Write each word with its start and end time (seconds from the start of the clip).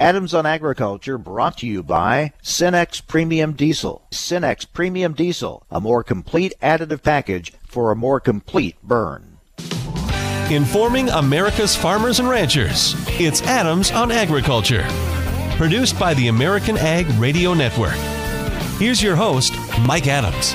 Adams 0.00 0.32
on 0.32 0.46
Agriculture 0.46 1.18
brought 1.18 1.58
to 1.58 1.66
you 1.66 1.82
by 1.82 2.32
Cenex 2.42 3.06
Premium 3.06 3.52
Diesel. 3.52 4.00
Cenex 4.10 4.66
Premium 4.72 5.12
Diesel, 5.12 5.62
a 5.70 5.78
more 5.78 6.02
complete 6.02 6.54
additive 6.62 7.02
package 7.02 7.52
for 7.66 7.92
a 7.92 7.96
more 7.96 8.18
complete 8.18 8.76
burn. 8.82 9.36
Informing 10.50 11.10
America's 11.10 11.76
farmers 11.76 12.18
and 12.18 12.30
ranchers. 12.30 12.94
It's 13.20 13.42
Adams 13.42 13.90
on 13.90 14.10
Agriculture. 14.10 14.86
Produced 15.58 15.98
by 15.98 16.14
the 16.14 16.28
American 16.28 16.78
Ag 16.78 17.06
Radio 17.20 17.52
Network. 17.52 17.92
Here's 18.78 19.02
your 19.02 19.16
host, 19.16 19.52
Mike 19.80 20.06
Adams. 20.06 20.54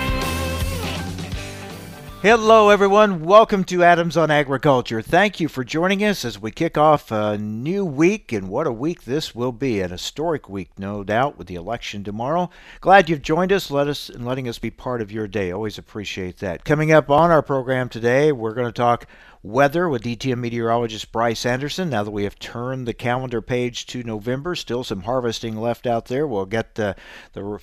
Hello, 2.26 2.70
everyone. 2.70 3.23
Welcome 3.23 3.64
to 3.66 3.84
Adams 3.84 4.18
on 4.18 4.32
Agriculture. 4.32 5.00
Thank 5.04 5.39
you 5.39 5.48
for 5.48 5.64
joining 5.64 6.04
us 6.04 6.26
as 6.26 6.41
we 6.41 6.50
kick 6.50 6.76
off 6.76 7.12
a 7.12 7.38
new 7.38 7.86
week, 7.86 8.32
and 8.32 8.50
what 8.50 8.66
a 8.66 8.71
week 8.71 9.04
this 9.04 9.36
will 9.36 9.52
be. 9.52 9.80
An 9.80 9.91
historic 9.91 10.49
week, 10.49 10.72
no 10.80 11.04
doubt, 11.04 11.38
with 11.38 11.46
the 11.46 11.54
election 11.54 12.04
tomorrow. 12.04 12.49
Glad 12.82 13.12
you've 13.12 13.22
joined 13.22 13.52
us, 13.52 13.70
let 13.70 13.88
us 13.88 14.09
and 14.09 14.26
letting 14.26 14.49
us 14.49 14.58
be 14.58 14.72
part 14.72 15.02
of 15.02 15.12
your 15.12 15.27
day. 15.27 15.52
Always 15.52 15.77
appreciate 15.77 16.40
that. 16.40 16.66
Coming 16.66 16.91
up 16.91 17.12
on 17.12 17.30
our 17.30 17.44
program 17.44 17.90
today, 17.90 18.32
we're 18.32 18.55
going 18.55 18.66
to 18.66 18.73
talk 18.73 19.05
weather 19.44 19.88
with 19.88 20.02
DTN 20.02 20.40
meteorologist 20.40 21.12
Bryce 21.12 21.46
Anderson. 21.46 21.91
Now 21.91 22.04
that 22.04 22.10
we 22.10 22.23
have 22.23 22.40
turned 22.40 22.88
the 22.88 22.96
calendar 22.96 23.40
page 23.40 23.85
to 23.85 24.02
November, 24.02 24.55
still 24.55 24.84
some 24.84 25.02
harvesting 25.02 25.57
left 25.57 25.85
out 25.85 26.05
there. 26.05 26.26
We'll 26.26 26.48
get 26.48 26.73
the 26.73 26.96
the 27.34 27.60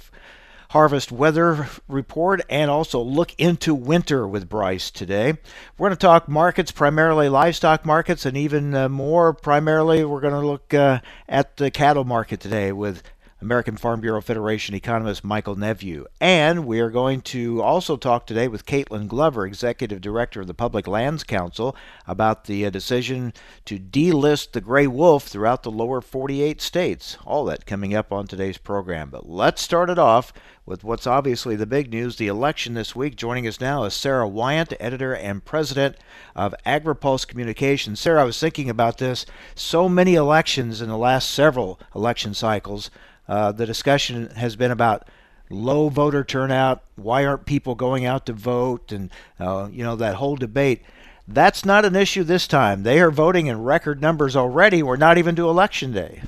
harvest 0.72 1.12
weather 1.12 1.68
report 1.86 2.40
and 2.48 2.70
also 2.70 2.98
look 2.98 3.34
into 3.36 3.74
winter 3.74 4.26
with 4.26 4.48
Bryce 4.48 4.90
today. 4.90 5.34
We're 5.76 5.88
going 5.88 5.98
to 5.98 6.00
talk 6.00 6.30
markets, 6.30 6.72
primarily 6.72 7.28
livestock 7.28 7.84
markets, 7.84 8.24
and 8.24 8.38
even 8.38 8.74
uh, 8.74 8.88
more 8.88 9.34
primarily, 9.34 10.02
we're 10.02 10.22
going 10.22 10.40
to 10.40 10.46
look 10.46 10.72
uh, 10.72 11.00
at 11.28 11.58
the 11.58 11.70
cattle 11.70 12.04
market 12.04 12.40
today 12.40 12.72
with 12.72 13.02
American 13.42 13.76
Farm 13.76 14.00
Bureau 14.00 14.20
Federation 14.20 14.72
economist 14.72 15.24
Michael 15.24 15.56
Nepveux. 15.56 16.06
And 16.20 16.64
we 16.64 16.78
are 16.78 16.90
going 16.90 17.20
to 17.22 17.60
also 17.60 17.96
talk 17.96 18.24
today 18.24 18.46
with 18.46 18.66
Kaitlyn 18.66 19.08
Glover, 19.08 19.44
Executive 19.44 20.00
Director 20.00 20.42
of 20.42 20.46
the 20.46 20.54
Public 20.54 20.86
Lands 20.86 21.24
Council, 21.24 21.74
about 22.06 22.44
the 22.44 22.64
uh, 22.64 22.70
decision 22.70 23.32
to 23.64 23.80
delist 23.80 24.52
the 24.52 24.60
gray 24.60 24.86
wolf 24.86 25.24
throughout 25.24 25.64
the 25.64 25.72
lower 25.72 26.00
48 26.00 26.60
states. 26.60 27.18
All 27.26 27.44
that 27.46 27.66
coming 27.66 27.94
up 27.94 28.12
on 28.12 28.28
today's 28.28 28.58
program. 28.58 29.10
But 29.10 29.28
let's 29.28 29.60
start 29.60 29.90
it 29.90 29.98
off 29.98 30.32
with 30.64 30.84
what's 30.84 31.08
obviously 31.08 31.56
the 31.56 31.66
big 31.66 31.90
news 31.90 32.16
the 32.16 32.28
election 32.28 32.74
this 32.74 32.94
week. 32.94 33.16
Joining 33.16 33.48
us 33.48 33.60
now 33.60 33.82
is 33.82 33.94
Sarah 33.94 34.28
Wyant, 34.28 34.72
editor 34.78 35.14
and 35.14 35.44
president 35.44 35.96
of 36.36 36.54
AgriPulse 36.64 37.26
Communications. 37.26 37.98
Sarah, 37.98 38.22
I 38.22 38.24
was 38.24 38.38
thinking 38.38 38.70
about 38.70 38.98
this. 38.98 39.26
So 39.56 39.88
many 39.88 40.14
elections 40.14 40.80
in 40.80 40.88
the 40.88 40.96
last 40.96 41.28
several 41.30 41.80
election 41.94 42.34
cycles. 42.34 42.88
Uh, 43.28 43.52
the 43.52 43.66
discussion 43.66 44.30
has 44.30 44.56
been 44.56 44.70
about 44.70 45.08
low 45.50 45.88
voter 45.88 46.24
turnout. 46.24 46.82
Why 46.96 47.24
aren't 47.24 47.46
people 47.46 47.74
going 47.74 48.04
out 48.04 48.26
to 48.26 48.32
vote? 48.32 48.92
And, 48.92 49.10
uh, 49.38 49.68
you 49.70 49.84
know, 49.84 49.96
that 49.96 50.16
whole 50.16 50.36
debate. 50.36 50.82
That's 51.28 51.64
not 51.64 51.84
an 51.84 51.94
issue 51.94 52.24
this 52.24 52.46
time. 52.46 52.82
They 52.82 53.00
are 53.00 53.10
voting 53.10 53.46
in 53.46 53.62
record 53.62 54.00
numbers 54.00 54.34
already. 54.34 54.82
We're 54.82 54.96
not 54.96 55.18
even 55.18 55.36
to 55.36 55.48
election 55.48 55.92
day. 55.92 56.22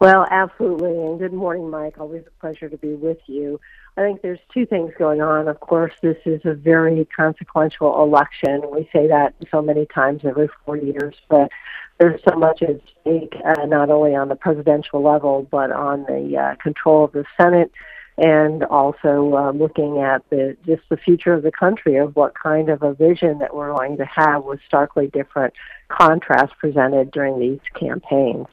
Well, 0.00 0.26
absolutely. 0.30 0.90
And 0.90 1.18
good 1.18 1.32
morning, 1.32 1.70
Mike. 1.70 1.94
Always 1.98 2.24
a 2.26 2.40
pleasure 2.40 2.68
to 2.68 2.76
be 2.76 2.94
with 2.94 3.18
you. 3.26 3.60
I 3.96 4.00
think 4.00 4.22
there's 4.22 4.40
two 4.52 4.64
things 4.66 4.92
going 4.98 5.20
on. 5.20 5.48
Of 5.48 5.60
course, 5.60 5.92
this 6.02 6.16
is 6.24 6.40
a 6.44 6.54
very 6.54 7.06
consequential 7.14 8.02
election. 8.02 8.62
We 8.72 8.88
say 8.92 9.06
that 9.08 9.34
so 9.50 9.60
many 9.60 9.86
times 9.86 10.22
every 10.24 10.48
four 10.64 10.76
years, 10.76 11.14
but 11.28 11.50
there's 11.98 12.20
so 12.28 12.36
much 12.36 12.62
at 12.62 12.80
stake, 13.00 13.34
uh, 13.44 13.66
not 13.66 13.90
only 13.90 14.14
on 14.14 14.28
the 14.28 14.36
presidential 14.36 15.02
level, 15.02 15.46
but 15.50 15.70
on 15.70 16.04
the 16.04 16.36
uh, 16.36 16.54
control 16.56 17.04
of 17.04 17.12
the 17.12 17.24
Senate 17.36 17.70
and 18.18 18.62
also 18.64 19.34
uh, 19.34 19.52
looking 19.52 19.98
at 19.98 20.28
the 20.30 20.56
just 20.66 20.82
the 20.90 20.96
future 20.96 21.32
of 21.32 21.42
the 21.42 21.50
country 21.50 21.96
of 21.96 22.14
what 22.14 22.34
kind 22.34 22.68
of 22.68 22.82
a 22.82 22.92
vision 22.92 23.38
that 23.38 23.54
we're 23.54 23.72
going 23.72 23.96
to 23.96 24.04
have 24.04 24.44
with 24.44 24.60
starkly 24.66 25.06
different 25.06 25.54
contrasts 25.88 26.52
presented 26.58 27.10
during 27.10 27.38
these 27.38 27.60
campaigns. 27.78 28.46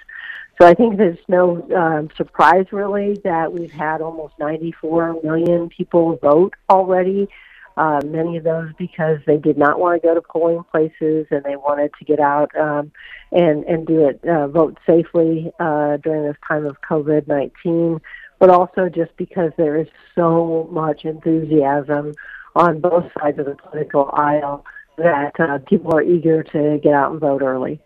So 0.60 0.68
I 0.68 0.74
think 0.74 0.98
there's 0.98 1.20
no 1.28 1.66
um, 1.76 2.10
surprise 2.18 2.66
really 2.72 3.16
that 3.24 3.54
we've 3.54 3.72
had 3.72 4.02
almost 4.02 4.34
94 4.40 5.22
million 5.24 5.70
people 5.70 6.18
vote 6.18 6.54
already. 6.70 7.30
Uh, 7.80 8.02
many 8.04 8.36
of 8.36 8.44
those 8.44 8.70
because 8.78 9.20
they 9.26 9.38
did 9.38 9.58
not 9.58 9.80
want 9.80 10.02
to 10.02 10.06
go 10.06 10.14
to 10.14 10.22
polling 10.22 10.62
places 10.70 11.26
and 11.32 11.46
they 11.46 11.56
wanted 11.56 11.90
to 11.98 12.04
get 12.04 12.20
out 12.20 12.54
um, 12.58 12.92
and 13.32 13.64
and 13.64 13.88
do 13.88 14.06
it 14.06 14.20
uh, 14.26 14.50
vote 14.50 14.78
safely 14.86 15.50
uh, 15.62 15.96
during 16.04 16.26
this 16.26 16.36
time 16.46 16.66
of 16.66 16.76
COVID 16.82 17.26
19. 17.30 18.02
But 18.38 18.50
also 18.50 18.90
just 18.90 19.16
because 19.16 19.54
there 19.56 19.78
is 19.78 19.88
so 20.14 20.68
much 20.74 21.06
enthusiasm 21.06 22.16
on 22.54 22.82
both 22.82 23.06
sides 23.18 23.40
of 23.40 23.46
the 23.46 23.56
political 23.56 24.10
aisle 24.12 24.66
that 24.98 25.40
uh, 25.40 25.60
people 25.60 25.96
are 25.96 26.04
eager 26.04 26.44
to 26.44 26.82
get 26.84 26.94
out 26.94 27.14
and 27.14 27.22
vote 27.22 27.42
early. 27.42 27.80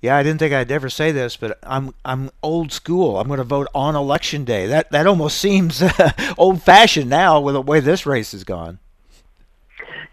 Yeah, 0.00 0.16
I 0.16 0.22
didn't 0.22 0.38
think 0.38 0.54
I'd 0.54 0.70
ever 0.70 0.88
say 0.88 1.10
this, 1.10 1.36
but 1.36 1.58
I'm 1.62 1.92
I'm 2.04 2.30
old 2.42 2.72
school. 2.72 3.18
I'm 3.18 3.26
going 3.26 3.38
to 3.38 3.44
vote 3.44 3.66
on 3.74 3.96
election 3.96 4.44
day. 4.44 4.66
That 4.66 4.90
that 4.92 5.06
almost 5.06 5.38
seems 5.40 5.82
old 6.36 6.62
fashioned 6.62 7.10
now 7.10 7.40
with 7.40 7.54
the 7.54 7.62
way 7.62 7.80
this 7.80 8.06
race 8.06 8.32
has 8.32 8.44
gone. 8.44 8.78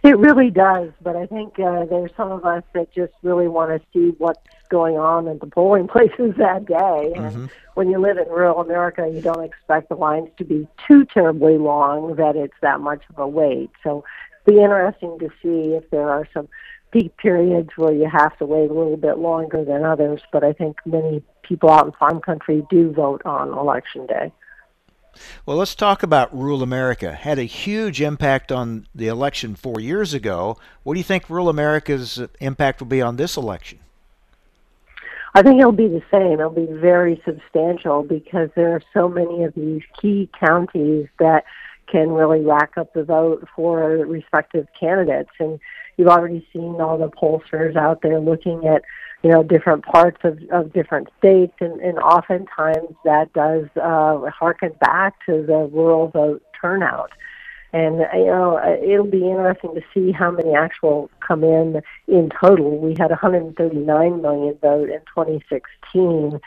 It 0.03 0.19
really 0.19 0.51
does, 0.51 0.91
but 1.01 1.15
I 1.15 1.25
think 1.25 1.59
uh, 1.59 1.85
there's 1.85 2.11
some 2.15 2.31
of 2.31 2.45
us 2.45 2.61
that 2.73 2.93
just 2.93 3.13
really 3.23 3.47
want 3.47 3.71
to 3.71 3.87
see 3.91 4.15
what's 4.19 4.39
going 4.69 4.97
on 4.97 5.27
at 5.27 5.39
the 5.39 5.47
polling 5.47 5.87
places 5.95 6.35
that 6.37 6.65
day. 6.65 7.13
And 7.15 7.25
mm-hmm. 7.25 7.45
when 7.73 7.89
you 7.89 7.99
live 7.99 8.17
in 8.17 8.27
rural 8.27 8.61
America, 8.61 9.09
you 9.11 9.21
don't 9.21 9.43
expect 9.43 9.89
the 9.89 9.95
lines 9.95 10.29
to 10.37 10.45
be 10.45 10.67
too 10.87 11.05
terribly 11.05 11.57
long 11.57 12.15
that 12.17 12.35
it's 12.35 12.53
that 12.61 12.81
much 12.81 13.01
of 13.09 13.17
a 13.17 13.27
wait. 13.27 13.71
So 13.83 14.03
it'll 14.45 14.57
be 14.57 14.61
interesting 14.61 15.17
to 15.19 15.29
see 15.41 15.73
if 15.73 15.89
there 15.89 16.07
are 16.07 16.27
some 16.35 16.49
peak 16.95 17.17
periods 17.17 17.71
where 17.75 17.91
you 17.91 18.09
have 18.09 18.37
to 18.37 18.45
wait 18.45 18.71
a 18.71 18.73
little 18.73 18.95
bit 18.95 19.17
longer 19.17 19.65
than 19.65 19.83
others, 19.83 20.21
but 20.31 20.45
I 20.45 20.53
think 20.53 20.77
many 20.85 21.21
people 21.43 21.69
out 21.69 21.87
in 21.87 21.91
farm 21.91 22.21
country 22.21 22.65
do 22.69 22.93
vote 22.93 23.21
on 23.25 23.49
election 23.49 24.07
day. 24.07 24.31
Well, 25.45 25.57
let's 25.57 25.75
talk 25.75 26.03
about 26.03 26.33
rural 26.33 26.63
America. 26.63 27.13
Had 27.13 27.37
a 27.37 27.43
huge 27.43 28.01
impact 28.01 28.49
on 28.49 28.87
the 28.95 29.09
election 29.09 29.55
four 29.55 29.81
years 29.81 30.13
ago. 30.13 30.57
What 30.83 30.93
do 30.93 30.99
you 31.01 31.03
think 31.03 31.29
rural 31.29 31.49
America's 31.49 32.21
impact 32.39 32.79
will 32.79 32.87
be 32.87 33.01
on 33.01 33.17
this 33.17 33.35
election? 33.35 33.79
I 35.33 35.41
think 35.41 35.59
it'll 35.59 35.73
be 35.73 35.89
the 35.89 36.03
same. 36.09 36.39
It'll 36.39 36.49
be 36.49 36.65
very 36.65 37.21
substantial 37.25 38.03
because 38.03 38.49
there 38.55 38.73
are 38.73 38.81
so 38.93 39.09
many 39.09 39.43
of 39.43 39.53
these 39.53 39.81
key 40.01 40.29
counties 40.39 41.07
that 41.19 41.43
can 41.87 42.11
really 42.11 42.39
rack 42.39 42.77
up 42.77 42.93
the 42.93 43.03
vote 43.03 43.47
for 43.53 43.81
respective 44.07 44.67
candidates. 44.79 45.31
And 45.39 45.59
you've 45.97 46.07
already 46.07 46.47
seen 46.51 46.79
all 46.81 46.97
the 46.97 47.09
pollsters 47.09 47.75
out 47.75 48.01
there 48.01 48.19
looking 48.19 48.67
at 48.67 48.83
you 49.23 49.29
know 49.29 49.43
different 49.43 49.83
parts 49.85 50.17
of, 50.23 50.39
of 50.51 50.73
different 50.73 51.07
states 51.17 51.53
and, 51.59 51.79
and 51.81 51.97
oftentimes 51.97 52.95
that 53.03 53.31
does 53.33 53.65
uh, 53.81 54.29
harken 54.29 54.71
back 54.79 55.13
to 55.25 55.43
the 55.45 55.69
rural 55.71 56.09
vote 56.09 56.43
turnout. 56.59 57.11
And 57.73 57.97
you 58.13 58.25
know 58.25 58.59
it'll 58.81 59.05
be 59.05 59.29
interesting 59.29 59.75
to 59.75 59.81
see 59.93 60.11
how 60.11 60.31
many 60.31 60.55
actual 60.55 61.09
come 61.25 61.43
in 61.43 61.81
in 62.07 62.29
total. 62.39 62.77
We 62.77 62.95
had 62.97 63.09
139 63.09 64.21
million 64.21 64.57
vote 64.61 64.89
in 64.89 64.99
2016 64.99 66.39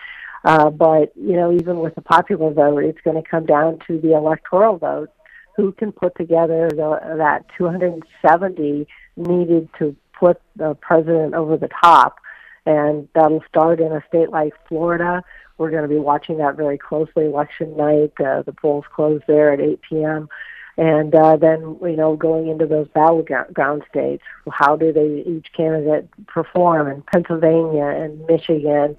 uh, 0.45 0.71
but 0.71 1.13
you 1.17 1.35
know 1.35 1.53
even 1.53 1.81
with 1.81 1.95
the 1.95 2.03
popular 2.03 2.53
vote 2.53 2.85
it's 2.85 3.01
going 3.03 3.21
to 3.21 3.29
come 3.29 3.47
down 3.47 3.79
to 3.87 4.01
the 4.01 4.15
electoral 4.15 4.79
vote. 4.79 5.11
Who 5.57 5.73
can 5.73 5.91
put 5.91 6.17
together 6.17 6.69
the, 6.71 7.01
that 7.17 7.45
270 7.59 8.87
needed 9.19 9.69
to 9.79 9.95
put 10.19 10.41
the 10.57 10.75
president 10.75 11.35
over 11.35 11.57
the 11.57 11.69
top. 11.69 12.19
And 12.67 13.09
that'll 13.15 13.45
start 13.49 13.81
in 13.81 13.93
a 13.93 14.03
state 14.09 14.31
like 14.31 14.53
Florida. 14.69 15.23
We're 15.57 15.71
going 15.71 15.83
to 15.83 15.89
be 15.89 15.99
watching 15.99 16.39
that 16.39 16.57
very 16.57 16.79
closely. 16.79 17.25
Election 17.27 17.77
night, 17.77 18.13
uh, 18.21 18.43
the 18.43 18.53
polls 18.53 18.85
close 18.95 19.21
there 19.27 19.53
at 19.53 19.61
8 19.61 19.81
p.m. 19.89 20.29
And 20.77 21.13
uh, 21.13 21.37
then, 21.37 21.77
you 21.83 21.97
know, 21.97 22.15
going 22.15 22.47
into 22.49 22.67
those 22.67 22.87
battleground 22.89 23.83
states, 23.91 24.23
how 24.53 24.77
do 24.77 24.93
they 24.93 25.25
each 25.27 25.53
candidate 25.53 26.09
perform 26.29 26.87
in 26.89 27.03
Pennsylvania 27.03 27.87
and 27.87 28.25
Michigan, 28.27 28.97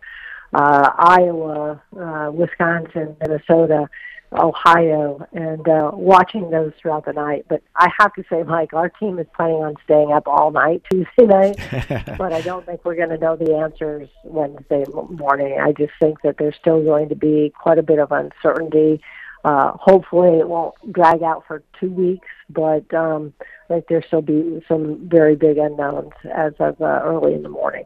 uh, 0.54 0.90
Iowa, 0.98 1.82
uh, 1.98 2.32
Wisconsin, 2.34 3.16
Minnesota? 3.22 3.88
Ohio 4.32 5.28
and 5.34 5.68
uh, 5.68 5.92
watching 5.94 6.52
those 6.52 6.72
throughout 6.80 7.06
the 7.06 7.14
night. 7.14 7.46
But 7.50 7.64
I 7.76 7.90
have 8.00 8.14
to 8.14 8.24
say, 8.30 8.44
Mike, 8.44 8.74
our 8.74 8.90
team 8.90 9.18
is 9.20 9.28
planning 9.36 9.58
on 9.58 9.76
staying 9.84 10.12
up 10.12 10.28
all 10.28 10.52
night 10.52 10.84
Tuesday 10.92 11.26
night, 11.26 11.58
but 12.18 12.34
I 12.34 12.42
don't 12.42 12.66
think 12.66 12.86
we're 12.86 12.96
going 12.96 13.10
to 13.10 13.18
know 13.18 13.36
the 13.36 13.56
answers 13.56 14.10
Wednesday 14.24 14.86
morning. 14.92 15.60
I 15.60 15.72
just 15.72 15.94
think 16.00 16.22
that 16.22 16.38
there's 16.38 16.56
still 16.60 16.84
going 16.84 17.10
to 17.10 17.16
be 17.16 17.52
quite 17.60 17.80
a 17.80 17.84
bit 17.84 18.00
of 18.00 18.12
uncertainty. 18.12 19.02
Uh, 19.44 19.72
hopefully, 19.74 20.38
it 20.38 20.48
won't 20.48 20.76
drag 20.92 21.24
out 21.24 21.46
for 21.48 21.64
two 21.80 21.92
weeks, 21.92 22.28
but 22.50 22.94
um, 22.94 23.34
I 23.70 23.76
think 23.76 23.88
there'll 23.88 24.06
still 24.06 24.22
be 24.22 24.64
some 24.68 25.08
very 25.08 25.36
big 25.36 25.58
unknowns 25.58 26.12
as 26.32 26.54
of 26.60 26.80
uh, 26.82 27.02
early 27.04 27.34
in 27.34 27.44
the 27.44 27.50
morning. 27.50 27.86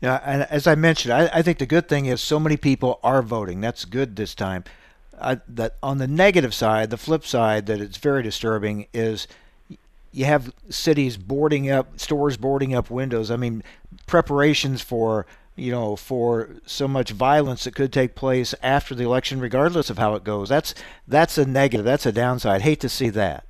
Yeah, 0.00 0.20
and 0.24 0.42
as 0.42 0.66
I 0.66 0.74
mentioned, 0.74 1.12
I, 1.12 1.30
I 1.32 1.42
think 1.42 1.58
the 1.58 1.66
good 1.66 1.88
thing 1.88 2.06
is 2.06 2.20
so 2.20 2.38
many 2.38 2.56
people 2.56 2.98
are 3.02 3.22
voting. 3.22 3.60
That's 3.60 3.84
good 3.84 4.16
this 4.16 4.34
time. 4.34 4.64
I, 5.22 5.40
that 5.48 5.76
on 5.82 5.98
the 5.98 6.08
negative 6.08 6.52
side, 6.52 6.90
the 6.90 6.96
flip 6.96 7.24
side 7.24 7.66
that 7.66 7.80
it's 7.80 7.96
very 7.96 8.22
disturbing 8.22 8.86
is 8.92 9.26
you 10.12 10.26
have 10.26 10.52
cities 10.68 11.16
boarding 11.16 11.70
up 11.70 11.98
stores 11.98 12.36
boarding 12.36 12.74
up 12.74 12.90
windows. 12.90 13.30
I 13.30 13.36
mean, 13.36 13.62
preparations 14.06 14.82
for 14.82 15.26
you 15.56 15.70
know 15.70 15.96
for 15.96 16.50
so 16.66 16.86
much 16.86 17.10
violence 17.10 17.64
that 17.64 17.74
could 17.74 17.92
take 17.92 18.14
place 18.14 18.54
after 18.62 18.94
the 18.94 19.04
election, 19.04 19.40
regardless 19.40 19.90
of 19.90 19.98
how 19.98 20.14
it 20.14 20.24
goes. 20.24 20.48
That's 20.48 20.74
that's 21.08 21.38
a 21.38 21.46
negative. 21.46 21.84
That's 21.84 22.06
a 22.06 22.12
downside. 22.12 22.62
Hate 22.62 22.80
to 22.80 22.88
see 22.88 23.08
that. 23.10 23.46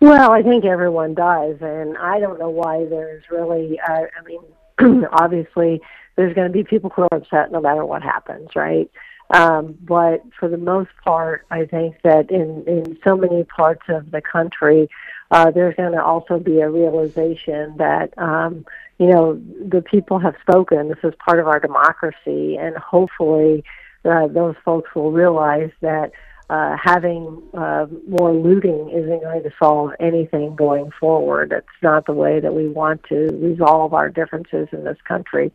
Well, 0.00 0.30
I 0.30 0.42
think 0.42 0.64
everyone 0.64 1.14
does, 1.14 1.56
and 1.60 1.98
I 1.98 2.20
don't 2.20 2.38
know 2.38 2.50
why 2.50 2.84
there's 2.84 3.24
really. 3.30 3.80
Uh, 3.80 4.02
I 4.18 4.24
mean, 4.26 5.06
obviously, 5.12 5.80
there's 6.16 6.34
going 6.34 6.46
to 6.46 6.52
be 6.52 6.64
people 6.64 6.90
who 6.90 7.02
are 7.02 7.08
upset 7.12 7.50
no 7.50 7.60
matter 7.60 7.84
what 7.84 8.02
happens, 8.02 8.50
right? 8.54 8.90
Um, 9.30 9.76
but 9.82 10.22
for 10.38 10.48
the 10.48 10.56
most 10.56 10.90
part, 11.04 11.46
I 11.50 11.66
think 11.66 11.96
that 12.02 12.30
in, 12.30 12.64
in 12.66 12.98
so 13.04 13.16
many 13.16 13.44
parts 13.44 13.82
of 13.88 14.10
the 14.10 14.22
country, 14.22 14.88
uh, 15.30 15.50
there's 15.50 15.76
going 15.76 15.92
to 15.92 16.02
also 16.02 16.38
be 16.38 16.60
a 16.60 16.70
realization 16.70 17.76
that, 17.76 18.16
um, 18.16 18.64
you 18.98 19.06
know, 19.08 19.34
the 19.34 19.82
people 19.82 20.18
have 20.18 20.34
spoken. 20.40 20.88
This 20.88 21.04
is 21.04 21.12
part 21.22 21.38
of 21.38 21.46
our 21.46 21.60
democracy, 21.60 22.56
and 22.56 22.76
hopefully, 22.76 23.64
uh, 24.04 24.28
those 24.28 24.54
folks 24.64 24.94
will 24.94 25.12
realize 25.12 25.70
that 25.82 26.12
uh, 26.48 26.76
having 26.82 27.42
uh, 27.52 27.86
more 28.08 28.32
looting 28.32 28.88
isn't 28.88 29.22
going 29.22 29.42
to 29.42 29.50
solve 29.58 29.90
anything 30.00 30.56
going 30.56 30.90
forward. 30.98 31.52
It's 31.52 31.66
not 31.82 32.06
the 32.06 32.14
way 32.14 32.40
that 32.40 32.54
we 32.54 32.68
want 32.68 33.02
to 33.10 33.28
resolve 33.34 33.92
our 33.92 34.08
differences 34.08 34.68
in 34.72 34.84
this 34.84 34.96
country. 35.06 35.52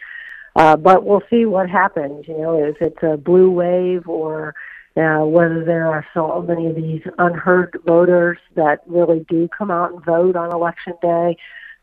Uh, 0.56 0.76
but 0.76 1.04
we'll 1.04 1.24
see 1.30 1.46
what 1.46 1.70
happens. 1.70 2.28
You 2.28 2.38
know, 2.38 2.64
if 2.64 2.82
it's 2.82 3.02
a 3.02 3.18
blue 3.18 3.50
wave 3.50 4.08
or 4.08 4.54
uh, 4.96 5.20
whether 5.26 5.64
there 5.64 5.88
are 5.88 6.06
so 6.14 6.42
many 6.48 6.68
of 6.68 6.76
these 6.76 7.02
unheard 7.18 7.76
voters 7.86 8.38
that 8.56 8.84
really 8.86 9.26
do 9.28 9.48
come 9.48 9.72
out 9.72 9.92
and 9.92 10.06
vote 10.06 10.36
on 10.36 10.52
election 10.52 10.94
day. 11.02 11.36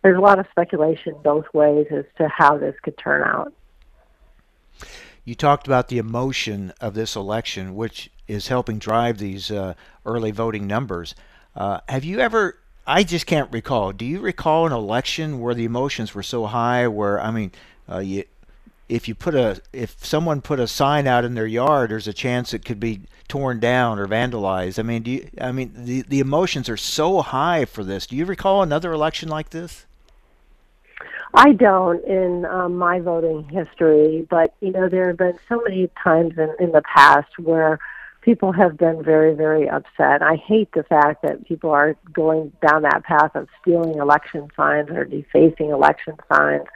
There's 0.03 0.17
a 0.17 0.21
lot 0.21 0.39
of 0.39 0.47
speculation 0.51 1.15
both 1.23 1.47
ways 1.53 1.87
as 1.91 2.05
to 2.19 2.29
how 2.29 2.57
this 2.57 2.75
could 2.83 2.97
turn 2.97 3.23
out. 3.23 3.53
You 5.25 5.35
talked 5.35 5.67
about 5.67 5.89
the 5.89 5.99
emotion 5.99 6.73
of 6.81 6.95
this 6.95 7.17
election, 7.17 7.75
which 7.75 8.11
is 8.27 8.49
helping 8.49 8.79
drive 8.79 9.19
these 9.19 9.51
uh, 9.51 9.75
early 10.07 10.31
voting 10.31 10.67
numbers. 10.67 11.15
Uh, 11.55 11.81
have 11.89 12.05
you 12.05 12.21
ever? 12.21 12.59
I 12.87 13.03
just 13.03 13.27
can't 13.27 13.53
recall. 13.53 13.93
Do 13.93 14.07
you 14.07 14.21
recall 14.21 14.67
an 14.67 14.73
election 14.73 15.41
where 15.41 15.55
the 15.55 15.65
emotions 15.65 16.15
were 16.15 16.23
so 16.23 16.47
high? 16.47 16.89
Where 16.89 17.21
I 17.21 17.31
mean, 17.31 17.53
uh, 17.89 17.99
you 17.99 18.25
if 18.91 19.07
you 19.07 19.15
put 19.15 19.35
a 19.35 19.61
if 19.73 20.05
someone 20.05 20.43
put 20.43 20.59
a 20.59 20.67
sign 20.67 21.07
out 21.07 21.25
in 21.25 21.35
their 21.35 21.47
yard, 21.47 21.91
there's 21.91 22.09
a 22.09 22.13
chance 22.13 22.53
it 22.53 22.65
could 22.65 22.81
be 22.81 23.03
torn 23.29 23.61
down 23.61 23.99
or 23.99 24.07
vandalized. 24.07 24.79
I 24.79 24.83
mean, 24.83 25.03
do 25.03 25.11
you, 25.13 25.29
I 25.41 25.53
mean 25.53 25.73
the 25.77 26.03
the 26.03 26.21
emotions 26.21 26.69
are 26.69 26.77
so 26.77 27.23
high 27.23 27.65
for 27.65 27.85
this. 27.85 28.07
Do 28.07 28.17
you 28.17 28.27
recall 28.27 28.63
another 28.63 28.93
election 28.93 29.29
like 29.29 29.51
this? 29.51 29.87
I 31.33 31.53
don't 31.53 32.05
in 32.05 32.45
um, 32.47 32.77
my 32.77 32.99
voting 32.99 33.49
history, 33.49 34.27
but 34.29 34.55
you 34.61 34.73
know 34.73 34.89
there 34.89 35.07
have 35.09 35.19
been 35.19 35.39
so 35.49 35.63
many 35.63 35.89
times 36.03 36.35
in, 36.37 36.53
in 36.59 36.73
the 36.73 36.83
past 36.83 37.39
where 37.39 37.79
people 38.23 38.53
have 38.53 38.77
been 38.77 39.03
very, 39.03 39.35
very 39.35 39.69
upset. 39.69 40.21
I 40.21 40.35
hate 40.35 40.73
the 40.73 40.83
fact 40.83 41.23
that 41.23 41.47
people 41.47 41.71
are 41.71 41.97
going 42.13 42.53
down 42.61 42.83
that 42.83 43.05
path 43.05 43.35
of 43.35 43.49
stealing 43.63 43.99
election 43.99 44.49
signs 44.57 44.91
or 44.91 45.05
defacing 45.05 45.71
election 45.71 46.17
signs 46.31 46.67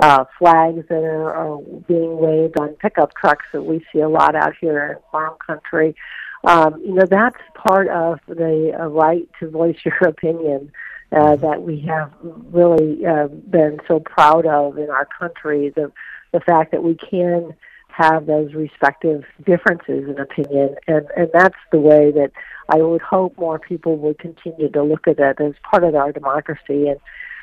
uh, 0.00 0.24
flags 0.38 0.86
that 0.88 1.02
are, 1.02 1.32
are 1.32 1.58
being 1.86 2.18
waved 2.18 2.58
on 2.58 2.70
pickup 2.74 3.14
trucks 3.14 3.46
that 3.52 3.62
we 3.62 3.84
see 3.92 4.00
a 4.00 4.08
lot 4.08 4.34
out 4.34 4.54
here 4.60 4.92
in 4.92 5.10
farm 5.10 5.34
country. 5.44 5.94
Um, 6.44 6.80
you 6.80 6.94
know, 6.94 7.06
that's 7.06 7.38
part 7.54 7.88
of 7.88 8.20
the 8.28 8.76
uh, 8.78 8.86
right 8.86 9.28
to 9.40 9.50
voice 9.50 9.76
your 9.84 9.96
opinion 10.08 10.70
uh, 11.10 11.16
mm-hmm. 11.16 11.42
that 11.42 11.62
we 11.62 11.80
have 11.80 12.12
really 12.22 13.04
uh, 13.04 13.28
been 13.28 13.80
so 13.88 14.00
proud 14.00 14.46
of 14.46 14.78
in 14.78 14.90
our 14.90 15.06
country. 15.18 15.70
The 15.74 15.92
the 16.32 16.40
fact 16.40 16.72
that 16.72 16.82
we 16.82 16.94
can 16.94 17.54
have 17.88 18.26
those 18.26 18.52
respective 18.52 19.24
differences 19.44 20.08
in 20.08 20.18
opinion, 20.20 20.76
and 20.86 21.06
and 21.16 21.30
that's 21.32 21.58
the 21.72 21.80
way 21.80 22.12
that 22.12 22.30
I 22.68 22.76
would 22.76 23.02
hope 23.02 23.36
more 23.38 23.58
people 23.58 23.96
would 23.96 24.18
continue 24.18 24.68
to 24.70 24.82
look 24.82 25.08
at 25.08 25.16
that 25.16 25.40
as 25.40 25.54
part 25.68 25.82
of 25.82 25.94
our 25.94 26.12
democracy. 26.12 26.88
And 26.88 27.00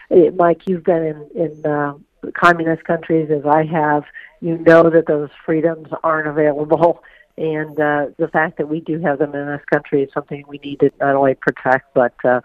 it, 0.09 0.35
Mike, 0.35 0.61
you've 0.67 0.83
been 0.83 1.03
in 1.03 1.29
in 1.35 1.65
uh, 1.65 1.95
communist 2.33 2.83
countries 2.83 3.29
as 3.31 3.45
I 3.45 3.63
have, 3.65 4.03
you 4.41 4.57
know 4.57 4.89
that 4.89 5.07
those 5.07 5.29
freedoms 5.45 5.87
aren't 6.03 6.27
available. 6.27 7.03
And 7.37 7.77
uh, 7.77 8.05
the 8.17 8.29
fact 8.29 8.57
that 8.59 8.69
we 8.69 8.79
do 8.79 8.99
have 9.01 9.19
them 9.19 9.35
in 9.35 9.47
this 9.47 9.61
country 9.69 10.03
is 10.03 10.09
something 10.13 10.45
we 10.47 10.57
need 10.59 10.79
to 10.79 10.91
not 11.01 11.15
only 11.15 11.35
protect, 11.35 11.93
but 11.93 12.13
uh, 12.23 12.39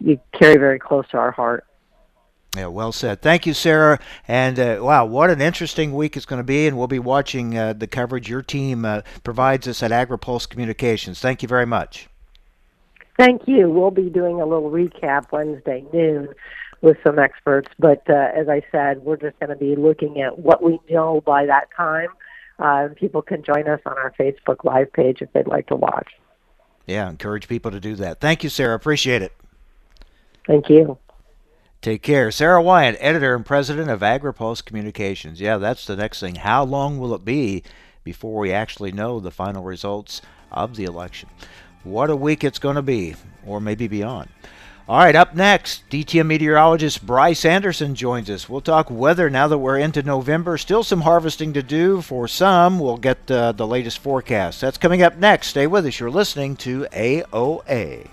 you 0.00 0.20
carry 0.38 0.58
very 0.58 0.78
close 0.78 1.08
to 1.12 1.16
our 1.16 1.30
heart. 1.30 1.64
Yeah, 2.54 2.66
well 2.66 2.92
said. 2.92 3.20
Thank 3.20 3.46
you, 3.46 3.54
Sarah. 3.54 3.98
And 4.28 4.58
uh, 4.60 4.78
wow, 4.80 5.06
what 5.06 5.30
an 5.30 5.40
interesting 5.40 5.94
week 5.94 6.16
it's 6.16 6.26
going 6.26 6.40
to 6.40 6.44
be. 6.44 6.66
And 6.66 6.76
we'll 6.76 6.86
be 6.86 6.98
watching 6.98 7.56
uh, 7.56 7.72
the 7.72 7.86
coverage 7.86 8.28
your 8.28 8.42
team 8.42 8.84
uh, 8.84 9.00
provides 9.24 9.66
us 9.66 9.82
at 9.82 9.90
AgriPulse 9.90 10.48
Communications. 10.48 11.20
Thank 11.20 11.42
you 11.42 11.48
very 11.48 11.66
much. 11.66 12.08
Thank 13.18 13.42
you. 13.46 13.70
We'll 13.70 13.90
be 13.90 14.10
doing 14.10 14.40
a 14.40 14.46
little 14.46 14.70
recap 14.70 15.32
Wednesday 15.32 15.84
noon 15.92 16.28
with 16.84 16.98
some 17.02 17.18
experts. 17.18 17.68
But 17.78 18.08
uh, 18.08 18.28
as 18.36 18.48
I 18.48 18.62
said, 18.70 19.02
we're 19.02 19.16
just 19.16 19.40
going 19.40 19.50
to 19.50 19.56
be 19.56 19.74
looking 19.74 20.20
at 20.20 20.38
what 20.38 20.62
we 20.62 20.78
know 20.88 21.22
by 21.24 21.46
that 21.46 21.68
time. 21.74 22.08
Uh, 22.58 22.88
people 22.94 23.22
can 23.22 23.42
join 23.42 23.66
us 23.66 23.80
on 23.86 23.94
our 23.94 24.12
Facebook 24.20 24.62
Live 24.64 24.92
page 24.92 25.22
if 25.22 25.32
they'd 25.32 25.48
like 25.48 25.66
to 25.68 25.76
watch. 25.76 26.12
Yeah, 26.86 27.08
encourage 27.08 27.48
people 27.48 27.70
to 27.70 27.80
do 27.80 27.96
that. 27.96 28.20
Thank 28.20 28.44
you, 28.44 28.50
Sarah. 28.50 28.76
Appreciate 28.76 29.22
it. 29.22 29.32
Thank 30.46 30.68
you. 30.68 30.98
Take 31.80 32.02
care. 32.02 32.30
Sarah 32.30 32.62
Wyant, 32.62 32.98
editor 33.00 33.34
and 33.34 33.44
president 33.44 33.90
of 33.90 34.00
AgriPulse 34.00 34.64
Communications. 34.64 35.40
Yeah, 35.40 35.56
that's 35.56 35.86
the 35.86 35.96
next 35.96 36.20
thing. 36.20 36.36
How 36.36 36.64
long 36.64 36.98
will 36.98 37.14
it 37.14 37.24
be 37.24 37.62
before 38.04 38.38
we 38.38 38.52
actually 38.52 38.92
know 38.92 39.20
the 39.20 39.30
final 39.30 39.64
results 39.64 40.20
of 40.52 40.76
the 40.76 40.84
election? 40.84 41.30
What 41.82 42.10
a 42.10 42.16
week 42.16 42.44
it's 42.44 42.58
going 42.58 42.76
to 42.76 42.82
be, 42.82 43.16
or 43.46 43.60
maybe 43.60 43.88
beyond. 43.88 44.28
All 44.86 44.98
right, 44.98 45.16
up 45.16 45.34
next, 45.34 45.88
DTN 45.88 46.26
meteorologist 46.26 47.06
Bryce 47.06 47.46
Anderson 47.46 47.94
joins 47.94 48.28
us. 48.28 48.50
We'll 48.50 48.60
talk 48.60 48.90
weather 48.90 49.30
now 49.30 49.48
that 49.48 49.56
we're 49.56 49.78
into 49.78 50.02
November. 50.02 50.58
Still 50.58 50.84
some 50.84 51.00
harvesting 51.00 51.54
to 51.54 51.62
do 51.62 52.02
for 52.02 52.28
some. 52.28 52.78
We'll 52.78 52.98
get 52.98 53.30
uh, 53.30 53.52
the 53.52 53.66
latest 53.66 54.00
forecast. 54.00 54.60
That's 54.60 54.76
coming 54.76 55.02
up 55.02 55.16
next. 55.16 55.46
Stay 55.46 55.66
with 55.66 55.86
us. 55.86 55.98
You're 55.98 56.10
listening 56.10 56.56
to 56.56 56.86
AOA. 56.92 58.08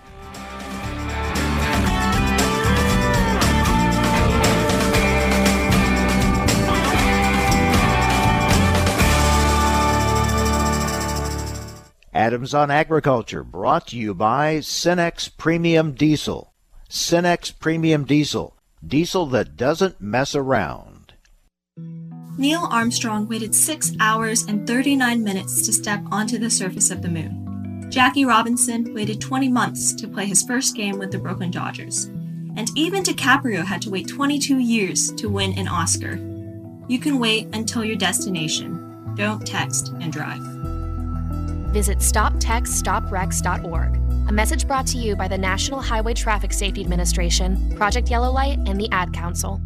Adams 12.14 12.54
on 12.54 12.72
Agriculture, 12.72 13.44
brought 13.44 13.88
to 13.88 13.98
you 13.98 14.14
by 14.14 14.60
Cenex 14.60 15.30
Premium 15.36 15.92
Diesel. 15.92 16.51
Cenex 16.92 17.58
Premium 17.58 18.04
Diesel, 18.04 18.54
diesel 18.86 19.26
that 19.28 19.56
doesn't 19.56 20.02
mess 20.02 20.36
around. 20.36 21.14
Neil 22.38 22.68
Armstrong 22.70 23.30
waited 23.30 23.56
6 23.56 23.94
hours 24.02 24.44
and 24.44 24.68
39 24.68 25.24
minutes 25.24 25.66
to 25.66 25.72
step 25.72 26.04
onto 26.12 26.38
the 26.38 26.50
surface 26.50 26.92
of 26.92 27.02
the 27.02 27.08
moon. 27.08 27.88
Jackie 27.90 28.26
Robinson 28.26 28.94
waited 28.94 29.22
20 29.22 29.48
months 29.48 29.94
to 29.94 30.06
play 30.06 30.26
his 30.26 30.44
first 30.44 30.76
game 30.76 31.00
with 31.00 31.14
the 31.14 31.18
Brooklyn 31.18 31.50
Dodgers. 31.50 32.08
And 32.58 32.70
even 32.76 33.04
DiCaprio 33.04 33.64
had 33.64 33.82
to 33.84 33.90
wait 33.90 34.10
22 34.10 34.58
years 34.58 35.14
to 35.14 35.30
win 35.30 35.58
an 35.58 35.70
Oscar. 35.70 36.20
You 36.90 37.00
can 37.00 37.20
wait 37.20 37.48
until 37.54 37.86
your 37.86 37.96
destination. 37.96 39.16
Don't 39.16 39.48
text 39.48 39.94
and 40.02 40.12
drive. 40.12 40.42
Visit 41.72 42.00
stoptextsstopwrecks.org. 42.00 44.11
A 44.32 44.34
message 44.34 44.66
brought 44.66 44.88
to 44.88 44.98
you 44.98 45.18
by 45.18 45.28
the 45.28 45.38
National 45.38 45.82
Highway 45.82 46.14
Traffic 46.14 46.54
Safety 46.54 46.80
Administration, 46.80 47.76
Project 47.76 48.10
Yellow 48.10 48.32
Light, 48.32 48.60
and 48.66 48.80
the 48.80 48.90
Ad 48.90 49.12
Council. 49.12 49.60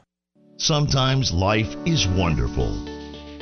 Sometimes 0.58 1.32
life 1.32 1.74
is 1.84 2.06
wonderful 2.06 3.01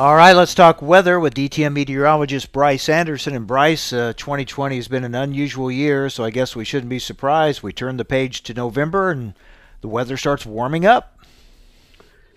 All 0.00 0.14
right, 0.14 0.32
let's 0.32 0.54
talk 0.54 0.80
weather 0.80 1.18
with 1.18 1.34
DTN 1.34 1.72
meteorologist 1.72 2.52
Bryce 2.52 2.88
Anderson. 2.88 3.34
And 3.34 3.48
Bryce, 3.48 3.92
uh, 3.92 4.12
2020 4.16 4.76
has 4.76 4.86
been 4.86 5.02
an 5.02 5.16
unusual 5.16 5.72
year, 5.72 6.08
so 6.08 6.22
I 6.22 6.30
guess 6.30 6.54
we 6.54 6.64
shouldn't 6.64 6.88
be 6.88 7.00
surprised. 7.00 7.64
We 7.64 7.72
turn 7.72 7.96
the 7.96 8.04
page 8.04 8.44
to 8.44 8.54
November 8.54 9.10
and 9.10 9.34
the 9.80 9.88
weather 9.88 10.16
starts 10.16 10.46
warming 10.46 10.86
up. 10.86 11.18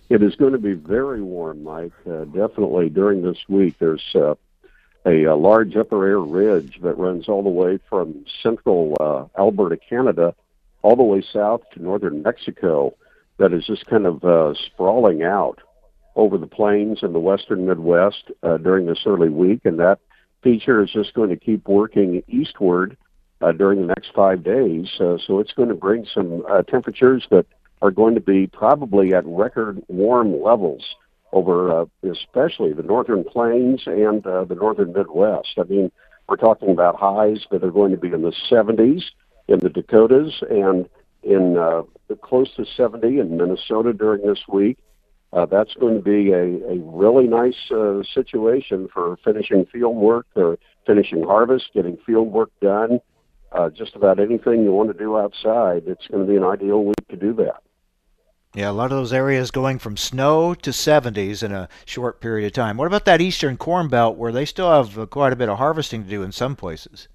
It 0.10 0.24
is 0.24 0.36
going 0.38 0.54
to 0.54 0.58
be 0.58 0.74
very 0.74 1.22
warm, 1.22 1.64
Mike. 1.64 1.92
Uh, 2.04 2.24
definitely 2.26 2.90
during 2.90 3.22
this 3.22 3.38
week, 3.48 3.76
there's 3.78 4.10
uh, 4.16 4.34
a, 5.06 5.26
a, 5.26 5.36
large 5.36 5.76
upper 5.76 6.08
air 6.08 6.20
ridge 6.20 6.80
that 6.82 6.98
runs 6.98 7.30
all 7.30 7.44
the 7.44 7.50
way 7.50 7.78
from 7.88 8.26
central 8.42 8.98
uh, 9.00 9.40
Alberta, 9.40 9.78
Canada, 9.78 10.34
all 10.82 10.96
the 10.96 11.04
way 11.04 11.24
south 11.32 11.62
to 11.76 11.84
northern 11.84 12.24
Mexico 12.24 12.96
that 13.38 13.54
is 13.54 13.68
just 13.68 13.86
kind 13.86 14.08
of 14.08 14.24
uh, 14.26 14.56
sprawling 14.56 15.22
out 15.22 15.60
over 16.16 16.38
the 16.38 16.48
plains 16.48 17.00
in 17.02 17.14
the 17.14 17.20
western 17.20 17.66
Midwest 17.66 18.32
uh, 18.44 18.58
during 18.58 18.86
this 18.86 19.00
early 19.06 19.30
week, 19.30 19.62
and 19.66 19.80
that 19.80 20.00
feature 20.44 20.84
is 20.84 20.92
just 20.92 21.14
going 21.14 21.30
to 21.30 21.36
keep 21.36 21.68
working 21.68 22.24
eastward 22.28 22.98
uh, 23.42 23.52
during 23.52 23.82
the 23.82 23.88
next 23.88 24.12
five 24.16 24.44
days. 24.44 24.88
Uh, 25.00 25.18
so 25.26 25.40
it's 25.40 25.54
going 25.54 25.70
to 25.70 25.76
bring 25.76 26.06
some 26.14 26.44
uh, 26.50 26.64
temperatures 26.64 27.26
that 27.32 27.46
are 27.82 27.92
going 27.92 28.16
to 28.16 28.22
be 28.22 28.48
probably 28.48 29.14
at 29.14 29.26
record 29.26 29.82
warm 29.88 30.42
levels 30.42 30.84
over 31.34 31.82
uh, 31.82 31.86
especially 32.12 32.74
the 32.74 32.84
northern 32.84 33.24
plains 33.24 33.84
and 33.86 34.26
uh, 34.28 34.44
the 34.44 34.56
northern 34.56 34.94
Midwest. 34.94 35.54
I 35.58 35.64
mean, 35.64 35.92
we're 36.28 36.36
talking 36.36 36.70
about 36.70 36.98
highs 36.98 37.46
that 37.52 37.64
are 37.64 37.72
going 37.72 37.92
to 37.92 37.98
be 37.98 38.10
in 38.10 38.22
the 38.22 38.34
70s 38.50 39.04
in 39.48 39.60
the 39.60 39.70
Dakotas 39.70 40.44
and 40.50 40.90
in 41.24 41.58
uh, 41.58 41.84
close 42.22 42.54
to 42.56 42.66
70 42.66 43.20
in 43.20 43.38
Minnesota 43.38 43.94
during 43.94 44.26
this 44.26 44.40
week 44.48 44.78
uh, 45.34 45.46
that's 45.46 45.74
going 45.76 45.96
to 45.96 46.02
be 46.02 46.32
a, 46.32 46.72
a 46.72 46.80
really 46.80 47.28
nice 47.28 47.72
uh, 47.72 48.04
situation 48.14 48.90
for 48.94 49.18
finishing 49.24 49.66
field 49.66 49.96
work 49.96 50.28
or 50.36 50.58
finishing 50.86 51.24
harvest, 51.24 51.70
getting 51.74 51.98
field 52.06 52.32
work 52.32 52.50
done. 52.62 53.00
Uh, 53.52 53.70
just 53.70 53.96
about 53.96 54.20
anything 54.20 54.64
you 54.64 54.72
want 54.72 54.90
to 54.90 54.98
do 54.98 55.18
outside, 55.18 55.84
it's 55.86 56.08
going 56.08 56.26
to 56.26 56.32
be 56.32 56.38
an 56.38 56.44
ideal 56.44 56.86
week 56.86 57.08
to 57.10 57.18
do 57.18 57.34
that. 57.34 57.62
Yeah, 58.54 58.70
a 58.70 58.74
lot 58.74 58.92
of 58.92 58.98
those 58.98 59.14
areas 59.14 59.52
going 59.52 59.80
from 59.80 59.96
snow 59.96 60.54
to 60.56 60.72
70s 60.72 61.42
in 61.42 61.54
a 61.54 61.70
short 61.86 62.20
period 62.20 62.48
of 62.48 62.54
time. 62.54 62.76
What 62.76 62.88
about 62.88 63.06
that 63.06 63.22
eastern 63.22 63.56
corn 63.56 63.88
belt 63.88 64.18
where 64.18 64.34
they 64.34 64.46
still 64.46 64.70
have 64.70 64.98
uh, 64.98 65.06
quite 65.06 65.32
a 65.32 65.38
bit 65.38 65.48
of 65.48 65.58
harvesting 65.58 66.04
to 66.04 66.10
do 66.10 66.24
in 66.24 66.34
some 66.34 66.58
places? 66.58 67.08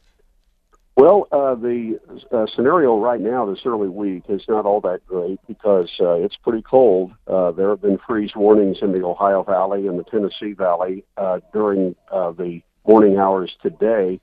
Well, 0.97 1.29
uh, 1.31 1.55
the 1.57 2.01
uh, 2.33 2.47
scenario 2.55 2.99
right 2.99 3.21
now, 3.21 3.45
this 3.45 3.61
early 3.67 3.91
week, 3.91 4.25
is 4.31 4.43
not 4.49 4.65
all 4.65 4.81
that 4.81 5.07
great 5.07 5.39
because 5.47 5.91
uh, 6.01 6.15
it's 6.15 6.37
pretty 6.37 6.63
cold. 6.63 7.13
Uh, 7.27 7.51
there 7.51 7.69
have 7.69 7.83
been 7.83 7.99
freeze 8.07 8.31
warnings 8.35 8.79
in 8.81 8.93
the 8.93 9.05
Ohio 9.05 9.43
Valley 9.43 9.87
and 9.89 9.99
the 9.99 10.05
Tennessee 10.05 10.55
Valley 10.55 11.05
uh, 11.19 11.41
during 11.53 11.95
uh, 12.11 12.33
the 12.33 12.63
morning 12.87 13.19
hours 13.19 13.55
today. 13.63 14.19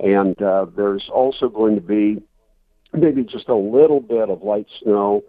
And 0.00 0.40
uh, 0.40 0.64
there's 0.74 1.10
also 1.12 1.50
going 1.50 1.74
to 1.74 1.82
be 1.82 2.22
maybe 2.94 3.22
just 3.24 3.50
a 3.50 3.54
little 3.54 4.00
bit 4.00 4.30
of 4.30 4.42
light 4.42 4.66
snow 4.82 5.22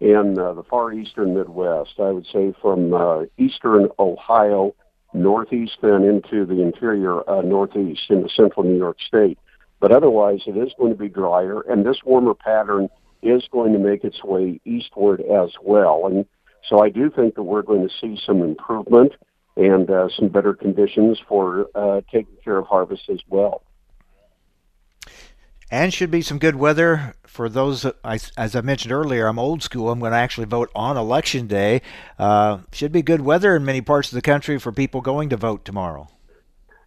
in 0.00 0.36
uh, 0.36 0.54
the 0.54 0.64
far 0.64 0.92
eastern 0.92 1.32
Midwest. 1.32 1.92
I 2.00 2.10
would 2.10 2.26
say 2.26 2.52
from 2.60 2.92
uh, 2.92 3.22
eastern 3.38 3.88
Ohio, 4.00 4.74
northeast, 5.14 5.78
and 5.82 6.04
into 6.04 6.44
the 6.44 6.60
interior 6.60 7.28
uh, 7.30 7.42
northeast 7.42 8.02
into 8.08 8.28
central 8.34 8.64
New 8.64 8.78
York 8.78 8.96
State. 9.06 9.38
But 9.80 9.92
otherwise, 9.92 10.40
it 10.46 10.56
is 10.56 10.72
going 10.78 10.92
to 10.92 10.98
be 10.98 11.08
drier, 11.08 11.62
and 11.62 11.84
this 11.84 11.98
warmer 12.04 12.34
pattern 12.34 12.88
is 13.22 13.42
going 13.50 13.72
to 13.72 13.78
make 13.78 14.04
its 14.04 14.22
way 14.22 14.60
eastward 14.64 15.20
as 15.20 15.50
well. 15.62 16.06
And 16.06 16.26
so 16.68 16.82
I 16.82 16.90
do 16.90 17.10
think 17.10 17.34
that 17.34 17.42
we're 17.42 17.62
going 17.62 17.86
to 17.88 17.94
see 18.00 18.20
some 18.24 18.42
improvement 18.42 19.12
and 19.56 19.90
uh, 19.90 20.08
some 20.16 20.28
better 20.28 20.54
conditions 20.54 21.18
for 21.28 21.66
uh, 21.74 22.02
taking 22.12 22.36
care 22.44 22.58
of 22.58 22.66
harvest 22.66 23.08
as 23.10 23.20
well. 23.28 23.62
And 25.70 25.94
should 25.94 26.10
be 26.10 26.22
some 26.22 26.38
good 26.38 26.56
weather 26.56 27.14
for 27.26 27.48
those, 27.48 27.86
as 28.04 28.56
I 28.56 28.60
mentioned 28.60 28.92
earlier, 28.92 29.28
I'm 29.28 29.38
old 29.38 29.62
school. 29.62 29.90
I'm 29.90 30.00
going 30.00 30.10
to 30.10 30.18
actually 30.18 30.46
vote 30.46 30.68
on 30.74 30.96
election 30.96 31.46
day. 31.46 31.82
Uh, 32.18 32.58
should 32.72 32.90
be 32.90 33.02
good 33.02 33.20
weather 33.20 33.54
in 33.54 33.64
many 33.64 33.80
parts 33.80 34.10
of 34.10 34.16
the 34.16 34.22
country 34.22 34.58
for 34.58 34.72
people 34.72 35.00
going 35.00 35.28
to 35.28 35.36
vote 35.36 35.64
tomorrow. 35.64 36.08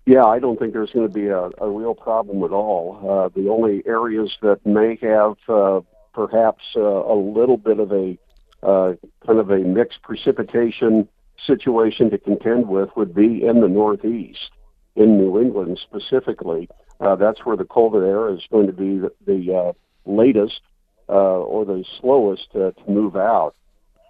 Yeah, 0.06 0.26
I 0.26 0.40
don't 0.40 0.60
think 0.60 0.74
there's 0.74 0.92
going 0.92 1.08
to 1.08 1.14
be 1.14 1.28
a, 1.28 1.50
a 1.60 1.70
real 1.70 1.96
problem 1.96 2.44
at 2.44 2.52
all. 2.52 3.00
Uh, 3.02 3.30
the 3.34 3.50
only 3.50 3.84
areas 3.86 4.36
that 4.42 4.66
may 4.66 4.98
have 5.02 5.36
uh, 5.48 5.80
perhaps 6.14 6.64
uh, 6.76 6.82
a 6.82 7.16
little 7.16 7.58
bit 7.58 7.80
of 7.80 7.92
a 7.92 8.18
uh, 8.62 8.94
kind 9.26 9.40
of 9.40 9.50
a 9.50 9.60
mixed 9.60 10.02
precipitation 10.02 11.08
situation 11.46 12.10
to 12.10 12.18
contend 12.18 12.68
with 12.68 12.90
would 12.96 13.14
be 13.14 13.44
in 13.46 13.62
the 13.62 13.68
Northeast, 13.68 14.52
in 14.96 15.18
New 15.18 15.40
England 15.42 15.80
specifically. 15.82 16.70
Uh, 17.00 17.16
that's 17.16 17.46
where 17.46 17.58
the 17.58 17.66
colder 17.66 18.06
air 18.06 18.34
is 18.34 18.42
going 18.52 18.68
to 18.68 18.74
be 18.74 19.00
the, 19.00 19.12
the 19.26 19.54
uh, 19.54 19.74
latest 20.06 20.62
uh, 21.10 21.12
or 21.12 21.66
the 21.66 21.84
slowest 22.00 22.48
uh, 22.56 22.72
to 22.72 22.90
move 22.90 23.16
out. 23.16 23.56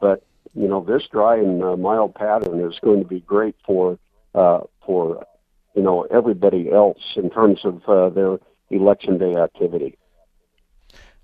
But 0.01 0.23
you 0.53 0.67
know, 0.67 0.83
this 0.83 1.03
dry 1.11 1.37
and 1.37 1.63
uh, 1.63 1.77
mild 1.77 2.13
pattern 2.13 2.59
is 2.61 2.77
going 2.83 3.01
to 3.01 3.07
be 3.07 3.21
great 3.21 3.55
for 3.65 3.97
uh, 4.35 4.61
for 4.85 5.25
you 5.75 5.81
know 5.81 6.03
everybody 6.03 6.71
else 6.71 7.01
in 7.15 7.29
terms 7.29 7.59
of 7.63 7.81
uh, 7.87 8.09
their 8.09 8.37
election 8.69 9.17
day 9.17 9.35
activity. 9.35 9.97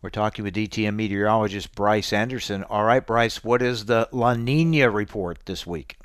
We're 0.01 0.09
talking 0.09 0.45
with 0.45 0.55
DTN 0.55 0.95
meteorologist 0.95 1.75
Bryce 1.75 2.13
Anderson. 2.13 2.63
All 2.63 2.85
right, 2.85 3.05
Bryce, 3.05 3.43
what 3.43 3.61
is 3.61 3.85
the 3.85 4.07
La 4.13 4.33
Nina 4.33 4.89
report 4.89 5.39
this 5.45 5.67
week? 5.67 5.97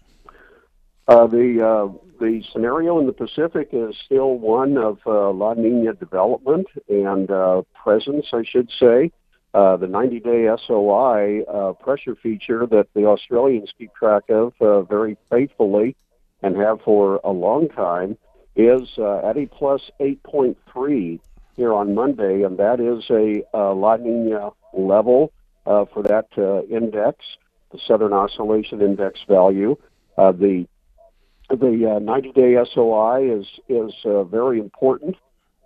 Uh, 1.06 1.26
the 1.28 1.64
uh, 1.64 1.98
the 2.18 2.42
scenario 2.52 2.98
in 2.98 3.06
the 3.06 3.12
Pacific 3.12 3.68
is 3.72 3.94
still 4.04 4.36
one 4.38 4.76
of 4.76 4.98
uh, 5.06 5.30
La 5.30 5.54
Nina 5.54 5.92
development 5.94 6.66
and 6.88 7.30
uh, 7.30 7.62
presence, 7.72 8.26
I 8.32 8.42
should 8.44 8.70
say. 8.80 9.12
Uh, 9.52 9.76
the 9.76 9.86
90-day 9.86 10.48
SOI 10.66 11.42
uh, 11.42 11.72
pressure 11.74 12.16
feature 12.16 12.66
that 12.66 12.88
the 12.94 13.04
Australians 13.04 13.72
keep 13.78 13.94
track 13.94 14.24
of 14.28 14.52
very 14.88 15.16
faithfully 15.30 15.94
and 16.42 16.56
have 16.56 16.80
for 16.84 17.20
a 17.22 17.30
long 17.30 17.68
time 17.68 18.18
is 18.56 18.88
at 18.99 19.37
a 19.37 19.46
plus 19.50 19.90
8.3 20.00 21.20
here 21.56 21.73
on 21.73 21.94
Monday, 21.94 22.42
and 22.42 22.58
that 22.58 22.80
is 22.80 23.04
a 23.11 23.75
La 23.75 23.96
Nina 23.96 24.50
level 24.73 25.32
for 25.64 26.02
that 26.02 26.26
index, 26.70 27.18
the 27.73 27.78
Southern 27.87 28.12
Oscillation 28.12 28.80
Index 28.80 29.20
value. 29.28 29.76
the 30.16 30.66
the 31.50 31.96
uh, 31.96 31.99
90 31.99 32.32
day 32.32 32.56
SOI 32.73 33.38
is 33.38 33.46
is 33.68 33.92
uh, 34.04 34.25
very 34.25 34.58
important 34.58 35.16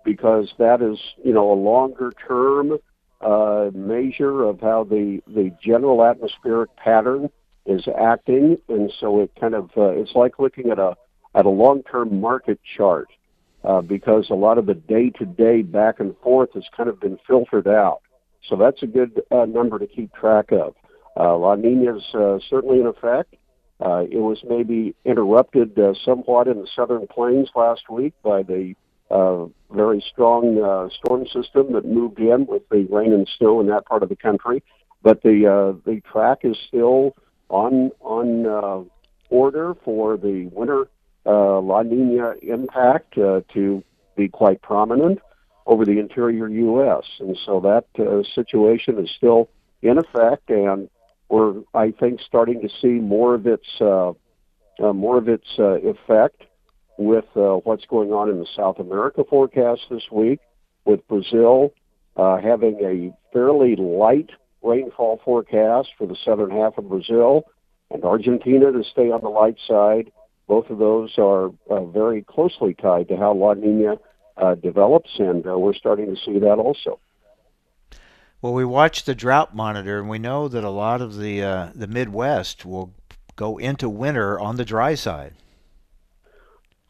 because 0.03 0.51
that 0.57 0.81
is 0.81 0.99
you 1.23 1.33
know 1.33 1.51
a 1.51 1.55
longer 1.55 2.11
term 2.27 2.77
uh, 3.21 3.69
measure 3.73 4.43
of 4.43 4.59
how 4.59 4.83
the 4.83 5.21
the 5.27 5.51
general 5.63 6.03
atmospheric 6.03 6.75
pattern 6.75 7.29
is 7.65 7.87
acting, 7.97 8.57
and 8.67 8.91
so 8.99 9.21
it 9.21 9.31
kind 9.39 9.55
of 9.55 9.69
uh, 9.77 9.89
it's 9.89 10.15
like 10.15 10.39
looking 10.39 10.69
at 10.69 10.79
a 10.79 10.95
at 11.35 11.45
a 11.45 11.49
long 11.49 11.83
term 11.83 12.19
market 12.19 12.59
chart 12.77 13.09
uh, 13.63 13.81
because 13.81 14.29
a 14.29 14.35
lot 14.35 14.57
of 14.57 14.65
the 14.65 14.73
day 14.73 15.09
to 15.11 15.25
day 15.25 15.61
back 15.61 15.99
and 15.99 16.15
forth 16.23 16.49
has 16.53 16.63
kind 16.75 16.89
of 16.89 16.99
been 16.99 17.17
filtered 17.27 17.67
out. 17.67 18.01
So 18.47 18.55
that's 18.55 18.81
a 18.83 18.87
good 18.87 19.21
uh, 19.31 19.45
number 19.45 19.79
to 19.79 19.87
keep 19.87 20.13
track 20.13 20.51
of. 20.51 20.75
Uh, 21.19 21.37
La 21.37 21.55
Nina 21.55 21.97
is 21.97 22.03
uh, 22.13 22.39
certainly 22.49 22.79
in 22.79 22.87
effect. 22.87 23.35
Uh, 23.81 24.03
it 24.11 24.17
was 24.17 24.39
maybe 24.47 24.93
interrupted 25.05 25.77
uh, 25.79 25.93
somewhat 26.03 26.47
in 26.47 26.59
the 26.59 26.67
southern 26.75 27.07
plains 27.07 27.49
last 27.55 27.89
week 27.89 28.13
by 28.23 28.43
the 28.43 28.73
uh, 29.09 29.45
very 29.71 30.03
strong 30.11 30.61
uh, 30.61 30.89
storm 30.93 31.25
system 31.27 31.73
that 31.73 31.85
moved 31.85 32.19
in 32.19 32.45
with 32.45 32.67
the 32.69 32.85
rain 32.89 33.13
and 33.13 33.27
snow 33.37 33.59
in 33.59 33.67
that 33.67 33.85
part 33.85 34.03
of 34.03 34.09
the 34.09 34.15
country. 34.15 34.61
But 35.01 35.23
the 35.23 35.47
uh, 35.47 35.79
the 35.89 36.01
track 36.01 36.39
is 36.43 36.57
still 36.67 37.15
on 37.47 37.91
on 38.01 38.45
uh, 38.45 38.83
order 39.29 39.75
for 39.85 40.17
the 40.17 40.49
winter 40.51 40.89
uh, 41.25 41.59
La 41.61 41.83
Nina 41.83 42.33
impact 42.41 43.17
uh, 43.17 43.41
to 43.53 43.83
be 44.15 44.27
quite 44.27 44.61
prominent 44.61 45.19
over 45.65 45.85
the 45.85 45.99
interior 45.99 46.47
U.S. 46.47 47.03
And 47.19 47.37
so 47.45 47.59
that 47.61 47.85
uh, 47.99 48.23
situation 48.33 48.97
is 48.97 49.09
still 49.15 49.49
in 49.81 49.97
effect 49.97 50.49
and 50.49 50.89
we're 51.29 51.61
I 51.73 51.91
think 51.91 52.21
starting 52.21 52.61
to 52.61 52.69
see 52.81 52.99
more 52.99 53.35
of 53.35 53.45
its 53.45 53.67
uh, 53.79 54.13
uh, 54.81 54.93
more 54.93 55.17
of 55.17 55.29
its 55.29 55.47
uh, 55.57 55.77
effect 55.81 56.43
with 56.97 57.25
uh, 57.35 57.55
what's 57.63 57.85
going 57.85 58.11
on 58.11 58.29
in 58.29 58.39
the 58.39 58.47
South 58.55 58.79
America 58.79 59.23
forecast 59.29 59.81
this 59.89 60.03
week, 60.11 60.39
with 60.85 61.07
Brazil 61.07 61.73
uh, 62.17 62.37
having 62.37 62.79
a 62.81 63.13
fairly 63.31 63.75
light 63.75 64.31
rainfall 64.61 65.21
forecast 65.23 65.89
for 65.97 66.07
the 66.07 66.17
southern 66.25 66.51
half 66.51 66.77
of 66.77 66.89
Brazil, 66.89 67.43
and 67.91 68.03
Argentina 68.03 68.71
to 68.71 68.83
stay 68.83 69.11
on 69.11 69.21
the 69.21 69.29
light 69.29 69.57
side. 69.67 70.11
Both 70.49 70.71
of 70.71 70.79
those 70.79 71.13
are 71.19 71.51
uh, 71.69 71.85
very 71.85 72.23
closely 72.23 72.73
tied 72.73 73.07
to 73.09 73.15
how 73.15 73.35
La 73.35 73.53
Nina 73.53 73.97
uh, 74.35 74.55
develops, 74.55 75.11
and 75.19 75.45
uh, 75.45 75.59
we're 75.59 75.75
starting 75.75 76.07
to 76.07 76.19
see 76.25 76.39
that 76.39 76.55
also. 76.55 76.99
Well, 78.41 78.55
we 78.55 78.65
watch 78.65 79.03
the 79.03 79.13
drought 79.13 79.55
monitor, 79.55 79.99
and 79.99 80.09
we 80.09 80.17
know 80.17 80.47
that 80.47 80.63
a 80.63 80.71
lot 80.71 81.01
of 81.01 81.17
the 81.17 81.43
uh, 81.43 81.69
the 81.75 81.85
Midwest 81.85 82.65
will 82.65 82.91
go 83.35 83.59
into 83.59 83.87
winter 83.87 84.39
on 84.39 84.55
the 84.55 84.65
dry 84.65 84.95
side. 84.95 85.35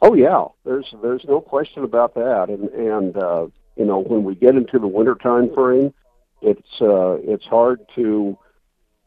Oh 0.02 0.13
yeah, 0.13 0.45
there's 0.63 0.95
there's 1.02 1.26
no 1.28 1.41
question 1.41 1.84
about 1.84 2.13
that, 2.13 2.48
and 2.48 2.69
and 2.69 3.17
uh, 3.17 3.48
you 3.76 3.84
know 3.84 4.00
when 4.00 4.24
we 4.24 4.36
get 4.36 4.56
into 4.56 4.80
the 4.80 4.88
winter 4.88 5.15
time 5.15 5.54
frame, 5.54 5.93
it's 6.41 6.80
uh, 6.80 7.17
it's 7.24 7.45
hard 7.45 7.82
to 7.95 8.38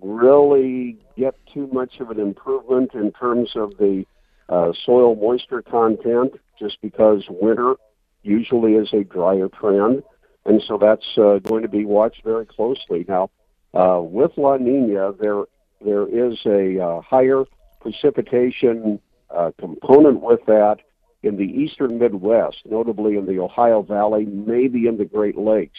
really 0.03 0.99
get 1.17 1.35
too 1.55 1.71
much 1.73 2.01
of 2.01 2.11
an 2.11 2.21
improvement 2.21 2.93
in 2.93 3.13
terms 3.13 3.53
of 3.57 3.79
the 3.79 4.05
uh, 4.49 4.73
soil 4.85 5.15
moisture 5.15 5.63
content, 5.63 6.35
just 6.59 6.81
because 6.83 7.25
winter 7.29 7.75
usually 8.23 8.75
is 8.75 8.93
a 8.93 9.05
drier 9.05 9.49
trend 9.49 10.03
and 10.45 10.63
so 10.67 10.79
that's 10.79 11.07
uh, 11.17 11.39
going 11.39 11.63
to 11.63 11.69
be 11.69 11.85
watched 11.85 12.23
very 12.25 12.47
closely. 12.47 13.05
Now, 13.09 13.31
uh, 13.75 14.01
with 14.03 14.33
La 14.37 14.57
Nina, 14.57 15.13
there 15.19 15.45
there 15.85 16.07
is 16.07 16.39
a 16.47 16.81
uh, 16.81 17.01
higher 17.01 17.45
precipitation 17.81 19.01
uh, 19.35 19.51
component 19.59 20.21
with 20.21 20.41
that 20.47 20.77
in 21.23 21.37
the 21.37 21.45
eastern 21.45 21.99
Midwest, 21.99 22.59
notably 22.65 23.17
in 23.17 23.27
the 23.27 23.39
Ohio 23.39 23.83
Valley, 23.83 24.25
maybe 24.25 24.87
in 24.87 24.97
the 24.97 25.05
Great 25.05 25.37
Lakes, 25.37 25.79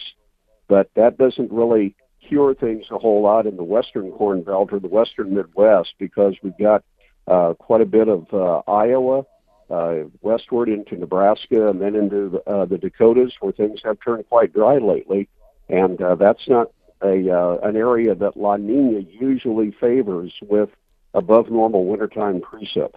but 0.68 0.90
that 0.96 1.18
doesn't 1.18 1.52
really 1.52 1.94
cure 2.26 2.54
things 2.54 2.86
a 2.90 2.98
whole 2.98 3.22
lot 3.22 3.46
in 3.46 3.56
the 3.56 3.62
western 3.62 4.10
Corn 4.12 4.42
Belt 4.42 4.72
or 4.72 4.80
the 4.80 4.88
western 4.88 5.34
Midwest 5.34 5.92
because 5.98 6.34
we've 6.42 6.56
got 6.58 6.82
uh, 7.26 7.54
quite 7.54 7.80
a 7.80 7.86
bit 7.86 8.08
of 8.08 8.32
uh, 8.32 8.62
Iowa 8.70 9.24
uh, 9.70 9.94
westward 10.20 10.68
into 10.68 10.96
Nebraska 10.96 11.68
and 11.68 11.80
then 11.80 11.94
into 11.94 12.42
uh, 12.46 12.64
the 12.64 12.78
Dakotas, 12.78 13.32
where 13.40 13.52
things 13.52 13.80
have 13.84 13.98
turned 14.04 14.28
quite 14.28 14.52
dry 14.52 14.78
lately, 14.78 15.28
and 15.68 16.00
uh, 16.00 16.14
that's 16.14 16.48
not 16.48 16.70
a 17.02 17.30
uh, 17.30 17.58
an 17.62 17.76
area 17.76 18.14
that 18.14 18.36
La 18.36 18.56
Nina 18.56 19.00
usually 19.00 19.70
favors 19.70 20.32
with 20.42 20.70
above 21.14 21.50
normal 21.50 21.86
wintertime 21.86 22.40
precip. 22.40 22.94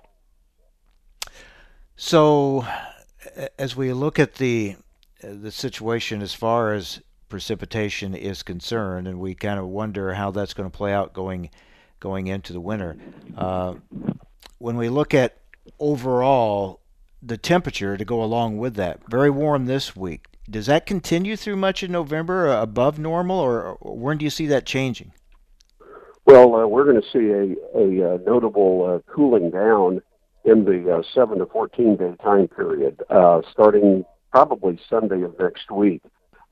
So, 1.95 2.65
as 3.57 3.75
we 3.75 3.93
look 3.93 4.19
at 4.19 4.35
the 4.35 4.75
the 5.21 5.51
situation 5.51 6.21
as 6.21 6.33
far 6.33 6.73
as 6.73 7.01
precipitation 7.29 8.13
is 8.13 8.43
concerned, 8.43 9.07
and 9.07 9.19
we 9.19 9.35
kind 9.35 9.59
of 9.59 9.67
wonder 9.67 10.13
how 10.13 10.31
that's 10.31 10.53
going 10.53 10.69
to 10.69 10.77
play 10.77 10.93
out 10.93 11.13
going 11.13 11.49
going 11.99 12.27
into 12.27 12.53
the 12.53 12.59
winter. 12.59 12.97
Uh, 13.35 13.75
when 14.59 14.77
we 14.77 14.89
look 14.89 15.13
at 15.13 15.37
overall 15.79 16.79
the 17.21 17.37
temperature 17.37 17.97
to 17.97 18.05
go 18.05 18.23
along 18.23 18.57
with 18.57 18.75
that. 18.75 18.99
Very 19.09 19.29
warm 19.29 19.65
this 19.65 19.95
week. 19.95 20.25
Does 20.49 20.67
that 20.67 20.85
continue 20.85 21.35
through 21.35 21.57
much 21.57 21.83
of 21.83 21.89
November 21.89 22.49
uh, 22.49 22.61
above 22.61 22.97
normal, 22.97 23.37
or, 23.39 23.77
when 23.81 24.17
do 24.17 24.23
you 24.23 24.29
see 24.29 24.47
that 24.47 24.65
changing? 24.65 25.11
Well, 26.25 26.55
uh, 26.55 26.67
we're 26.67 26.85
going 26.85 27.01
to 27.01 27.09
see 27.11 27.29
a, 27.31 27.77
a, 27.77 28.15
uh, 28.15 28.17
notable 28.25 28.85
uh, 28.85 29.11
cooling 29.11 29.49
down 29.49 30.01
in 30.45 30.63
the 30.63 30.97
uh, 30.97 31.03
7 31.13 31.39
to 31.39 31.45
14 31.47 31.97
day 31.97 32.15
time 32.23 32.47
period, 32.47 33.01
starting 33.51 34.05
probably 34.31 34.79
Sunday 34.89 35.23
of 35.23 35.37
next 35.39 35.69
week. 35.71 36.01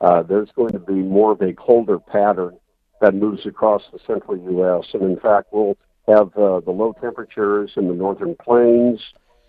there's 0.00 0.50
going 0.54 0.72
to 0.72 0.78
be 0.78 0.94
more 0.94 1.32
of 1.32 1.40
a 1.40 1.54
colder 1.54 1.98
pattern 1.98 2.58
that 3.00 3.14
moves 3.14 3.46
across 3.46 3.82
the 3.92 3.98
central 4.06 4.36
U.S. 4.36 4.86
And 4.94 5.02
in 5.02 5.18
fact, 5.18 5.48
we'll 5.52 5.76
have 6.08 6.28
uh, 6.36 6.60
the 6.60 6.70
low 6.70 6.94
temperatures 7.00 7.72
in 7.76 7.88
the 7.88 7.94
northern 7.94 8.36
plains, 8.36 9.00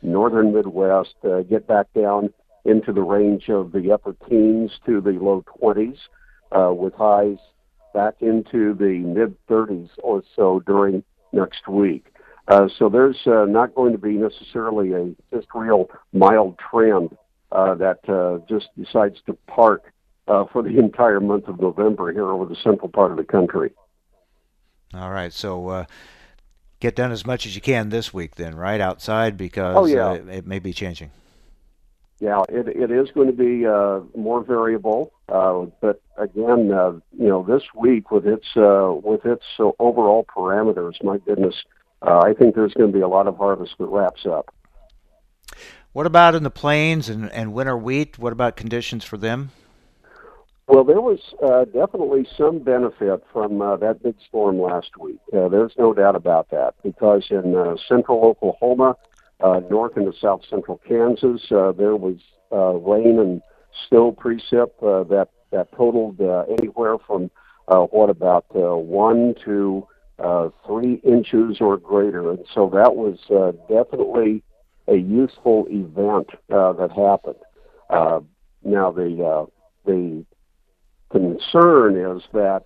northern 0.02 0.54
Midwest 0.54 1.16
uh, 1.24 1.42
get 1.42 1.68
back 1.68 1.88
down 1.94 2.34
into 2.66 2.92
the 2.92 3.02
range 3.02 3.50
of 3.50 3.72
the 3.72 3.92
upper 3.92 4.16
teens 4.30 4.72
to 4.86 5.00
the 5.00 5.12
low 5.12 5.44
20s, 5.62 5.98
uh, 6.52 6.74
with 6.74 6.94
highs 6.94 7.38
back 7.94 8.16
into 8.22 8.74
the 8.74 9.00
mid 9.06 9.36
30s 9.48 9.90
or 10.04 10.24
so 10.36 10.62
during 10.66 11.04
next 11.32 11.68
week. 11.68 12.14
Uh, 12.48 12.68
so 12.78 12.90
there's 12.90 13.18
uh, 13.26 13.46
not 13.46 13.76
going 13.76 13.92
to 13.92 13.98
be 13.98 14.14
necessarily 14.14 14.94
a 14.94 15.36
just 15.36 15.48
real 15.54 15.90
mild 16.14 16.58
trend 16.58 17.16
uh, 17.52 17.76
that 17.76 18.00
uh, 18.10 18.40
just 18.48 18.68
decides 18.78 19.18
to 19.26 19.34
park 19.48 19.92
uh, 20.28 20.46
for 20.52 20.62
the 20.62 20.78
entire 20.78 21.20
month 21.20 21.48
of 21.48 21.60
November 21.60 22.12
here 22.12 22.30
over 22.30 22.46
the 22.46 22.56
central 22.56 22.90
part 22.90 23.12
of 23.12 23.18
the 23.18 23.24
country. 23.24 23.72
All 24.94 25.12
right, 25.12 25.34
so 25.34 25.68
uh, 25.70 25.86
get 26.80 26.96
done 26.96 27.12
as 27.12 27.26
much 27.26 27.46
as 27.46 27.56
you 27.56 27.62
can 27.62 27.90
this 27.90 28.14
week, 28.14 28.36
then, 28.36 28.56
right 28.56 28.80
outside, 28.80 29.38
because 29.38 29.76
oh, 29.78 29.86
yeah. 29.86 30.08
uh, 30.08 30.14
it 30.14 30.48
may 30.48 30.60
be 30.60 30.74
changing. 30.74 31.12
Yeah, 32.20 32.42
it 32.50 32.68
it 32.68 32.90
is 32.90 33.12
going 33.12 33.28
to 33.28 33.34
be 33.34 33.68
uh, 33.68 34.00
more 34.20 34.44
variable, 34.44 35.12
uh, 35.30 35.66
but 35.82 36.02
again, 36.18 36.72
uh, 36.72 36.94
you 37.16 37.28
know, 37.28 37.44
this 37.44 37.62
week 37.76 38.10
with 38.10 38.26
its 38.26 38.48
uh, 38.56 38.92
with 39.04 39.24
its 39.24 39.44
uh, 39.60 39.70
overall 39.78 40.26
parameters, 40.26 41.04
my 41.04 41.20
goodness, 41.20 41.54
uh, 42.02 42.20
I 42.20 42.34
think 42.34 42.56
there's 42.56 42.74
going 42.74 42.92
to 42.92 42.98
be 42.98 43.04
a 43.04 43.08
lot 43.08 43.28
of 43.28 43.38
harvest 43.38 43.76
that 43.78 43.86
wraps 43.86 44.26
up. 44.26 44.52
What 45.94 46.08
about 46.08 46.34
in 46.34 46.42
the 46.42 46.50
plains 46.50 47.08
and, 47.08 47.32
and 47.32 47.54
winter 47.54 47.78
wheat? 47.78 48.18
What 48.18 48.34
about 48.34 48.56
conditions 48.56 49.04
for 49.04 49.18
them? 49.18 49.52
Well, 50.68 50.84
there 50.84 51.00
was 51.00 51.20
uh, 51.42 51.64
definitely 51.64 52.28
some 52.38 52.60
benefit 52.60 53.24
from 53.32 53.62
uh, 53.62 53.78
that 53.78 54.04
big 54.04 54.16
storm 54.28 54.60
last 54.60 54.98
week. 55.00 55.20
Uh, 55.32 55.48
there's 55.48 55.72
no 55.78 55.94
doubt 55.94 56.18
about 56.18 56.50
that 56.50 56.76
because 56.84 57.26
in 57.30 57.56
uh, 57.56 57.78
central 57.88 58.26
Oklahoma, 58.26 58.98
uh, 59.40 59.62
north 59.70 59.96
into 59.96 60.12
south 60.20 60.42
central 60.50 60.82
Kansas, 60.86 61.50
uh, 61.52 61.72
there 61.72 61.96
was 61.96 62.18
uh, 62.52 62.74
rain 62.74 63.18
and 63.18 63.42
snow 63.88 64.12
precip 64.12 64.72
uh, 64.84 65.04
that 65.06 65.30
that 65.52 65.72
totaled 65.72 66.20
uh, 66.20 66.44
anywhere 66.60 66.98
from 66.98 67.32
uh, 67.70 67.84
what 67.84 68.10
about 68.10 68.46
uh, 68.54 68.76
one 68.76 69.36
to 69.46 69.88
uh, 70.20 70.50
three 70.66 70.96
inches 70.96 71.62
or 71.62 71.78
greater, 71.78 72.30
and 72.30 72.46
so 72.54 72.70
that 72.74 72.96
was 72.96 73.20
uh, 73.30 73.54
definitely 73.74 74.44
a 74.90 74.96
useful 74.96 75.66
event 75.70 76.28
uh, 76.52 76.74
that 76.74 76.92
happened. 76.92 77.36
Uh, 77.90 78.20
now 78.64 78.92
the 78.92 79.24
uh, 79.24 79.46
the 79.86 80.26
concern 81.12 81.96
is 81.98 82.24
that 82.34 82.64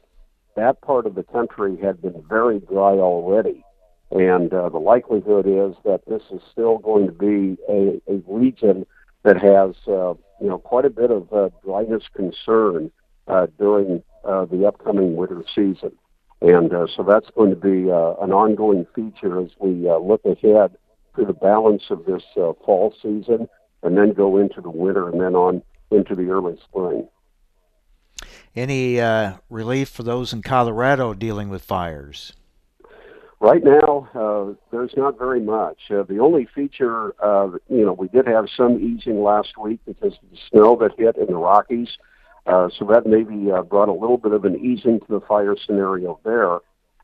that 0.55 0.81
part 0.81 1.05
of 1.05 1.15
the 1.15 1.23
country 1.23 1.77
had 1.77 2.01
been 2.01 2.23
very 2.27 2.59
dry 2.59 2.93
already, 2.93 3.63
and 4.11 4.53
uh, 4.53 4.69
the 4.69 4.79
likelihood 4.79 5.45
is 5.47 5.75
that 5.85 6.01
this 6.07 6.23
is 6.31 6.41
still 6.51 6.77
going 6.77 7.05
to 7.07 7.13
be 7.13 7.57
a, 7.69 8.01
a 8.11 8.21
region 8.27 8.85
that 9.23 9.37
has 9.37 9.75
uh, 9.87 10.13
you 10.41 10.47
know 10.49 10.57
quite 10.57 10.85
a 10.85 10.89
bit 10.89 11.11
of 11.11 11.31
uh, 11.31 11.49
dryness 11.63 12.03
concern 12.15 12.91
uh, 13.27 13.47
during 13.57 14.03
uh, 14.25 14.45
the 14.45 14.65
upcoming 14.65 15.15
winter 15.15 15.43
season, 15.55 15.91
and 16.41 16.73
uh, 16.73 16.87
so 16.95 17.03
that's 17.03 17.29
going 17.35 17.51
to 17.51 17.55
be 17.55 17.89
uh, 17.89 18.15
an 18.21 18.31
ongoing 18.31 18.85
feature 18.93 19.39
as 19.39 19.49
we 19.59 19.87
uh, 19.87 19.97
look 19.97 20.23
ahead 20.25 20.75
to 21.15 21.25
the 21.25 21.33
balance 21.33 21.83
of 21.89 22.05
this 22.05 22.23
uh, 22.37 22.53
fall 22.65 22.93
season, 23.01 23.47
and 23.83 23.97
then 23.97 24.13
go 24.13 24.37
into 24.37 24.61
the 24.61 24.69
winter, 24.69 25.09
and 25.09 25.21
then 25.21 25.35
on 25.35 25.61
into 25.91 26.15
the 26.15 26.29
early 26.29 26.57
spring. 26.67 27.07
Any 28.55 28.99
uh, 28.99 29.33
relief 29.49 29.89
for 29.89 30.03
those 30.03 30.33
in 30.33 30.41
Colorado 30.41 31.13
dealing 31.13 31.49
with 31.49 31.63
fires? 31.63 32.33
Right 33.39 33.63
now, 33.63 34.09
uh, 34.13 34.53
there's 34.71 34.93
not 34.95 35.17
very 35.17 35.39
much. 35.39 35.79
Uh, 35.89 36.03
the 36.03 36.19
only 36.19 36.47
feature, 36.53 37.15
uh, 37.23 37.49
you 37.69 37.85
know, 37.85 37.93
we 37.93 38.07
did 38.09 38.27
have 38.27 38.45
some 38.55 38.77
easing 38.79 39.23
last 39.23 39.57
week 39.57 39.79
because 39.85 40.13
of 40.13 40.29
the 40.29 40.37
snow 40.51 40.75
that 40.81 40.91
hit 40.97 41.15
in 41.17 41.27
the 41.27 41.37
Rockies. 41.37 41.97
Uh, 42.45 42.69
so 42.77 42.85
that 42.85 43.05
maybe 43.05 43.51
uh, 43.51 43.61
brought 43.61 43.87
a 43.87 43.93
little 43.93 44.17
bit 44.17 44.31
of 44.31 44.45
an 44.45 44.55
easing 44.65 44.99
to 44.99 45.05
the 45.07 45.21
fire 45.21 45.55
scenario 45.55 46.19
there. 46.23 46.57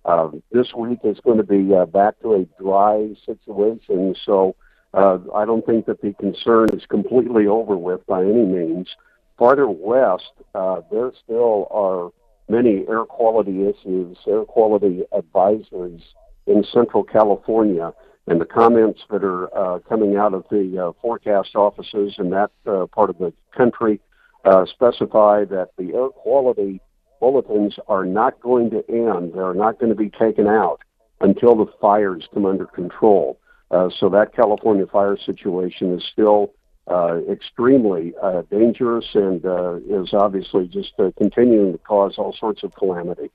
Uh, 0.04 0.32
this 0.52 0.74
week 0.74 1.00
is 1.04 1.20
going 1.24 1.38
to 1.38 1.44
be 1.44 1.76
uh, 1.76 1.86
back 1.86 2.20
to 2.22 2.34
a 2.34 2.46
dry 2.62 3.14
situation, 3.26 4.16
so 4.26 4.56
uh, 4.94 5.20
I 5.36 5.46
don't 5.46 5.66
think 5.66 5.86
that 5.86 6.02
the 6.02 6.14
concern 6.14 6.70
is 6.74 6.86
completely 6.88 7.46
over 7.46 7.78
with 7.78 8.06
by 8.08 8.24
any 8.24 8.46
means. 8.46 8.88
Farther 9.38 9.70
west, 9.70 10.32
uh, 10.56 10.82
there 10.92 11.12
still 11.24 11.68
are 11.72 12.12
many 12.50 12.86
air 12.88 13.06
quality 13.06 13.68
issues, 13.68 14.18
air 14.28 14.46
quality 14.46 15.04
advisories 15.14 16.02
in 16.48 16.64
Central 16.64 17.04
California, 17.04 17.94
and 18.26 18.42
the 18.42 18.46
comments 18.46 19.02
that 19.10 19.24
are 19.24 19.56
uh, 19.58 19.80
coming 19.80 20.16
out 20.16 20.34
of 20.34 20.44
the 20.50 20.88
uh, 20.88 20.92
forecast 21.02 21.56
offices 21.56 22.16
in 22.18 22.30
that 22.32 22.52
uh, 22.66 22.86
part 22.88 23.10
of 23.10 23.18
the 23.20 23.32
country 23.56 24.00
uh, 24.46 24.66
specify 24.66 25.44
that 25.46 25.70
the 25.78 25.94
air 25.94 26.10
quality 26.10 26.82
bulletins 27.20 27.76
are 27.88 28.06
not 28.06 28.40
going 28.42 28.70
to 28.70 28.84
end. 28.90 29.34
They're 29.34 29.54
not 29.54 29.80
going 29.80 29.90
to 29.90 29.96
be 29.96 30.10
taken 30.10 30.48
out 30.48 30.82
until 31.20 31.56
the 31.56 31.72
fires 31.82 32.28
come 32.34 32.46
under 32.46 32.66
control. 32.66 33.40
Uh, 33.70 33.90
so 34.00 34.08
that 34.10 34.34
California 34.34 34.86
fire 34.86 35.18
situation 35.18 35.94
is 35.94 36.04
still 36.12 36.54
uh, 36.90 37.20
extremely 37.30 38.14
uh, 38.22 38.44
dangerous 38.50 39.06
and 39.14 39.46
uh, 39.46 39.76
is 39.76 40.14
obviously 40.14 40.68
just 40.68 40.94
uh, 41.00 41.12
continuing 41.18 41.74
to 41.74 41.78
cause 41.80 42.16
all 42.18 42.34
sorts 42.34 42.64
of 42.64 42.74
calamity. 42.76 43.30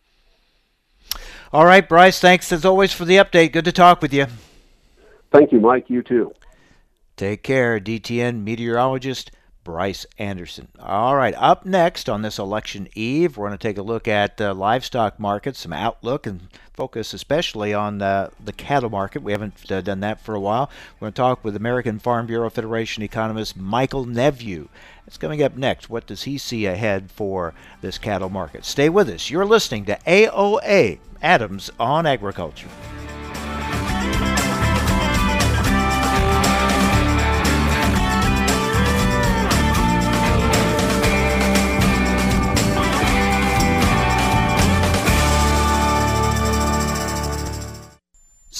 All 1.52 1.66
right, 1.66 1.86
Bryce, 1.86 2.18
thanks 2.18 2.50
as 2.50 2.64
always 2.64 2.92
for 2.92 3.04
the 3.04 3.16
update. 3.16 3.52
Good 3.52 3.66
to 3.66 3.72
talk 3.72 4.00
with 4.00 4.14
you. 4.14 4.26
Thank 5.32 5.52
you, 5.52 5.60
Mike. 5.60 5.84
You 5.88 6.02
too. 6.02 6.32
Take 7.16 7.42
care, 7.42 7.78
DTN 7.78 8.42
meteorologist 8.42 9.30
Bryce 9.64 10.06
Anderson. 10.18 10.68
All 10.80 11.16
right, 11.16 11.34
up 11.36 11.64
next 11.64 12.08
on 12.08 12.22
this 12.22 12.38
election 12.38 12.88
eve, 12.94 13.36
we're 13.36 13.48
going 13.48 13.58
to 13.58 13.68
take 13.68 13.78
a 13.78 13.82
look 13.82 14.08
at 14.08 14.40
uh, 14.40 14.54
livestock 14.54 15.20
markets, 15.20 15.60
some 15.60 15.72
outlook, 15.72 16.26
and 16.26 16.48
focus 16.72 17.12
especially 17.14 17.72
on 17.74 17.98
the 17.98 18.30
cattle 18.56 18.90
market. 18.90 19.22
We 19.22 19.32
haven't 19.32 19.70
uh, 19.70 19.80
done 19.80 20.00
that 20.00 20.20
for 20.20 20.34
a 20.34 20.40
while. 20.40 20.70
We're 20.98 21.06
going 21.06 21.12
to 21.12 21.16
talk 21.16 21.44
with 21.44 21.56
American 21.56 21.98
Farm 21.98 22.26
Bureau 22.26 22.50
Federation 22.50 23.02
economist 23.02 23.56
Michael 23.56 24.04
Nepveux. 24.04 24.68
It's 25.06 25.18
coming 25.18 25.42
up 25.42 25.56
next. 25.56 25.90
What 25.90 26.06
does 26.06 26.22
he 26.24 26.38
see 26.38 26.66
ahead 26.66 27.10
for 27.10 27.54
this 27.80 27.98
cattle 27.98 28.30
market? 28.30 28.64
Stay 28.64 28.88
with 28.88 29.08
us. 29.08 29.30
You're 29.30 29.44
listening 29.44 29.84
to 29.86 29.98
AOA 30.06 30.98
Adams 31.20 31.70
on 31.78 32.06
Agriculture. 32.06 32.68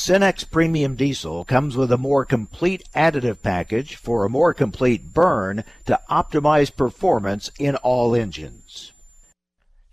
Cenex 0.04 0.42
Premium 0.50 0.96
Diesel 0.96 1.44
comes 1.44 1.76
with 1.76 1.92
a 1.92 1.96
more 1.96 2.24
complete 2.24 2.82
additive 2.92 3.40
package 3.40 3.94
for 3.94 4.24
a 4.24 4.28
more 4.28 4.52
complete 4.52 5.14
burn 5.14 5.62
to 5.86 6.00
optimize 6.10 6.74
performance 6.74 7.52
in 7.56 7.76
all 7.76 8.12
engines. 8.12 8.92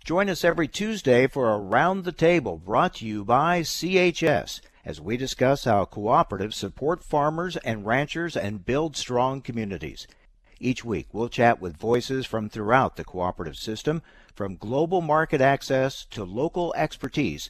Join 0.04 0.28
us 0.28 0.44
every 0.44 0.66
Tuesday 0.66 1.28
for 1.28 1.54
Around 1.54 2.02
the 2.02 2.10
Table 2.10 2.58
brought 2.58 2.94
to 2.94 3.06
you 3.06 3.24
by 3.24 3.60
CHS 3.60 4.60
as 4.84 5.00
we 5.00 5.16
discuss 5.16 5.62
how 5.62 5.84
cooperatives 5.84 6.54
support 6.54 7.04
farmers 7.04 7.56
and 7.58 7.86
ranchers 7.86 8.36
and 8.36 8.66
build 8.66 8.96
strong 8.96 9.40
communities. 9.40 10.08
Each 10.58 10.84
week, 10.84 11.06
we'll 11.12 11.28
chat 11.28 11.60
with 11.60 11.76
voices 11.76 12.26
from 12.26 12.48
throughout 12.48 12.96
the 12.96 13.04
cooperative 13.04 13.56
system, 13.56 14.02
from 14.34 14.56
global 14.56 15.02
market 15.02 15.40
access 15.40 16.04
to 16.06 16.24
local 16.24 16.74
expertise 16.76 17.48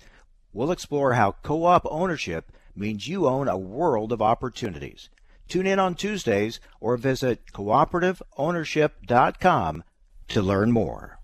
We'll 0.53 0.73
explore 0.73 1.15
how 1.15 1.37
co 1.43 1.65
op 1.65 1.87
ownership 1.91 2.53
means 2.75 3.09
you 3.09 3.27
own 3.27 3.49
a 3.49 3.59
world 3.59 4.13
of 4.13 4.23
opportunities. 4.23 5.09
Tune 5.49 5.67
in 5.67 5.79
on 5.79 5.95
Tuesdays 5.95 6.61
or 6.81 6.97
visit 6.97 7.53
cooperativeownership.com 7.53 9.85
to 10.29 10.43
learn 10.43 10.73
more. 10.73 11.19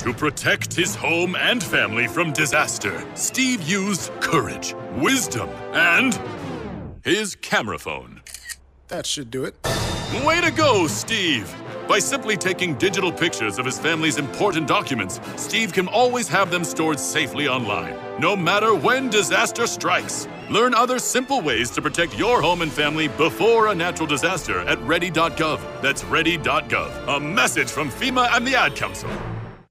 To 0.00 0.14
protect 0.14 0.74
his 0.74 0.94
home 0.94 1.36
and 1.36 1.62
family 1.62 2.06
from 2.06 2.32
disaster, 2.32 3.04
Steve 3.14 3.62
used 3.62 4.12
courage, 4.20 4.74
wisdom, 4.96 5.48
and 5.72 6.18
his 7.04 7.34
camera 7.34 7.78
phone. 7.78 8.22
That 8.88 9.06
should 9.06 9.30
do 9.30 9.44
it. 9.44 9.56
Way 10.24 10.40
to 10.40 10.50
go, 10.50 10.86
Steve! 10.86 11.54
By 11.88 11.98
simply 11.98 12.36
taking 12.36 12.74
digital 12.74 13.10
pictures 13.10 13.58
of 13.58 13.64
his 13.64 13.78
family's 13.78 14.18
important 14.18 14.68
documents, 14.68 15.20
Steve 15.36 15.72
can 15.72 15.88
always 15.88 16.28
have 16.28 16.50
them 16.50 16.62
stored 16.62 17.00
safely 17.00 17.48
online, 17.48 17.96
no 18.20 18.36
matter 18.36 18.74
when 18.74 19.08
disaster 19.08 19.66
strikes. 19.66 20.28
Learn 20.50 20.74
other 20.74 20.98
simple 20.98 21.40
ways 21.40 21.70
to 21.70 21.80
protect 21.80 22.18
your 22.18 22.42
home 22.42 22.60
and 22.60 22.70
family 22.70 23.08
before 23.08 23.68
a 23.68 23.74
natural 23.74 24.06
disaster 24.06 24.60
at 24.60 24.78
ready.gov. 24.82 25.80
That's 25.80 26.04
ready.gov. 26.04 27.16
A 27.16 27.18
message 27.18 27.70
from 27.70 27.88
FEMA 27.88 28.28
and 28.36 28.46
the 28.46 28.54
Ad 28.54 28.76
Council. 28.76 29.08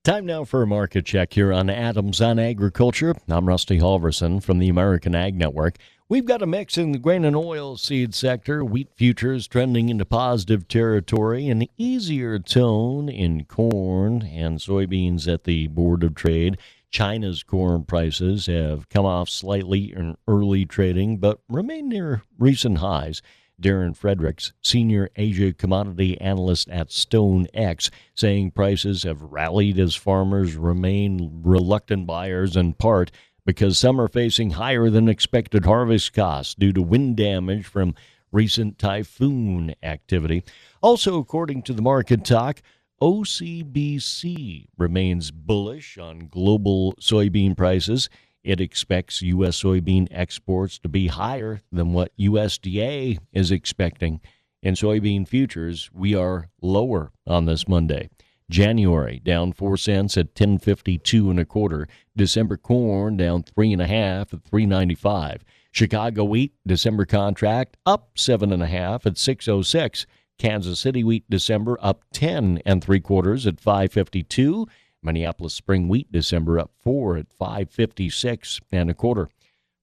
Time 0.03 0.25
now 0.25 0.43
for 0.43 0.63
a 0.63 0.67
market 0.67 1.05
check 1.05 1.33
here 1.33 1.53
on 1.53 1.69
Adams 1.69 2.21
on 2.21 2.39
Agriculture. 2.39 3.13
I'm 3.27 3.47
Rusty 3.47 3.77
Halverson 3.77 4.41
from 4.41 4.57
the 4.57 4.69
American 4.69 5.13
Ag 5.13 5.35
Network. 5.35 5.75
We've 6.09 6.23
got 6.23 6.41
a 6.41 6.47
mix 6.47 6.77
in 6.77 6.93
the 6.93 6.99
grain 6.99 7.25
and 7.25 7.35
oil 7.35 7.75
seed 7.75 8.15
sector, 8.15 8.63
wheat 8.63 8.87
futures 8.95 9.45
trending 9.45 9.89
into 9.89 10.05
positive 10.05 10.65
territory, 10.69 11.49
an 11.49 11.67
easier 11.75 12.39
tone 12.39 13.09
in 13.09 13.43
corn 13.43 14.21
and 14.21 14.57
soybeans 14.57 15.27
at 15.27 15.43
the 15.43 15.67
Board 15.67 16.05
of 16.05 16.15
Trade. 16.15 16.59
China's 16.89 17.43
corn 17.43 17.83
prices 17.83 18.45
have 18.45 18.87
come 18.87 19.05
off 19.05 19.27
slightly 19.27 19.91
in 19.91 20.15
early 20.29 20.65
trading, 20.65 21.17
but 21.17 21.41
remain 21.49 21.89
near 21.89 22.21
recent 22.39 22.77
highs. 22.77 23.21
Darin 23.59 23.93
Friedrichs, 23.93 24.53
senior 24.61 25.09
Asia 25.17 25.51
commodity 25.51 26.21
analyst 26.21 26.69
at 26.69 26.87
StoneX, 26.87 27.89
saying 28.15 28.51
prices 28.51 29.03
have 29.03 29.21
rallied 29.21 29.77
as 29.77 29.95
farmers 29.95 30.55
remain 30.55 31.41
reluctant 31.43 32.07
buyers 32.07 32.55
in 32.55 32.75
part 32.75 33.11
because 33.47 33.79
some 33.79 33.99
are 34.01 34.09
facing 34.09 34.51
higher 34.51 34.89
than 34.89 35.07
expected 35.07 35.63
harvest 35.63 36.11
costs 36.11 36.53
due 36.53 36.73
to 36.73 36.81
wind 36.81 37.15
damage 37.15 37.65
from 37.65 37.95
recent 38.29 38.77
typhoon 38.77 39.73
activity. 39.81 40.43
Also, 40.81 41.17
according 41.17 41.63
to 41.63 41.71
the 41.71 41.81
market 41.81 42.25
talk, 42.25 42.61
OCBC 43.01 44.67
remains 44.77 45.31
bullish 45.31 45.97
on 45.97 46.27
global 46.27 46.93
soybean 46.95 47.55
prices. 47.55 48.09
It 48.43 48.59
expects 48.59 49.21
U.S. 49.21 49.63
soybean 49.63 50.09
exports 50.11 50.77
to 50.79 50.89
be 50.89 51.07
higher 51.07 51.61
than 51.71 51.93
what 51.93 52.11
USDA 52.19 53.17
is 53.31 53.49
expecting. 53.49 54.19
In 54.61 54.73
soybean 54.73 55.25
futures, 55.25 55.89
we 55.93 56.13
are 56.13 56.49
lower 56.61 57.13
on 57.25 57.45
this 57.45 57.65
Monday. 57.65 58.09
January 58.49 59.19
down 59.19 59.51
four 59.51 59.75
cents 59.77 60.17
at 60.17 60.27
1052 60.27 61.29
and 61.29 61.39
a 61.39 61.45
quarter. 61.45 61.87
December 62.15 62.57
corn 62.57 63.17
down 63.17 63.43
three 63.43 63.73
and 63.73 63.81
a 63.81 63.87
half 63.87 64.33
at 64.33 64.43
395. 64.43 65.43
Chicago 65.71 66.23
wheat 66.23 66.53
December 66.65 67.03
contract 67.05 67.75
up 67.85 68.11
seven 68.15 68.53
and 68.53 68.63
a 68.63 68.67
half 68.67 69.05
at 69.05 69.17
606. 69.17 70.05
Kansas 70.37 70.79
City 70.79 71.03
wheat 71.03 71.29
December 71.29 71.77
up 71.81 72.05
10 72.13 72.61
and 72.65 72.81
three 72.83 73.01
quarters 73.01 73.45
at 73.45 73.59
552. 73.59 74.65
Minneapolis 75.03 75.53
spring 75.53 75.87
wheat 75.87 76.11
December 76.11 76.59
up 76.59 76.71
4 76.79 77.17
at 77.17 77.27
556 77.37 78.61
and 78.71 78.89
a 78.89 78.93
quarter. 78.93 79.29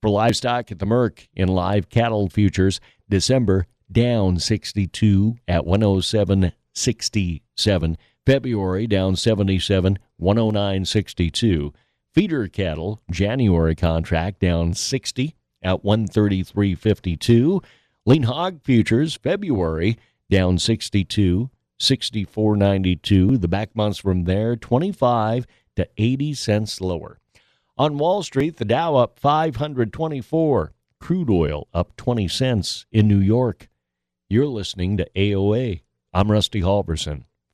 For 0.01 0.09
livestock 0.11 0.71
at 0.71 0.79
the 0.79 0.87
Merc 0.87 1.27
in 1.35 1.49
live 1.49 1.89
cattle 1.89 2.29
futures, 2.29 2.81
December 3.09 3.67
down 3.91 4.39
62 4.39 5.37
at 5.49 5.65
107.67. 5.65 7.97
February 8.27 8.87
down 8.87 9.17
77, 9.17 9.99
109.62. 10.21 11.75
Feeder 12.13 12.49
cattle 12.49 13.03
January 13.11 13.75
contract 13.75 14.41
down 14.41 14.73
60 14.73 15.35
at 15.63 15.83
133.52. 15.83 17.63
Lean 18.07 18.23
hog 18.25 18.63
futures 18.63 19.17
February 19.17 19.99
down 20.31 20.59
62, 20.59 21.51
64.92. 21.79 23.41
The 23.41 23.49
back 23.49 23.77
months 23.77 23.99
from 23.99 24.25
there 24.25 24.57
25 24.57 25.47
to 25.77 25.89
80 25.99 26.35
cents 26.35 26.81
lower. 26.81 27.19
On 27.77 27.99
Wall 27.99 28.23
Street, 28.23 28.57
the 28.57 28.65
Dow 28.65 28.95
up 28.97 29.19
524. 29.19 30.73
Crude 31.01 31.31
oil 31.31 31.69
up 31.75 31.97
20 31.97 32.29
cents 32.29 32.87
in 32.91 33.09
New 33.09 33.19
York. 33.19 33.69
You're 34.31 34.47
listening 34.47 34.97
to 34.97 35.11
AOA. 35.15 35.83
I'm 36.15 36.31
Rusty 36.31 36.63
Halverson 36.63 37.25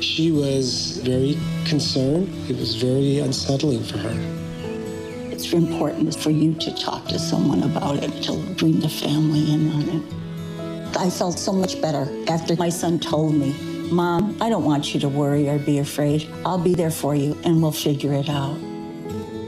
She 0.00 0.30
was 0.30 0.98
very 0.98 1.38
concerned. 1.64 2.28
It 2.50 2.56
was 2.56 2.76
very 2.76 3.18
unsettling 3.18 3.82
for 3.82 3.98
her. 3.98 4.16
It's 5.30 5.52
important 5.52 6.16
for 6.16 6.30
you 6.30 6.54
to 6.54 6.74
talk 6.74 7.06
to 7.06 7.18
someone 7.18 7.62
about 7.62 8.02
it, 8.02 8.22
to 8.24 8.36
bring 8.54 8.80
the 8.80 8.88
family 8.88 9.52
in 9.52 9.70
on 9.72 9.82
it. 9.88 10.96
I 10.96 11.10
felt 11.10 11.38
so 11.38 11.52
much 11.52 11.80
better 11.82 12.08
after 12.28 12.56
my 12.56 12.68
son 12.68 12.98
told 12.98 13.34
me, 13.34 13.52
Mom, 13.90 14.36
I 14.40 14.48
don't 14.48 14.64
want 14.64 14.94
you 14.94 15.00
to 15.00 15.08
worry 15.08 15.48
or 15.48 15.58
be 15.58 15.78
afraid. 15.78 16.28
I'll 16.44 16.58
be 16.58 16.74
there 16.74 16.90
for 16.90 17.14
you 17.14 17.38
and 17.44 17.62
we'll 17.62 17.72
figure 17.72 18.12
it 18.14 18.28
out. 18.28 18.54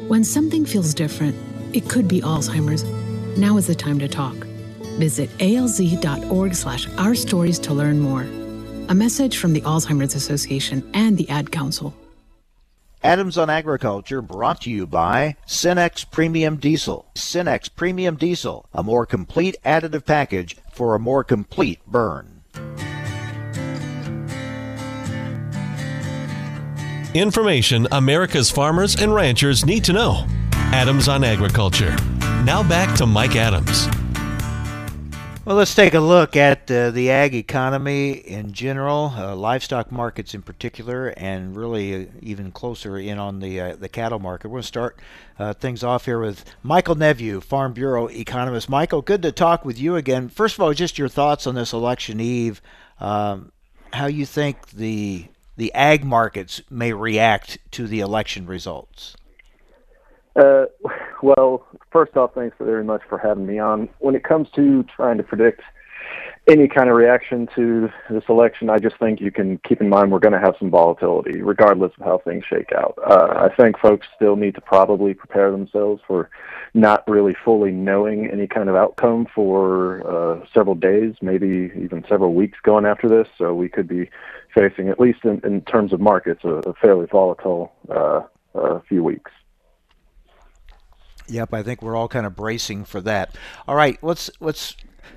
When 0.09 0.25
something 0.25 0.65
feels 0.65 0.95
different, 0.95 1.35
it 1.75 1.89
could 1.89 2.07
be 2.07 2.21
Alzheimer's. 2.21 2.85
Now 3.39 3.57
is 3.57 3.67
the 3.67 3.75
time 3.75 3.99
to 3.99 4.09
talk. 4.09 4.37
Visit 4.99 5.31
alz.org 5.39 6.55
slash 6.55 6.89
our 6.99 7.15
stories 7.15 7.59
to 7.61 7.75
learn 7.75 7.99
more. 7.99 8.27
A 8.91 8.95
message 8.95 9.37
from 9.37 9.53
the 9.53 9.61
Alzheimer's 9.61 10.15
Association 10.15 10.89
and 10.95 11.19
the 11.19 11.29
Ad 11.29 11.53
Council. 11.53 11.95
Adams 13.03 13.37
on 13.37 13.51
Agriculture 13.51 14.23
brought 14.23 14.63
to 14.63 14.71
you 14.71 14.87
by 14.87 15.37
Cenex 15.47 16.11
Premium 16.11 16.57
Diesel. 16.57 17.05
Cenex 17.15 17.69
Premium 17.75 18.17
Diesel, 18.17 18.65
a 18.73 18.83
more 18.83 19.05
complete 19.05 19.57
additive 19.63 20.07
package 20.07 20.57
for 20.73 20.95
a 20.95 20.99
more 20.99 21.23
complete 21.23 21.81
burn. 21.87 22.43
Information 27.13 27.87
America's 27.93 28.51
farmers 28.51 29.01
and 29.01 29.15
ranchers 29.15 29.67
need 29.67 29.85
to 29.85 29.93
know. 29.93 30.27
Adams 30.53 31.09
on 31.09 31.25
Agriculture. 31.25 31.95
Now 32.43 32.67
back 32.67 32.97
to 32.97 33.05
Mike 33.07 33.37
Adams. 33.37 33.87
Well, 35.49 35.57
let's 35.57 35.75
take 35.75 35.95
a 35.95 36.01
look 36.01 36.37
at 36.37 36.71
uh, 36.71 36.91
the 36.91 37.11
ag 37.11 37.35
economy 37.35 38.11
in 38.11 38.53
general, 38.53 39.15
uh, 39.17 39.35
livestock 39.35 39.91
markets 39.91 40.35
in 40.35 40.43
particular, 40.43 41.15
and 41.17 41.57
really 41.57 42.03
uh, 42.03 42.07
even 42.21 42.53
closer 42.53 42.99
in 42.99 43.19
on 43.19 43.41
the 43.41 43.59
uh, 43.59 43.77
the 43.77 43.89
cattle 43.89 44.19
market. 44.19 44.49
We're 44.49 44.57
going 44.57 44.63
to 44.65 44.69
start 44.69 44.99
uh, 45.39 45.55
things 45.55 45.83
off 45.83 46.05
here 46.05 46.21
with 46.21 46.45
Michael 46.63 46.97
Nepveux, 46.97 47.41
Farm 47.41 47.73
Bureau 47.73 48.09
economist. 48.09 48.69
Michael, 48.69 49.01
good 49.01 49.23
to 49.23 49.33
talk 49.33 49.65
with 49.65 49.79
you 49.79 49.97
again. 49.97 50.29
First 50.29 50.57
of 50.57 50.61
all, 50.61 50.75
just 50.75 50.99
your 50.99 51.09
thoughts 51.09 51.47
on 51.47 51.55
this 51.55 51.73
election 51.73 52.21
eve, 52.21 52.61
um, 53.01 53.51
how 53.95 54.05
you 54.05 54.27
think 54.27 54.73
the 54.73 55.29
the 55.57 55.73
ag 55.73 56.05
markets 56.05 56.61
may 56.69 56.93
react 56.93 57.57
to 57.71 57.87
the 57.87 58.01
election 58.01 58.45
results. 58.45 59.17
Uh, 60.37 60.67
well, 61.23 61.67
first 61.91 62.17
off, 62.17 62.35
thanks 62.35 62.57
very 62.59 62.85
much 62.85 63.03
for 63.09 63.19
having 63.19 63.47
me 63.47 63.59
on. 63.59 63.89
When 63.99 64.15
it 64.15 64.25
comes 64.25 64.49
to 64.57 64.85
trying 64.85 65.19
to 65.19 65.23
predict 65.23 65.63
any 66.49 66.67
kind 66.67 66.89
of 66.89 66.97
reaction 66.97 67.47
to 67.55 67.91
this 68.09 68.25
election, 68.29 68.71
I 68.71 68.79
just 68.79 68.99
think 68.99 69.21
you 69.21 69.31
can 69.31 69.59
keep 69.59 69.81
in 69.81 69.89
mind 69.89 70.11
we're 70.11 70.19
going 70.19 70.33
to 70.33 70.41
have 70.41 70.55
some 70.59 70.71
volatility, 70.71 71.43
regardless 71.43 71.93
of 71.99 72.05
how 72.05 72.19
things 72.19 72.45
shake 72.49 72.73
out. 72.73 72.99
Uh, 73.07 73.49
I 73.51 73.55
think 73.55 73.79
folks 73.79 74.07
still 74.17 74.37
need 74.37 74.55
to 74.55 74.61
probably 74.61 75.13
prepare 75.13 75.51
themselves 75.51 76.01
for 76.07 76.31
not 76.73 77.07
really 77.07 77.37
fully 77.45 77.71
knowing 77.71 78.31
any 78.31 78.47
kind 78.47 78.69
of 78.69 78.77
outcome 78.77 79.27
for 79.35 80.07
uh, 80.09 80.47
several 80.55 80.75
days, 80.75 81.15
maybe 81.21 81.71
even 81.77 82.05
several 82.09 82.33
weeks 82.33 82.59
going 82.63 82.87
after 82.87 83.09
this. 83.09 83.29
So 83.37 83.53
we 83.55 83.69
could 83.69 83.89
be 83.89 84.09
facing, 84.55 84.89
at 84.89 84.99
least 84.99 85.25
in, 85.25 85.41
in 85.45 85.61
terms 85.63 85.93
of 85.93 86.01
markets, 86.01 86.45
a, 86.45 86.49
a 86.49 86.75
fairly 86.75 87.07
volatile 87.07 87.73
uh, 87.91 88.23
few 88.89 89.05
weeks. 89.05 89.31
Yep, 91.29 91.53
I 91.53 91.63
think 91.63 91.83
we're 91.83 91.97
all 91.97 92.09
kind 92.09 92.27
of 92.27 92.35
bracing 92.35 92.85
for 92.85 93.01
that. 93.03 93.37
All 93.67 93.75
right, 93.75 94.03
let's 94.03 94.31
let's 94.41 94.77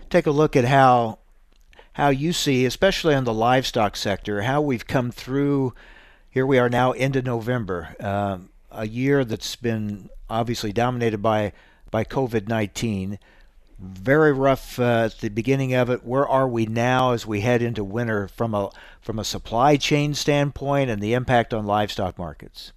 take 0.10 0.28
a 0.28 0.32
look 0.32 0.56
at 0.56 0.66
how 0.66 1.20
how 1.94 2.10
you 2.10 2.34
see, 2.34 2.66
especially 2.66 3.16
on 3.16 3.24
the 3.24 3.34
livestock 3.34 3.96
sector, 3.96 4.42
how 4.42 4.62
we've 4.62 4.88
come 4.88 5.12
through. 5.12 5.74
Here 6.30 6.46
we 6.46 6.60
are 6.60 6.70
now 6.70 6.92
into 6.92 7.22
November, 7.22 7.96
uh, 8.00 8.38
a 8.72 8.88
year 8.88 9.26
that's 9.26 9.56
been 9.56 10.10
obviously 10.30 10.72
dominated 10.74 11.22
by 11.22 11.54
by 11.90 12.04
COVID 12.04 12.48
nineteen. 12.48 13.18
Very 13.80 14.32
rough 14.32 14.80
uh, 14.80 15.06
at 15.06 15.20
the 15.22 15.30
beginning 15.30 15.74
of 15.74 15.90
it. 15.90 16.06
Where 16.06 16.28
are 16.28 16.48
we 16.48 16.68
now 16.68 17.14
as 17.14 17.26
we 17.26 17.42
head 17.42 17.62
into 17.62 17.84
winter 17.84 18.28
from 18.28 18.54
a 18.54 18.70
from 19.02 19.18
a 19.18 19.24
supply 19.24 19.76
chain 19.76 20.14
standpoint 20.14 20.90
and 20.90 21.02
the 21.02 21.14
impact 21.14 21.54
on 21.54 21.66
livestock 21.66 22.20
markets? 22.20 22.74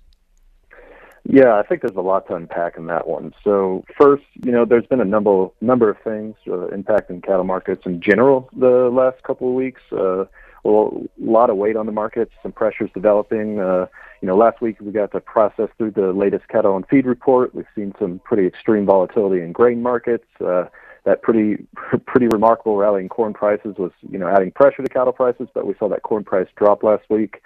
Yeah, 1.26 1.54
I 1.54 1.62
think 1.62 1.80
there's 1.80 1.96
a 1.96 2.02
lot 2.02 2.26
to 2.28 2.34
unpack 2.34 2.76
in 2.76 2.86
that 2.86 3.08
one. 3.08 3.32
So 3.42 3.84
first, 3.98 4.24
you 4.44 4.52
know, 4.52 4.66
there's 4.66 4.86
been 4.86 5.00
a 5.00 5.06
number 5.06 5.48
number 5.62 5.88
of 5.88 5.96
things 6.04 6.36
uh, 6.46 6.68
impacting 6.68 7.24
cattle 7.24 7.44
markets 7.44 7.86
in 7.86 8.00
general 8.02 8.50
the 8.54 8.90
last 8.92 9.22
couple 9.22 9.48
of 9.48 9.54
weeks. 9.54 9.80
Uh, 9.90 10.26
well, 10.64 11.02
a 11.20 11.24
lot 11.24 11.50
of 11.50 11.56
weight 11.56 11.76
on 11.76 11.86
the 11.86 11.92
markets, 11.92 12.32
some 12.42 12.52
pressures 12.52 12.90
developing. 12.94 13.58
Uh, 13.58 13.86
you 14.20 14.28
know, 14.28 14.36
last 14.36 14.60
week 14.60 14.80
we 14.80 14.92
got 14.92 15.12
to 15.12 15.20
process 15.20 15.68
through 15.78 15.92
the 15.92 16.12
latest 16.12 16.48
cattle 16.48 16.76
and 16.76 16.86
feed 16.88 17.06
report. 17.06 17.54
We've 17.54 17.66
seen 17.74 17.94
some 17.98 18.20
pretty 18.24 18.46
extreme 18.46 18.84
volatility 18.84 19.42
in 19.42 19.52
grain 19.52 19.82
markets. 19.82 20.26
Uh, 20.44 20.66
that 21.04 21.22
pretty 21.22 21.66
pretty 22.06 22.28
remarkable 22.28 22.76
rally 22.76 23.02
in 23.02 23.08
corn 23.08 23.32
prices 23.32 23.76
was, 23.78 23.92
you 24.10 24.18
know, 24.18 24.28
adding 24.28 24.50
pressure 24.50 24.82
to 24.82 24.88
cattle 24.88 25.12
prices. 25.12 25.48
But 25.54 25.66
we 25.66 25.74
saw 25.78 25.88
that 25.88 26.02
corn 26.02 26.24
price 26.24 26.48
drop 26.56 26.82
last 26.82 27.04
week. 27.08 27.42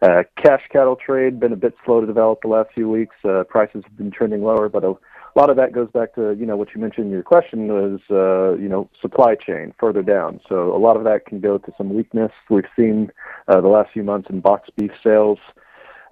Uh, 0.00 0.22
cash 0.36 0.62
cattle 0.70 0.96
trade 0.96 1.40
been 1.40 1.52
a 1.52 1.56
bit 1.56 1.74
slow 1.84 2.00
to 2.00 2.06
develop 2.06 2.40
the 2.42 2.48
last 2.48 2.70
few 2.74 2.88
weeks. 2.88 3.16
Uh, 3.24 3.42
prices 3.48 3.82
have 3.84 3.96
been 3.96 4.10
trending 4.10 4.42
lower, 4.42 4.68
but 4.68 4.84
a 4.84 4.94
lot 5.34 5.50
of 5.50 5.56
that 5.56 5.72
goes 5.72 5.88
back 5.92 6.14
to 6.14 6.36
you 6.38 6.46
know 6.46 6.56
what 6.56 6.68
you 6.74 6.80
mentioned 6.80 7.06
in 7.06 7.12
your 7.12 7.22
question 7.22 7.68
was 7.68 8.00
uh, 8.10 8.56
you 8.60 8.68
know 8.68 8.88
supply 9.00 9.34
chain 9.34 9.74
further 9.78 10.02
down. 10.02 10.40
So 10.48 10.74
a 10.74 10.78
lot 10.78 10.96
of 10.96 11.04
that 11.04 11.26
can 11.26 11.40
go 11.40 11.58
to 11.58 11.72
some 11.76 11.94
weakness 11.94 12.32
we've 12.48 12.64
seen 12.76 13.10
uh, 13.48 13.60
the 13.60 13.68
last 13.68 13.90
few 13.92 14.04
months 14.04 14.28
in 14.30 14.40
box 14.40 14.68
beef 14.76 14.92
sales. 15.02 15.38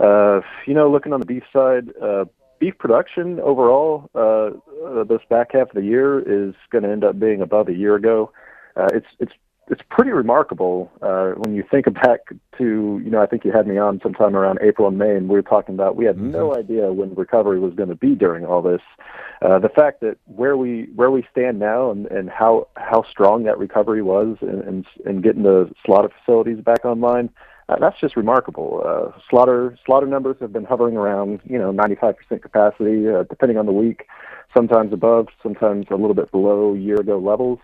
Uh, 0.00 0.40
you 0.66 0.74
know, 0.74 0.90
looking 0.90 1.12
on 1.12 1.20
the 1.20 1.26
beef 1.26 1.44
side, 1.52 1.88
uh, 2.02 2.24
beef 2.58 2.76
production 2.78 3.40
overall 3.40 4.10
uh, 4.14 4.50
uh, 4.84 5.04
this 5.04 5.20
back 5.30 5.52
half 5.52 5.68
of 5.68 5.74
the 5.74 5.82
year 5.82 6.20
is 6.20 6.54
going 6.70 6.84
to 6.84 6.90
end 6.90 7.04
up 7.04 7.18
being 7.18 7.40
above 7.40 7.68
a 7.68 7.74
year 7.74 7.94
ago. 7.94 8.32
Uh, 8.76 8.88
it's 8.92 9.06
it's 9.20 9.32
it's 9.68 9.82
pretty 9.90 10.12
remarkable 10.12 10.90
uh, 11.02 11.32
when 11.32 11.54
you 11.54 11.64
think 11.68 11.92
back 11.94 12.20
to 12.58 13.00
you 13.04 13.10
know 13.10 13.20
I 13.20 13.26
think 13.26 13.44
you 13.44 13.52
had 13.52 13.66
me 13.66 13.78
on 13.78 14.00
sometime 14.02 14.36
around 14.36 14.60
April 14.62 14.86
and 14.88 14.96
May 14.96 15.16
and 15.16 15.28
we 15.28 15.34
were 15.34 15.42
talking 15.42 15.74
about 15.74 15.96
we 15.96 16.04
had 16.04 16.16
mm-hmm. 16.16 16.30
no 16.30 16.56
idea 16.56 16.92
when 16.92 17.14
recovery 17.14 17.58
was 17.58 17.74
going 17.74 17.88
to 17.88 17.96
be 17.96 18.14
during 18.14 18.44
all 18.44 18.62
this. 18.62 18.80
Uh, 19.42 19.58
the 19.58 19.68
fact 19.68 20.00
that 20.00 20.18
where 20.26 20.56
we 20.56 20.88
where 20.94 21.10
we 21.10 21.26
stand 21.30 21.58
now 21.58 21.90
and, 21.90 22.06
and 22.06 22.30
how 22.30 22.68
how 22.76 23.04
strong 23.10 23.44
that 23.44 23.58
recovery 23.58 24.02
was 24.02 24.36
and, 24.40 24.62
and, 24.62 24.86
and 25.04 25.22
getting 25.22 25.42
the 25.42 25.70
slaughter 25.84 26.10
facilities 26.20 26.60
back 26.60 26.84
online, 26.84 27.28
uh, 27.68 27.76
that's 27.80 27.98
just 28.00 28.16
remarkable. 28.16 28.82
Uh, 28.86 29.18
slaughter 29.28 29.76
slaughter 29.84 30.06
numbers 30.06 30.36
have 30.40 30.52
been 30.52 30.64
hovering 30.64 30.96
around 30.96 31.40
you 31.44 31.58
know 31.58 31.72
95% 31.72 32.14
capacity 32.40 33.08
uh, 33.08 33.24
depending 33.24 33.58
on 33.58 33.66
the 33.66 33.72
week, 33.72 34.06
sometimes 34.54 34.92
above, 34.92 35.26
sometimes 35.42 35.86
a 35.90 35.96
little 35.96 36.14
bit 36.14 36.30
below 36.30 36.72
year 36.72 37.00
ago 37.00 37.18
levels. 37.18 37.58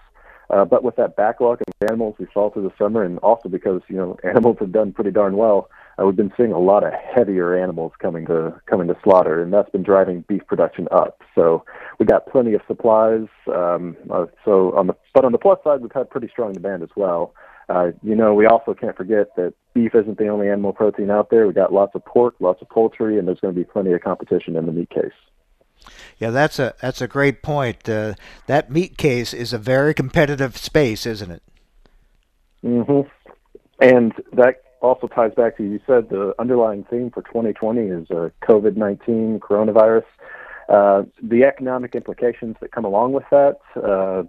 Uh, 0.53 0.67
but 0.67 0.85
with 0.85 0.97
that 0.97 1.17
backlog 1.17 1.61
of 1.63 1.89
animals 1.89 2.15
we 2.19 2.27
saw 2.33 2.51
through 2.51 2.63
the 2.63 2.73
summer, 2.79 3.03
and 3.03 3.19
also 3.19 3.49
because 3.49 3.81
you 3.89 3.97
know 3.97 4.17
animals 4.25 4.57
have 4.61 4.71
done 4.71 4.93
pretty 4.93 5.11
darn 5.11 5.37
well, 5.37 5.69
uh, 5.99 6.05
we've 6.05 6.17
been 6.17 6.33
seeing 6.37 6.53
a 6.53 6.59
lot 6.59 6.85
of 6.85 6.93
heavier 6.93 7.57
animals 7.57 7.93
coming 7.99 8.27
to 8.27 8.55
coming 8.67 8.87
to 8.89 8.97
slaughter, 9.03 9.43
and 9.43 9.53
that's 9.53 9.71
been 9.71 9.83
driving 9.83 10.25
beef 10.29 10.43
production 10.47 10.87
up. 10.93 11.23
So 11.35 11.65
we 11.99 12.07
got 12.07 12.27
plenty 12.27 12.53
of 12.53 12.61
supplies. 12.67 13.27
Um, 13.53 13.97
uh, 14.11 14.27
so 14.45 14.77
on 14.77 14.89
the 14.89 14.97
but 15.15 15.25
on 15.25 15.33
the 15.33 15.39
plus 15.39 15.59
side, 15.65 15.81
we've 15.81 15.93
had 15.93 16.11
pretty 16.11 16.29
strong 16.29 16.53
demand 16.53 16.83
as 16.83 16.91
well. 16.97 17.35
Uh, 17.69 17.93
you 18.03 18.15
know, 18.15 18.35
we 18.35 18.45
also 18.45 18.75
can't 18.75 18.97
forget 18.97 19.35
that 19.37 19.55
beef 19.73 19.95
isn't 19.95 20.19
the 20.19 20.29
only 20.29 20.49
animal 20.49 20.75
protein 20.75 21.11
out 21.11 21.31
there. 21.31 21.47
We 21.47 21.55
got 21.55 21.73
lots 21.73 21.95
of 21.95 22.05
pork, 22.05 22.35
lots 22.41 22.61
of 22.61 22.69
poultry, 22.69 23.19
and 23.19 23.27
there's 23.27 23.41
going 23.41 23.55
to 23.55 23.59
be 23.59 23.65
plenty 23.65 23.93
of 23.93 24.03
competition 24.03 24.57
in 24.57 24.67
the 24.67 24.73
meat 24.73 24.91
case. 24.91 25.13
Yeah, 26.19 26.31
that's 26.31 26.59
a 26.59 26.75
that's 26.81 27.01
a 27.01 27.09
great 27.09 27.43
point. 27.43 27.89
Uh, 27.89 28.15
that 28.47 28.71
meat 28.71 28.97
case 28.97 29.35
is 29.35 29.53
a 29.53 29.59
very 29.59 29.95
competitive 29.95 30.57
space, 30.57 31.07
isn't 31.07 31.31
it? 31.31 31.43
Mm-hmm. 32.65 33.09
And 33.81 34.13
that 34.33 34.63
also 34.81 35.07
ties 35.07 35.33
back 35.35 35.57
to 35.57 35.63
you 35.63 35.81
said 35.87 36.09
the 36.11 36.35
underlying 36.39 36.85
theme 36.85 37.11
for 37.11 37.23
2020 37.23 37.81
is 37.83 38.11
uh, 38.11 38.29
COVID-19 38.43 39.39
coronavirus. 39.39 40.05
Uh, 40.69 41.03
the 41.23 41.45
economic 41.45 41.95
implications 41.95 42.57
that 42.61 42.73
come 42.73 42.85
along 42.85 43.13
with 43.13 43.25
that, 43.31 43.59
uh, 43.83 44.23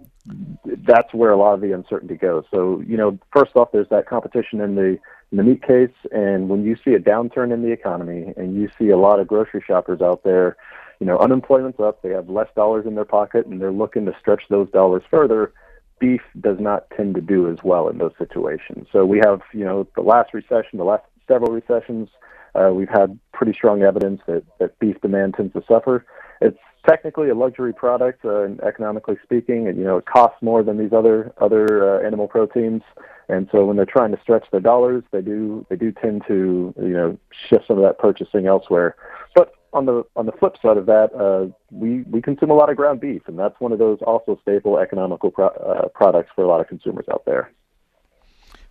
that's 0.86 1.14
where 1.14 1.30
a 1.30 1.36
lot 1.36 1.54
of 1.54 1.60
the 1.60 1.72
uncertainty 1.72 2.16
goes. 2.16 2.44
So, 2.52 2.82
you 2.86 2.96
know, 2.96 3.18
first 3.32 3.52
off, 3.54 3.72
there's 3.72 3.88
that 3.90 4.06
competition 4.08 4.60
in 4.60 4.74
the 4.74 4.98
in 5.30 5.38
the 5.38 5.42
meat 5.42 5.62
case, 5.62 5.94
and 6.12 6.48
when 6.48 6.64
you 6.64 6.76
see 6.84 6.92
a 6.92 7.00
downturn 7.00 7.52
in 7.52 7.62
the 7.62 7.72
economy 7.72 8.32
and 8.36 8.54
you 8.54 8.68
see 8.78 8.90
a 8.90 8.96
lot 8.96 9.18
of 9.18 9.26
grocery 9.26 9.64
shoppers 9.66 10.00
out 10.00 10.22
there 10.22 10.56
you 11.00 11.06
know, 11.06 11.18
unemployment's 11.18 11.80
up, 11.80 12.02
they 12.02 12.10
have 12.10 12.28
less 12.28 12.48
dollars 12.54 12.86
in 12.86 12.94
their 12.94 13.04
pocket, 13.04 13.46
and 13.46 13.60
they're 13.60 13.72
looking 13.72 14.06
to 14.06 14.16
stretch 14.18 14.42
those 14.48 14.70
dollars 14.70 15.02
further. 15.10 15.52
Beef 15.98 16.22
does 16.40 16.58
not 16.58 16.90
tend 16.96 17.14
to 17.14 17.20
do 17.20 17.50
as 17.50 17.58
well 17.62 17.88
in 17.88 17.98
those 17.98 18.12
situations. 18.18 18.88
So 18.92 19.04
we 19.04 19.18
have, 19.18 19.40
you 19.52 19.64
know, 19.64 19.86
the 19.94 20.02
last 20.02 20.34
recession, 20.34 20.78
the 20.78 20.84
last 20.84 21.04
several 21.28 21.52
recessions, 21.52 22.08
uh, 22.54 22.70
we've 22.72 22.88
had 22.88 23.18
pretty 23.32 23.52
strong 23.52 23.82
evidence 23.82 24.20
that, 24.26 24.44
that 24.58 24.78
beef 24.78 25.00
demand 25.00 25.34
tends 25.34 25.52
to 25.54 25.62
suffer. 25.68 26.04
It's 26.40 26.58
technically 26.86 27.28
a 27.28 27.34
luxury 27.34 27.72
product, 27.72 28.24
uh, 28.24 28.42
and 28.42 28.60
economically 28.60 29.16
speaking, 29.22 29.66
and 29.68 29.78
you 29.78 29.84
know 29.84 29.96
it 29.96 30.06
costs 30.06 30.40
more 30.42 30.62
than 30.62 30.78
these 30.78 30.92
other 30.92 31.32
other 31.40 31.98
uh, 31.98 32.06
animal 32.06 32.28
proteins. 32.28 32.82
And 33.28 33.48
so 33.50 33.64
when 33.64 33.76
they're 33.76 33.86
trying 33.86 34.14
to 34.14 34.20
stretch 34.20 34.44
their 34.50 34.60
dollars, 34.60 35.02
they 35.10 35.22
do 35.22 35.66
they 35.70 35.76
do 35.76 35.92
tend 35.92 36.22
to 36.28 36.74
you 36.76 36.88
know 36.88 37.18
shift 37.48 37.66
some 37.66 37.78
of 37.78 37.84
that 37.84 37.98
purchasing 37.98 38.46
elsewhere. 38.46 38.96
But 39.34 39.54
on 39.74 39.86
the 39.86 40.04
on 40.16 40.26
the 40.26 40.32
flip 40.32 40.56
side 40.62 40.76
of 40.76 40.86
that, 40.86 41.10
uh, 41.14 41.52
we 41.70 42.02
we 42.02 42.22
consume 42.22 42.50
a 42.50 42.54
lot 42.54 42.70
of 42.70 42.76
ground 42.76 43.00
beef, 43.00 43.22
and 43.26 43.38
that's 43.38 43.58
one 43.60 43.72
of 43.72 43.78
those 43.78 43.98
also 44.06 44.38
staple 44.40 44.78
economical 44.78 45.30
pro- 45.30 45.48
uh, 45.48 45.88
products 45.88 46.30
for 46.34 46.44
a 46.44 46.48
lot 46.48 46.60
of 46.60 46.68
consumers 46.68 47.04
out 47.12 47.24
there. 47.26 47.50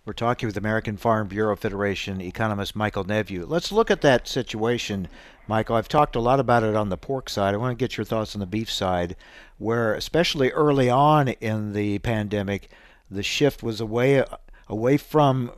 We're 0.06 0.12
talking 0.12 0.46
with 0.46 0.56
American 0.56 0.96
Farm 0.96 1.28
Bureau 1.28 1.56
Federation 1.56 2.20
economist 2.20 2.76
Michael 2.76 3.04
Nepveux. 3.04 3.46
Let's 3.46 3.72
look 3.72 3.90
at 3.90 4.02
that 4.02 4.28
situation, 4.28 5.08
Michael. 5.46 5.76
I've 5.76 5.88
talked 5.88 6.16
a 6.16 6.20
lot 6.20 6.40
about 6.40 6.62
it 6.62 6.74
on 6.74 6.90
the 6.90 6.98
pork 6.98 7.30
side. 7.30 7.54
I 7.54 7.58
want 7.58 7.78
to 7.78 7.82
get 7.82 7.96
your 7.96 8.04
thoughts 8.04 8.34
on 8.34 8.40
the 8.40 8.46
beef 8.46 8.70
side, 8.70 9.16
where 9.58 9.94
especially 9.94 10.50
early 10.50 10.90
on 10.90 11.28
in 11.28 11.72
the 11.72 12.00
pandemic, 12.00 12.70
the 13.10 13.22
shift 13.22 13.62
was 13.62 13.80
away 13.80 14.24
away 14.68 14.96
from 14.96 15.52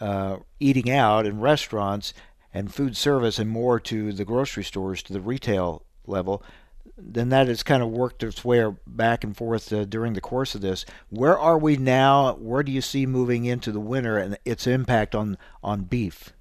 uh, 0.00 0.38
eating 0.58 0.90
out 0.90 1.26
in 1.26 1.40
restaurants 1.40 2.14
and 2.52 2.72
food 2.72 2.96
service 2.96 3.38
and 3.38 3.50
more 3.50 3.78
to 3.80 4.12
the 4.12 4.24
grocery 4.24 4.64
stores, 4.64 5.02
to 5.04 5.12
the 5.12 5.20
retail 5.20 5.84
level, 6.06 6.42
then 6.96 7.28
that 7.30 7.48
has 7.48 7.62
kind 7.62 7.82
of 7.82 7.90
worked 7.90 8.22
its 8.22 8.44
way 8.44 8.64
back 8.86 9.24
and 9.24 9.36
forth 9.36 9.72
uh, 9.72 9.84
during 9.84 10.12
the 10.12 10.20
course 10.20 10.54
of 10.54 10.60
this. 10.60 10.84
Where 11.08 11.38
are 11.38 11.58
we 11.58 11.76
now? 11.76 12.34
Where 12.34 12.62
do 12.62 12.72
you 12.72 12.80
see 12.80 13.06
moving 13.06 13.44
into 13.44 13.72
the 13.72 13.80
winter 13.80 14.18
and 14.18 14.38
its 14.44 14.66
impact 14.66 15.14
on 15.14 15.38
on 15.62 15.82
beef? 15.82 16.32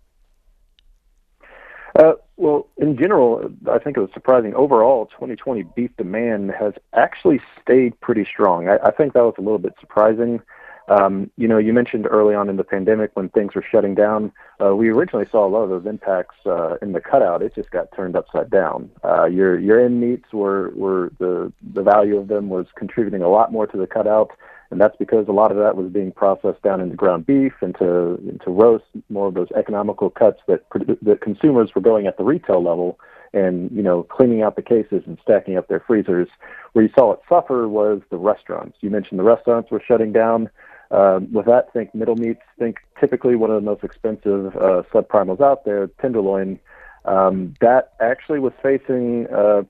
Uh, 1.97 2.13
well, 2.37 2.67
in 2.77 2.97
general, 2.97 3.51
I 3.69 3.79
think 3.79 3.97
it 3.97 3.99
was 3.99 4.11
surprising. 4.13 4.53
Overall, 4.53 5.07
2020 5.07 5.63
beef 5.75 5.91
demand 5.97 6.51
has 6.51 6.73
actually 6.93 7.41
stayed 7.61 7.99
pretty 7.99 8.25
strong. 8.25 8.69
I, 8.69 8.77
I 8.85 8.91
think 8.91 9.13
that 9.13 9.23
was 9.23 9.35
a 9.37 9.41
little 9.41 9.57
bit 9.57 9.73
surprising. 9.79 10.41
Um, 10.89 11.29
you 11.37 11.47
know, 11.47 11.59
you 11.59 11.71
mentioned 11.71 12.07
early 12.09 12.33
on 12.33 12.49
in 12.49 12.57
the 12.57 12.63
pandemic 12.63 13.11
when 13.13 13.29
things 13.29 13.53
were 13.53 13.63
shutting 13.71 13.93
down, 13.93 14.31
uh, 14.59 14.75
we 14.75 14.89
originally 14.89 15.27
saw 15.31 15.45
a 15.45 15.49
lot 15.49 15.61
of 15.61 15.69
those 15.69 15.85
impacts 15.85 16.35
uh, 16.47 16.77
in 16.81 16.93
the 16.93 16.99
cutout. 16.99 17.43
It 17.43 17.53
just 17.53 17.69
got 17.69 17.95
turned 17.95 18.15
upside 18.15 18.49
down. 18.49 18.89
Uh, 19.03 19.25
your 19.25 19.59
your 19.59 19.79
end 19.79 20.01
meats 20.01 20.33
were 20.33 20.71
were 20.71 21.11
the 21.19 21.53
the 21.73 21.83
value 21.83 22.17
of 22.17 22.27
them 22.27 22.49
was 22.49 22.65
contributing 22.75 23.21
a 23.21 23.29
lot 23.29 23.51
more 23.51 23.67
to 23.67 23.77
the 23.77 23.85
cutout, 23.85 24.31
and 24.71 24.81
that's 24.81 24.97
because 24.97 25.27
a 25.27 25.31
lot 25.31 25.51
of 25.51 25.57
that 25.57 25.77
was 25.77 25.91
being 25.91 26.11
processed 26.11 26.61
down 26.63 26.81
into 26.81 26.95
ground 26.95 27.27
beef, 27.27 27.53
into 27.61 28.15
into 28.27 28.49
roast, 28.49 28.85
more 29.09 29.27
of 29.27 29.35
those 29.35 29.51
economical 29.55 30.09
cuts 30.09 30.39
that 30.47 30.63
that 31.03 31.21
consumers 31.21 31.75
were 31.75 31.81
going 31.81 32.07
at 32.07 32.17
the 32.17 32.23
retail 32.23 32.63
level 32.63 32.99
and 33.31 33.69
you 33.71 33.83
know 33.83 34.01
cleaning 34.03 34.41
out 34.41 34.55
the 34.55 34.61
cases 34.63 35.03
and 35.05 35.19
stacking 35.21 35.55
up 35.55 35.67
their 35.67 35.83
freezers. 35.85 36.27
Where 36.73 36.83
you 36.83 36.91
saw 36.97 37.13
it 37.13 37.19
suffer 37.29 37.67
was 37.67 38.01
the 38.09 38.17
restaurants. 38.17 38.77
You 38.81 38.89
mentioned 38.89 39.19
the 39.19 39.23
restaurants 39.23 39.69
were 39.69 39.83
shutting 39.85 40.11
down. 40.11 40.49
Um, 40.91 41.31
with 41.31 41.45
that, 41.45 41.71
think 41.71 41.93
middle 41.93 42.15
meats. 42.15 42.41
Think 42.57 42.77
typically 42.99 43.35
one 43.35 43.51
of 43.51 43.55
the 43.55 43.65
most 43.65 43.83
expensive 43.83 44.55
uh, 44.55 44.83
subprimals 44.93 45.41
out 45.41 45.65
there, 45.65 45.87
tenderloin. 46.01 46.59
Um, 47.05 47.53
that 47.61 47.93
actually 47.99 48.39
was 48.39 48.53
facing 48.61 49.27
uh, 49.27 49.63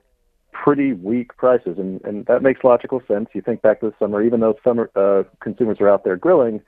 pretty 0.52 0.92
weak 0.92 1.36
prices, 1.36 1.76
and, 1.78 2.02
and 2.04 2.26
that 2.26 2.42
makes 2.42 2.64
logical 2.64 3.02
sense. 3.06 3.28
You 3.34 3.42
think 3.42 3.62
back 3.62 3.80
to 3.80 3.90
the 3.90 3.94
summer, 3.98 4.22
even 4.22 4.40
though 4.40 4.56
summer 4.64 4.90
uh, 4.96 5.24
consumers 5.40 5.78
are 5.80 5.88
out 5.88 6.04
there 6.04 6.16
grilling, 6.16 6.60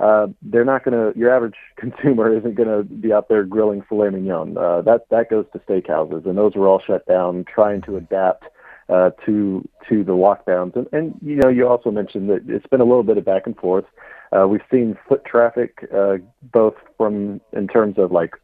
uh, 0.00 0.28
they're 0.42 0.64
not 0.64 0.84
going 0.84 0.94
to. 1.12 1.18
Your 1.18 1.34
average 1.34 1.56
consumer 1.76 2.36
isn't 2.36 2.54
going 2.54 2.68
to 2.68 2.82
be 2.82 3.12
out 3.12 3.28
there 3.28 3.44
grilling 3.44 3.82
filet 3.88 4.10
mignon. 4.10 4.56
Uh, 4.56 4.82
that 4.82 5.08
that 5.10 5.30
goes 5.30 5.46
to 5.52 5.58
steakhouses, 5.60 6.26
and 6.26 6.36
those 6.36 6.54
were 6.54 6.66
all 6.66 6.80
shut 6.84 7.06
down, 7.06 7.44
trying 7.44 7.82
to 7.82 7.96
adapt 7.96 8.44
uh, 8.90 9.10
to 9.24 9.66
to 9.88 10.04
the 10.04 10.12
lockdowns. 10.12 10.74
And, 10.76 10.86
and 10.92 11.14
you 11.22 11.36
know, 11.36 11.48
you 11.48 11.66
also 11.66 11.90
mentioned 11.90 12.28
that 12.30 12.42
it's 12.48 12.66
been 12.66 12.80
a 12.80 12.84
little 12.84 13.02
bit 13.02 13.16
of 13.18 13.24
back 13.24 13.46
and 13.46 13.56
forth. 13.56 13.84
Uh, 14.32 14.46
we've 14.46 14.60
seen 14.70 14.96
foot 15.08 15.24
traffic 15.24 15.88
uh, 15.94 16.16
both 16.52 16.74
from 16.96 17.40
in 17.52 17.68
terms 17.68 17.96
of 17.98 18.12
like 18.12 18.34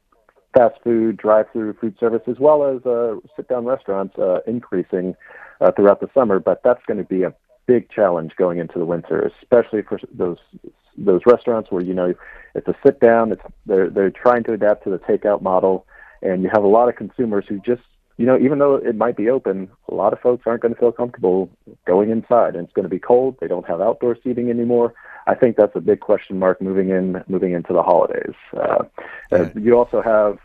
fast 0.56 0.76
food, 0.82 1.16
drive-through 1.18 1.74
food 1.74 1.94
service, 2.00 2.22
as 2.26 2.38
well 2.38 2.64
as 2.64 2.84
uh, 2.86 3.16
sit-down 3.36 3.66
restaurants 3.66 4.18
uh, 4.18 4.38
increasing 4.46 5.14
uh, 5.60 5.70
throughout 5.72 6.00
the 6.00 6.08
summer. 6.14 6.38
But 6.38 6.62
that's 6.64 6.82
going 6.86 6.98
to 6.98 7.04
be 7.04 7.24
a 7.24 7.34
big 7.66 7.90
challenge 7.90 8.32
going 8.36 8.58
into 8.58 8.78
the 8.78 8.86
winter, 8.86 9.30
especially 9.42 9.82
for 9.82 9.98
those 10.12 10.38
those 10.96 11.20
restaurants 11.26 11.70
where 11.70 11.82
you 11.82 11.92
know 11.92 12.14
it's 12.54 12.68
a 12.68 12.74
sit 12.84 13.00
down. 13.00 13.32
It's 13.32 13.42
they're 13.66 13.90
they're 13.90 14.10
trying 14.10 14.44
to 14.44 14.52
adapt 14.52 14.84
to 14.84 14.90
the 14.90 14.98
takeout 14.98 15.42
model, 15.42 15.86
and 16.22 16.42
you 16.42 16.50
have 16.52 16.64
a 16.64 16.68
lot 16.68 16.88
of 16.88 16.96
consumers 16.96 17.44
who 17.48 17.60
just 17.60 17.82
you 18.16 18.24
know, 18.24 18.38
even 18.38 18.58
though 18.58 18.76
it 18.76 18.96
might 18.96 19.16
be 19.16 19.28
open, 19.28 19.68
a 19.88 19.94
lot 19.94 20.12
of 20.12 20.20
folks 20.20 20.44
aren't 20.46 20.62
going 20.62 20.74
to 20.74 20.80
feel 20.80 20.92
comfortable 20.92 21.50
going 21.86 22.10
inside, 22.10 22.54
and 22.54 22.64
it's 22.64 22.72
going 22.72 22.84
to 22.84 22.88
be 22.88 22.98
cold. 22.98 23.36
They 23.40 23.48
don't 23.48 23.66
have 23.66 23.80
outdoor 23.80 24.16
seating 24.22 24.48
anymore. 24.48 24.94
I 25.26 25.34
think 25.34 25.56
that's 25.56 25.76
a 25.76 25.80
big 25.80 26.00
question 26.00 26.38
mark 26.38 26.62
moving 26.62 26.90
in 26.90 27.22
moving 27.28 27.52
into 27.52 27.72
the 27.72 27.82
holidays. 27.82 28.34
Uh, 28.56 28.84
uh, 29.32 29.48
you 29.54 29.76
also 29.76 30.00
have 30.00 30.38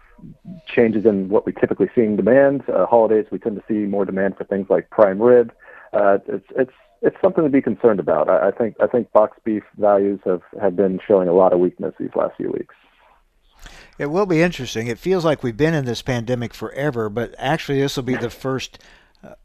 changes 0.67 1.05
in 1.05 1.29
what 1.29 1.45
we 1.45 1.53
typically 1.53 1.87
see 1.95 2.01
in 2.01 2.15
demand. 2.15 2.63
Uh, 2.69 2.85
holidays, 2.85 3.25
we 3.31 3.39
tend 3.39 3.55
to 3.55 3.63
see 3.67 3.87
more 3.87 4.05
demand 4.05 4.37
for 4.37 4.43
things 4.43 4.67
like 4.69 4.89
prime 4.89 5.21
rib. 5.21 5.53
Uh, 5.93 6.17
it's 6.27 6.47
it's 6.55 6.73
it's 7.01 7.17
something 7.21 7.43
to 7.43 7.49
be 7.49 7.61
concerned 7.61 7.99
about. 7.99 8.29
I, 8.29 8.49
I 8.49 8.51
think 8.51 8.75
I 8.81 8.87
think 8.87 9.11
box 9.13 9.37
beef 9.45 9.63
values 9.77 10.19
have 10.25 10.41
have 10.61 10.75
been 10.75 10.99
showing 11.07 11.29
a 11.29 11.33
lot 11.33 11.53
of 11.53 11.59
weakness 11.59 11.93
these 11.99 12.15
last 12.15 12.35
few 12.35 12.51
weeks. 12.51 12.75
It 13.97 14.07
will 14.07 14.25
be 14.25 14.41
interesting. 14.41 14.87
It 14.87 14.99
feels 14.99 15.25
like 15.25 15.43
we've 15.43 15.57
been 15.57 15.73
in 15.73 15.85
this 15.85 16.01
pandemic 16.01 16.53
forever, 16.53 17.09
but 17.09 17.35
actually, 17.37 17.81
this 17.81 17.95
will 17.95 18.03
be 18.03 18.15
the 18.15 18.29
first 18.29 18.79
uh, 19.23 19.35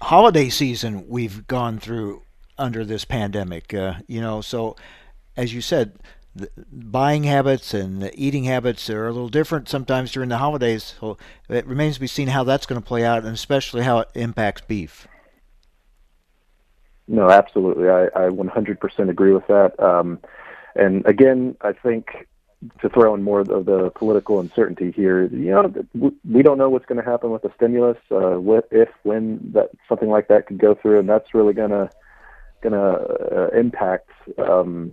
holiday 0.00 0.48
season 0.48 1.08
we've 1.08 1.46
gone 1.46 1.78
through 1.78 2.22
under 2.58 2.84
this 2.84 3.04
pandemic. 3.04 3.74
Uh, 3.74 3.94
you 4.06 4.20
know, 4.20 4.40
so 4.40 4.76
as 5.36 5.52
you 5.52 5.60
said, 5.60 5.98
buying 6.70 7.24
habits 7.24 7.74
and 7.74 8.10
eating 8.14 8.44
habits 8.44 8.88
are 8.90 9.06
a 9.06 9.12
little 9.12 9.28
different 9.28 9.68
sometimes 9.68 10.12
during 10.12 10.28
the 10.28 10.38
holidays. 10.38 10.94
So 11.00 11.16
it 11.48 11.66
remains 11.66 11.94
to 11.94 12.00
be 12.00 12.06
seen 12.06 12.28
how 12.28 12.44
that's 12.44 12.66
going 12.66 12.80
to 12.80 12.86
play 12.86 13.04
out, 13.04 13.24
and 13.24 13.32
especially 13.32 13.82
how 13.82 14.00
it 14.00 14.08
impacts 14.14 14.62
beef. 14.62 15.06
No, 17.08 17.30
absolutely. 17.30 17.88
I, 17.88 18.06
I 18.06 18.28
100% 18.28 19.08
agree 19.08 19.32
with 19.32 19.46
that. 19.46 19.78
Um, 19.78 20.18
and 20.74 21.06
again, 21.06 21.56
I 21.60 21.72
think 21.72 22.26
to 22.80 22.88
throw 22.88 23.14
in 23.14 23.22
more 23.22 23.40
of 23.40 23.46
the 23.46 23.90
political 23.94 24.40
uncertainty 24.40 24.90
here, 24.90 25.26
you 25.26 25.50
know, 25.50 25.72
we 26.24 26.42
don't 26.42 26.58
know 26.58 26.70
what's 26.70 26.86
going 26.86 27.02
to 27.02 27.08
happen 27.08 27.30
with 27.30 27.42
the 27.42 27.52
stimulus, 27.54 27.98
uh, 28.10 28.40
what, 28.40 28.66
if, 28.70 28.88
when 29.02 29.38
that 29.52 29.70
something 29.88 30.08
like 30.08 30.28
that 30.28 30.46
could 30.46 30.58
go 30.58 30.74
through, 30.74 30.98
and 30.98 31.08
that's 31.08 31.34
really 31.34 31.52
going 31.52 31.70
to 31.70 31.90
going 32.62 32.72
to 32.72 32.78
uh, 33.36 33.48
impact, 33.58 34.10
um, 34.38 34.92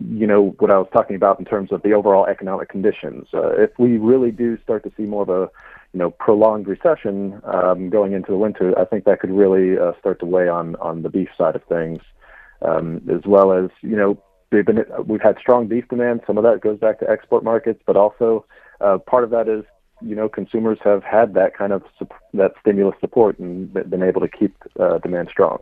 you 0.00 0.26
know, 0.26 0.56
what 0.58 0.70
I 0.70 0.78
was 0.78 0.88
talking 0.92 1.16
about 1.16 1.38
in 1.38 1.44
terms 1.44 1.70
of 1.70 1.82
the 1.82 1.92
overall 1.92 2.26
economic 2.26 2.68
conditions. 2.68 3.28
Uh, 3.32 3.50
if 3.50 3.70
we 3.78 3.98
really 3.98 4.30
do 4.30 4.58
start 4.62 4.82
to 4.84 4.92
see 4.96 5.04
more 5.04 5.22
of 5.22 5.28
a 5.28 5.50
you 5.92 5.98
know 5.98 6.10
prolonged 6.10 6.66
recession 6.66 7.40
um, 7.44 7.90
going 7.90 8.12
into 8.12 8.30
the 8.30 8.38
winter, 8.38 8.76
I 8.78 8.84
think 8.86 9.04
that 9.04 9.20
could 9.20 9.30
really 9.30 9.78
uh, 9.78 9.92
start 10.00 10.20
to 10.20 10.26
weigh 10.26 10.48
on 10.48 10.76
on 10.76 11.02
the 11.02 11.10
beef 11.10 11.28
side 11.36 11.56
of 11.56 11.64
things, 11.64 12.00
um, 12.62 13.02
as 13.12 13.26
well 13.26 13.52
as 13.52 13.70
you 13.82 13.96
know 13.96 14.20
we've 14.50 14.64
been 14.64 14.84
we've 15.06 15.20
had 15.20 15.38
strong 15.38 15.66
beef 15.66 15.86
demand. 15.88 16.22
Some 16.26 16.38
of 16.38 16.44
that 16.44 16.60
goes 16.60 16.78
back 16.78 16.98
to 17.00 17.10
export 17.10 17.44
markets, 17.44 17.82
but 17.86 17.96
also 17.96 18.44
uh, 18.80 18.98
part 18.98 19.24
of 19.24 19.30
that 19.30 19.48
is 19.48 19.64
you 20.00 20.14
know 20.14 20.28
consumers 20.28 20.78
have 20.84 21.02
had 21.02 21.34
that 21.34 21.56
kind 21.56 21.72
of 21.72 21.82
that 22.34 22.52
stimulus 22.60 22.96
support 23.00 23.38
and 23.38 23.72
been 23.72 24.02
able 24.02 24.20
to 24.20 24.28
keep 24.28 24.54
uh, 24.78 24.98
demand 24.98 25.28
strong. 25.30 25.58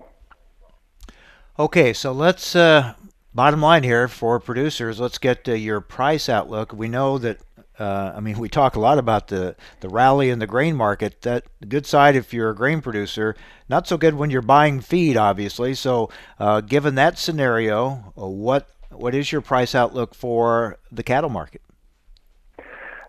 Okay, 1.59 1.93
so 1.93 2.13
let's 2.13 2.55
uh, 2.55 2.95
bottom 3.35 3.63
line 3.63 3.83
here 3.83 4.09
for 4.09 4.39
producers. 4.39 5.01
Let's 5.01 5.19
get 5.19 5.47
your 5.49 5.81
price 5.81 6.29
outlook. 6.29 6.73
We 6.73 6.89
know 6.89 7.19
that 7.19 7.39
uh, 7.79 8.13
I 8.17 8.21
mean, 8.21 8.39
we 8.39 8.49
talk 8.49 8.75
a 8.75 8.81
lot 8.81 8.99
about 8.99 9.29
the, 9.29 9.55
the 9.81 9.89
rally 9.89 10.31
in 10.31 10.39
the 10.39 10.47
grain 10.47 10.77
market. 10.77 11.23
That 11.23 11.45
good 11.69 11.85
side 11.85 12.17
if 12.17 12.33
you're 12.33 12.51
a 12.51 12.55
grain 12.55 12.81
producer, 12.81 13.37
not 13.69 13.87
so 13.87 13.99
good 13.99 14.15
when 14.15 14.31
you're 14.31 14.43
buying 14.43 14.81
feed, 14.81 15.17
obviously. 15.17 15.75
So, 15.75 16.11
uh, 16.39 16.63
given 16.63 16.95
that 16.95 17.19
scenario, 17.19 18.15
uh, 18.17 18.27
what 18.27 18.71
what 18.99 19.15
is 19.15 19.33
your 19.33 19.41
price 19.41 19.75
outlook 19.75 20.15
for 20.15 20.79
the 20.91 21.03
cattle 21.03 21.31
market? 21.31 21.63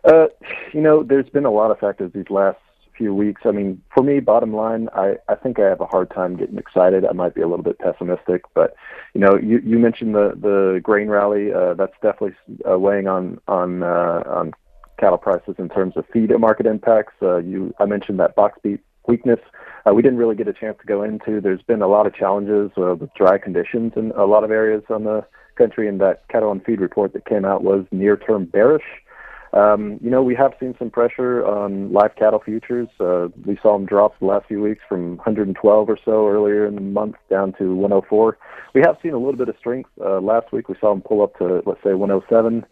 Uh, 0.04 0.28
you 0.74 0.82
know, 0.82 1.04
there's 1.04 1.30
been 1.30 1.46
a 1.46 1.52
lot 1.52 1.72
of 1.72 1.80
factors 1.80 2.12
these 2.14 2.30
last 2.30 2.58
few 2.98 3.14
weeks. 3.14 3.42
I 3.46 3.52
mean, 3.52 3.82
for 3.94 4.04
me, 4.04 4.20
bottom 4.20 4.54
line, 4.54 4.90
I, 4.94 5.16
I 5.30 5.36
think 5.36 5.60
I 5.60 5.66
have 5.66 5.82
a 5.82 5.86
hard 5.86 6.10
time 6.10 6.36
getting 6.36 6.58
excited. 6.58 7.06
I 7.06 7.12
might 7.14 7.36
be 7.36 7.42
a 7.42 7.48
little 7.48 7.64
bit 7.64 7.80
pessimistic, 7.80 8.44
but 8.54 8.76
you 9.14 9.22
know, 9.22 9.38
you, 9.38 9.60
you 9.64 9.78
mentioned 9.78 10.16
the 10.16 10.34
the 10.36 10.80
grain 10.82 11.10
rally. 11.10 11.54
Uh, 11.54 11.74
that's 11.74 11.94
definitely 12.02 12.36
uh, 12.70 12.78
weighing 12.80 13.08
on 13.08 13.40
on 13.48 13.84
uh, 13.84 14.24
on 14.26 14.54
cattle 15.00 15.18
prices 15.18 15.56
in 15.60 15.70
terms 15.70 15.96
of 15.96 16.06
feed 16.12 16.32
market 16.40 16.66
impacts. 16.66 17.14
Uh, 17.22 17.38
you, 17.38 17.74
I 17.80 17.86
mentioned 17.86 18.20
that 18.20 18.36
box 18.36 18.60
beef 18.64 18.80
weakness. 19.08 19.40
Uh, 19.86 19.94
we 19.94 20.02
didn't 20.02 20.18
really 20.18 20.36
get 20.36 20.48
a 20.48 20.54
chance 20.54 20.78
to 20.80 20.86
go 20.86 21.04
into. 21.04 21.40
There's 21.40 21.62
been 21.62 21.82
a 21.82 21.88
lot 21.88 22.08
of 22.08 22.16
challenges 22.16 22.72
uh, 22.78 22.96
with 22.96 23.14
dry 23.14 23.38
conditions 23.38 23.94
in 23.96 24.12
a 24.12 24.26
lot 24.26 24.44
of 24.44 24.52
areas 24.52 24.84
on 24.90 25.04
the 25.04 25.26
country, 25.58 25.88
in 25.88 25.97
that 25.99 26.28
cattle 26.30 26.51
and 26.51 26.64
feed 26.64 26.80
report 26.80 27.14
that 27.14 27.26
came 27.26 27.45
out 27.45 27.64
was 27.64 27.86
near-term 27.91 28.45
bearish. 28.45 28.86
Um, 29.53 29.99
you 30.03 30.10
know, 30.10 30.22
we 30.22 30.36
have 30.36 30.53
seen 30.60 30.76
some 30.78 30.89
pressure 30.89 31.45
on 31.45 31.91
live 31.91 32.16
cattle 32.16 32.39
futures. 32.39 32.89
Uh, 32.99 33.30
we 33.45 33.58
saw 33.62 33.74
them 33.74 33.86
drop 33.86 34.18
the 34.20 34.26
last 34.26 34.47
few 34.47 34.62
weeks 34.62 34.82
from 34.88 35.18
112 35.18 35.89
or 35.89 35.97
so 36.03 36.28
earlier 36.28 36.66
in 36.66 36.76
the 36.76 36.82
month 36.82 37.16
down 37.30 37.53
to 37.53 37.74
104. 37.74 38.38
We 38.74 38.82
have 38.82 38.97
seen 39.01 39.14
a 39.14 39.18
little 39.18 39.38
bit 39.38 39.49
of 39.49 39.55
strength. 39.58 39.89
Uh, 39.99 40.20
last 40.20 40.51
week 40.51 40.70
we 40.70 40.76
saw 40.80 40.93
them 40.93 41.01
pull 41.01 41.24
up 41.24 41.38
to, 41.38 41.64
let's 41.66 41.82
say, 41.84 41.93
107. 41.93 42.66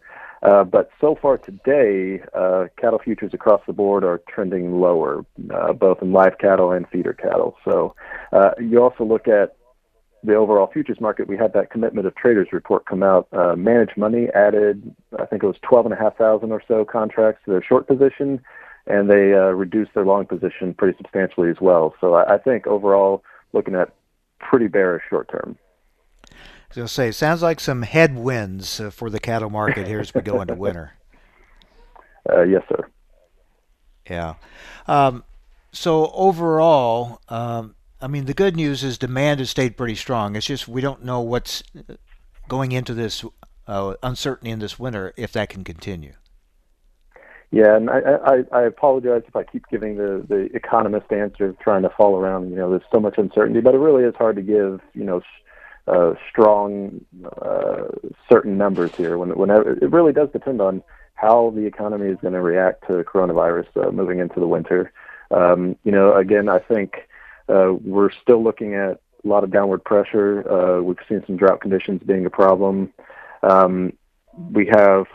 Uh, 0.44 0.64
but 0.64 0.92
so 1.02 1.18
far 1.20 1.38
today, 1.38 2.22
uh, 2.34 2.66
cattle 2.80 3.00
futures 3.00 3.34
across 3.34 3.62
the 3.66 3.74
board 3.74 4.04
are 4.04 4.22
trending 4.30 4.80
lower, 4.80 5.26
uh, 5.52 5.74
both 5.74 6.02
in 6.02 6.12
live 6.12 6.38
cattle 6.38 6.72
and 6.72 6.88
feeder 6.90 7.14
cattle. 7.14 7.56
So 7.64 7.96
uh, 8.32 8.52
you 8.60 8.84
also 8.84 9.06
look 9.06 9.28
at 9.28 9.56
the 10.26 10.36
overall 10.36 10.68
futures 10.68 11.00
market, 11.00 11.28
we 11.28 11.38
had 11.38 11.54
that 11.54 11.72
commitment 11.72 12.08
of 12.08 12.16
traders 12.16 12.48
report 12.52 12.86
come 12.86 13.04
out. 13.04 13.28
Uh, 13.32 13.56
managed 13.56 13.98
money 13.98 14.28
added, 14.34 14.96
I 15.20 15.26
think 15.26 15.44
it 15.44 15.48
was 15.48 15.58
12,500 15.62 16.54
or 16.54 16.62
so 16.68 16.86
contracts 16.86 17.42
to 17.46 17.52
their 17.52 17.64
short 17.64 17.88
position, 17.88 18.42
and 18.88 19.10
they 19.10 19.34
uh, 19.34 19.52
reduced 19.52 19.94
their 19.94 20.06
long 20.06 20.26
position 20.26 20.74
pretty 20.74 20.98
substantially 20.98 21.50
as 21.50 21.58
well. 21.62 21.94
So 22.02 22.16
I, 22.16 22.36
I 22.36 22.38
think 22.38 22.68
overall, 22.68 23.24
looking 23.54 23.76
at 23.76 23.94
pretty 24.40 24.68
bearish 24.68 25.04
short 25.10 25.30
term. 25.30 25.58
I 26.76 26.82
was 26.82 26.92
say, 26.92 27.12
sounds 27.12 27.42
like 27.42 27.60
some 27.62 27.84
headwinds 27.84 28.82
uh, 28.82 28.90
for 28.90 29.10
the 29.10 29.20
cattle 29.20 29.50
market 29.50 29.88
here 29.88 30.02
as 30.02 30.14
we 30.14 30.22
go 30.22 30.42
into 30.42 30.56
winter. 30.58 30.94
Uh, 32.30 32.42
yes, 32.42 32.64
sir. 32.68 32.90
Yeah. 34.10 34.36
Um, 34.88 35.24
so 35.72 36.12
overall, 36.12 37.22
um, 37.30 37.76
I 38.06 38.08
mean, 38.08 38.26
the 38.26 38.36
good 38.36 38.56
news 38.56 38.84
is 38.84 39.00
demand 39.00 39.40
has 39.40 39.50
stayed 39.50 39.78
pretty 39.78 39.96
strong. 39.96 40.36
It's 40.36 40.46
just 40.46 40.68
we 40.68 40.80
don't 40.80 41.04
know 41.04 41.22
what's 41.22 41.64
going 42.48 42.72
into 42.72 42.94
this 42.94 43.26
uh, 43.66 43.96
uncertainty 44.04 44.52
in 44.52 44.60
this 44.60 44.78
winter 44.78 45.12
if 45.18 45.32
that 45.32 45.50
can 45.50 45.64
continue. 45.64 46.14
Yeah, 47.50 47.76
and 47.76 47.90
I, 47.90 48.02
I, 48.24 48.44
I 48.52 48.62
apologize 48.62 49.24
if 49.28 49.36
I 49.36 49.42
keep 49.42 49.64
giving 49.72 49.98
the, 49.98 50.24
the 50.30 50.56
economist 50.56 51.12
answer, 51.12 51.56
trying 51.60 51.82
to 51.82 51.90
fall 51.90 52.16
around. 52.16 52.52
You 52.52 52.58
know, 52.58 52.70
there's 52.70 52.84
so 52.92 53.00
much 53.00 53.18
uncertainty, 53.18 53.60
but 53.60 53.74
it 53.74 53.80
really 53.80 54.04
is 54.04 54.14
hard 54.16 54.36
to 54.36 54.44
give, 54.44 54.82
you 54.94 55.04
know, 55.04 55.22
uh, 55.88 56.14
strong, 56.30 57.04
uh, 57.42 57.86
certain 58.30 58.56
numbers 58.56 58.92
here. 58.96 59.18
When, 59.18 59.30
whenever 59.32 59.72
it 59.72 59.92
really 59.92 60.14
does 60.14 60.30
depend 60.32 60.62
on 60.62 60.84
how 61.16 61.54
the 61.56 61.66
economy 61.66 62.12
is 62.12 62.20
going 62.22 62.36
to 62.36 62.42
react 62.42 62.86
to 62.86 63.04
coronavirus 63.04 63.66
uh, 63.84 63.90
moving 63.90 64.20
into 64.20 64.40
the 64.40 64.48
winter. 64.48 64.92
Um, 65.32 65.76
you 65.84 65.92
know, 65.92 66.14
again, 66.14 66.50
I 66.50 66.60
think 66.60 67.08
uh, 67.50 67.74
we're 67.84 68.12
still 68.22 68.44
looking 68.44 68.76
at 68.76 69.00
a 69.24 69.28
lot 69.28 69.44
of 69.44 69.52
downward 69.52 69.84
pressure. 69.84 70.50
Uh, 70.50 70.82
we've 70.82 70.98
seen 71.10 71.24
some 71.26 71.38
drought 71.38 71.62
conditions 71.62 72.02
being 72.06 72.26
a 72.26 72.30
problem. 72.30 72.94
Um, 73.44 73.94
we 74.52 74.68
have 74.68 75.06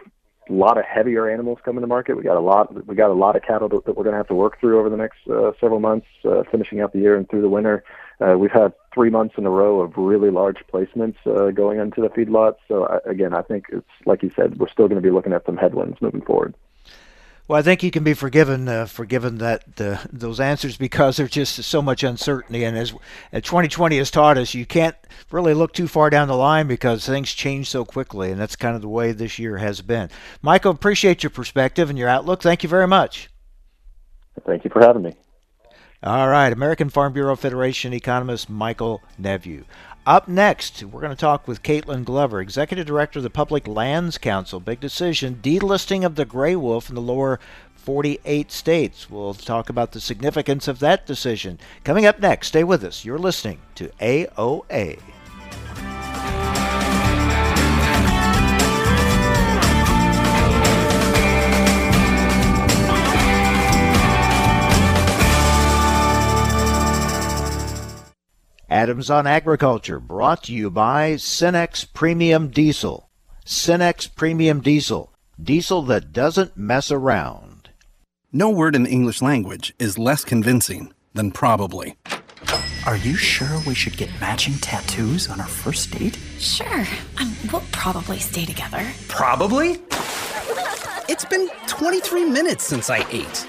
a 0.48 0.52
lot 0.52 0.78
of 0.78 0.84
heavier 0.84 1.30
animals 1.30 1.58
coming 1.64 1.80
to 1.80 1.86
market. 1.86 2.16
We 2.16 2.22
got 2.22 2.36
a 2.36 2.40
lot. 2.40 2.86
We 2.86 2.94
got 2.94 3.10
a 3.10 3.14
lot 3.14 3.36
of 3.36 3.42
cattle 3.42 3.68
that, 3.68 3.86
we're 3.86 4.04
going 4.04 4.12
to 4.12 4.16
have 4.16 4.28
to 4.28 4.34
work 4.34 4.58
through 4.58 4.80
over 4.80 4.90
the 4.90 4.96
next 4.96 5.18
uh, 5.30 5.52
several 5.60 5.80
months, 5.80 6.06
uh, 6.24 6.42
finishing 6.50 6.80
out 6.80 6.92
the 6.92 6.98
year 6.98 7.16
and 7.16 7.28
through 7.28 7.42
the 7.42 7.48
winter. 7.48 7.84
Uh, 8.20 8.36
we've 8.36 8.50
had 8.50 8.72
three 8.92 9.10
months 9.10 9.36
in 9.38 9.46
a 9.46 9.50
row 9.50 9.80
of 9.80 9.96
really 9.96 10.30
large 10.30 10.58
placements 10.72 11.16
uh, 11.26 11.50
going 11.52 11.78
into 11.78 12.00
the 12.00 12.08
feedlots. 12.08 12.56
So 12.68 12.86
I, 12.86 12.98
again, 13.08 13.32
I 13.32 13.42
think 13.42 13.66
it's 13.72 13.86
like 14.06 14.22
you 14.22 14.30
said, 14.34 14.58
we're 14.58 14.68
still 14.68 14.88
going 14.88 15.00
to 15.00 15.06
be 15.06 15.12
looking 15.12 15.32
at 15.32 15.46
some 15.46 15.56
headwinds 15.56 16.00
moving 16.00 16.22
forward. 16.22 16.54
Well, 17.50 17.58
I 17.58 17.62
think 17.62 17.82
you 17.82 17.90
can 17.90 18.04
be 18.04 18.14
forgiven 18.14 18.68
uh, 18.68 18.86
forgiven 18.86 19.38
that 19.38 19.80
uh, 19.80 19.98
those 20.12 20.38
answers 20.38 20.76
because 20.76 21.16
there's 21.16 21.32
just 21.32 21.60
so 21.64 21.82
much 21.82 22.04
uncertainty, 22.04 22.62
and 22.62 22.78
as 22.78 22.92
2020 23.32 23.98
has 23.98 24.08
taught 24.08 24.38
us, 24.38 24.54
you 24.54 24.64
can't 24.64 24.94
really 25.32 25.52
look 25.52 25.72
too 25.72 25.88
far 25.88 26.10
down 26.10 26.28
the 26.28 26.36
line 26.36 26.68
because 26.68 27.04
things 27.04 27.34
change 27.34 27.68
so 27.68 27.84
quickly, 27.84 28.30
and 28.30 28.40
that's 28.40 28.54
kind 28.54 28.76
of 28.76 28.82
the 28.82 28.88
way 28.88 29.10
this 29.10 29.40
year 29.40 29.56
has 29.56 29.82
been. 29.82 30.10
Michael, 30.42 30.70
appreciate 30.70 31.24
your 31.24 31.30
perspective 31.30 31.90
and 31.90 31.98
your 31.98 32.08
outlook. 32.08 32.40
Thank 32.40 32.62
you 32.62 32.68
very 32.68 32.86
much. 32.86 33.28
Thank 34.46 34.62
you 34.62 34.70
for 34.70 34.80
having 34.80 35.02
me. 35.02 35.16
All 36.04 36.28
right, 36.28 36.52
American 36.52 36.88
Farm 36.88 37.12
Bureau 37.12 37.34
Federation 37.34 37.92
economist 37.92 38.48
Michael 38.48 39.02
Nepveux. 39.18 39.64
Up 40.06 40.28
next, 40.28 40.82
we're 40.82 41.02
going 41.02 41.14
to 41.14 41.20
talk 41.20 41.46
with 41.46 41.62
Kaitlyn 41.62 42.06
Glover, 42.06 42.40
Executive 42.40 42.86
Director 42.86 43.18
of 43.18 43.22
the 43.22 43.28
Public 43.28 43.68
Lands 43.68 44.16
Council. 44.16 44.58
Big 44.58 44.80
decision 44.80 45.40
delisting 45.42 46.06
of 46.06 46.14
the 46.14 46.24
gray 46.24 46.56
wolf 46.56 46.88
in 46.88 46.94
the 46.94 47.02
lower 47.02 47.38
48 47.74 48.50
states. 48.50 49.10
We'll 49.10 49.34
talk 49.34 49.68
about 49.68 49.92
the 49.92 50.00
significance 50.00 50.68
of 50.68 50.78
that 50.78 51.06
decision. 51.06 51.58
Coming 51.84 52.06
up 52.06 52.18
next, 52.18 52.48
stay 52.48 52.64
with 52.64 52.82
us. 52.82 53.04
You're 53.04 53.18
listening 53.18 53.60
to 53.74 53.90
AOA. 54.00 55.00
Adams 68.70 69.10
on 69.10 69.26
Agriculture, 69.26 69.98
brought 69.98 70.44
to 70.44 70.52
you 70.52 70.70
by 70.70 71.14
Cenex 71.14 71.84
Premium 71.92 72.50
Diesel. 72.50 73.10
Cenex 73.44 74.08
Premium 74.14 74.60
Diesel, 74.60 75.12
diesel 75.42 75.82
that 75.82 76.12
doesn't 76.12 76.56
mess 76.56 76.92
around. 76.92 77.70
No 78.32 78.48
word 78.48 78.76
in 78.76 78.84
the 78.84 78.90
English 78.90 79.20
language 79.20 79.74
is 79.80 79.98
less 79.98 80.22
convincing 80.22 80.92
than 81.14 81.32
probably. 81.32 81.96
Are 82.86 82.96
you 82.96 83.16
sure 83.16 83.60
we 83.66 83.74
should 83.74 83.96
get 83.96 84.08
matching 84.20 84.54
tattoos 84.54 85.28
on 85.28 85.40
our 85.40 85.48
first 85.48 85.90
date? 85.90 86.16
Sure. 86.38 86.86
Um, 87.20 87.34
we'll 87.52 87.64
probably 87.72 88.20
stay 88.20 88.44
together. 88.44 88.86
Probably? 89.08 89.78
It's 91.08 91.24
been 91.24 91.48
23 91.66 92.24
minutes 92.26 92.62
since 92.62 92.88
I 92.88 93.04
ate. 93.10 93.48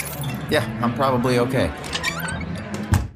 Yeah, 0.51 0.67
I'm 0.83 0.93
probably 0.93 1.39
okay. 1.39 1.71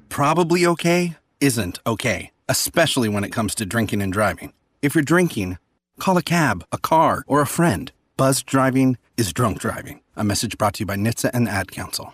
Probably 0.07 0.65
okay 0.65 1.17
isn't 1.41 1.79
okay, 1.85 2.31
especially 2.47 3.09
when 3.09 3.25
it 3.25 3.31
comes 3.31 3.53
to 3.55 3.65
drinking 3.65 4.01
and 4.01 4.13
driving. 4.13 4.53
If 4.81 4.95
you're 4.95 5.03
drinking, 5.03 5.57
call 5.99 6.15
a 6.15 6.23
cab, 6.23 6.63
a 6.71 6.77
car, 6.77 7.25
or 7.27 7.41
a 7.41 7.45
friend. 7.45 7.91
Buzz 8.15 8.41
driving 8.41 8.97
is 9.17 9.33
drunk 9.33 9.59
driving. 9.59 9.99
A 10.15 10.23
message 10.23 10.57
brought 10.57 10.75
to 10.75 10.83
you 10.83 10.85
by 10.85 10.95
NHTSA 10.95 11.31
and 11.33 11.47
the 11.47 11.51
Ad 11.51 11.73
Council. 11.73 12.13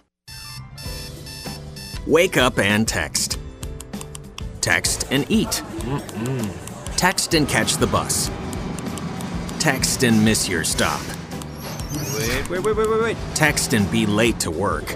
Wake 2.07 2.35
up 2.35 2.57
and 2.57 2.87
text. 2.87 3.37
Text 4.59 5.05
and 5.11 5.29
eat. 5.29 5.61
Text 6.97 7.35
and 7.35 7.47
catch 7.47 7.77
the 7.77 7.85
bus. 7.85 8.31
Text 9.59 10.03
and 10.03 10.25
miss 10.25 10.49
your 10.49 10.63
stop. 10.63 10.99
Wait, 12.17 12.49
wait, 12.49 12.63
wait, 12.63 12.75
wait, 12.75 12.89
wait, 12.89 13.01
wait. 13.01 13.17
Text 13.35 13.73
and 13.73 13.89
be 13.91 14.07
late 14.07 14.39
to 14.39 14.49
work. 14.49 14.95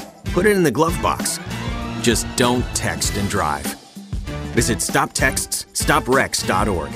Put 0.33 0.45
it 0.45 0.55
in 0.55 0.63
the 0.63 0.71
glove 0.71 0.97
box. 1.01 1.39
Just 2.01 2.25
don't 2.37 2.63
text 2.73 3.17
and 3.17 3.29
drive. 3.29 3.65
Visit 4.53 4.77
stoptextsstopwrecks.org. 4.77 6.91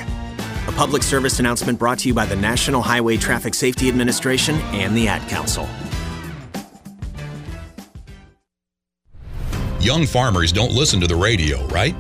A 0.68 0.72
public 0.72 1.04
service 1.04 1.40
announcement 1.40 1.78
brought 1.78 2.00
to 2.00 2.08
you 2.08 2.14
by 2.14 2.26
the 2.26 2.36
National 2.36 2.82
Highway 2.82 3.18
Traffic 3.18 3.54
Safety 3.54 3.90
Administration 3.90 4.56
and 4.72 4.96
the 4.96 5.08
Ad 5.08 5.28
Council. 5.30 5.68
Young 9.80 10.06
farmers 10.06 10.52
don't 10.52 10.72
listen 10.72 11.00
to 11.02 11.08
the 11.08 11.16
radio, 11.16 11.66
right? 11.68 11.96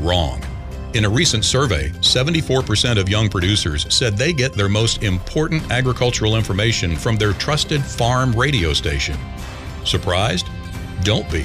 Wrong. 0.00 0.42
In 0.94 1.04
a 1.04 1.08
recent 1.08 1.44
survey, 1.44 1.90
74% 2.00 2.98
of 2.98 3.08
young 3.08 3.28
producers 3.28 3.86
said 3.94 4.16
they 4.16 4.32
get 4.32 4.54
their 4.54 4.68
most 4.68 5.02
important 5.02 5.70
agricultural 5.70 6.34
information 6.34 6.96
from 6.96 7.16
their 7.16 7.32
trusted 7.34 7.84
farm 7.84 8.32
radio 8.32 8.72
station. 8.72 9.16
Surprised? 9.84 10.48
Don't 11.04 11.30
be. 11.30 11.44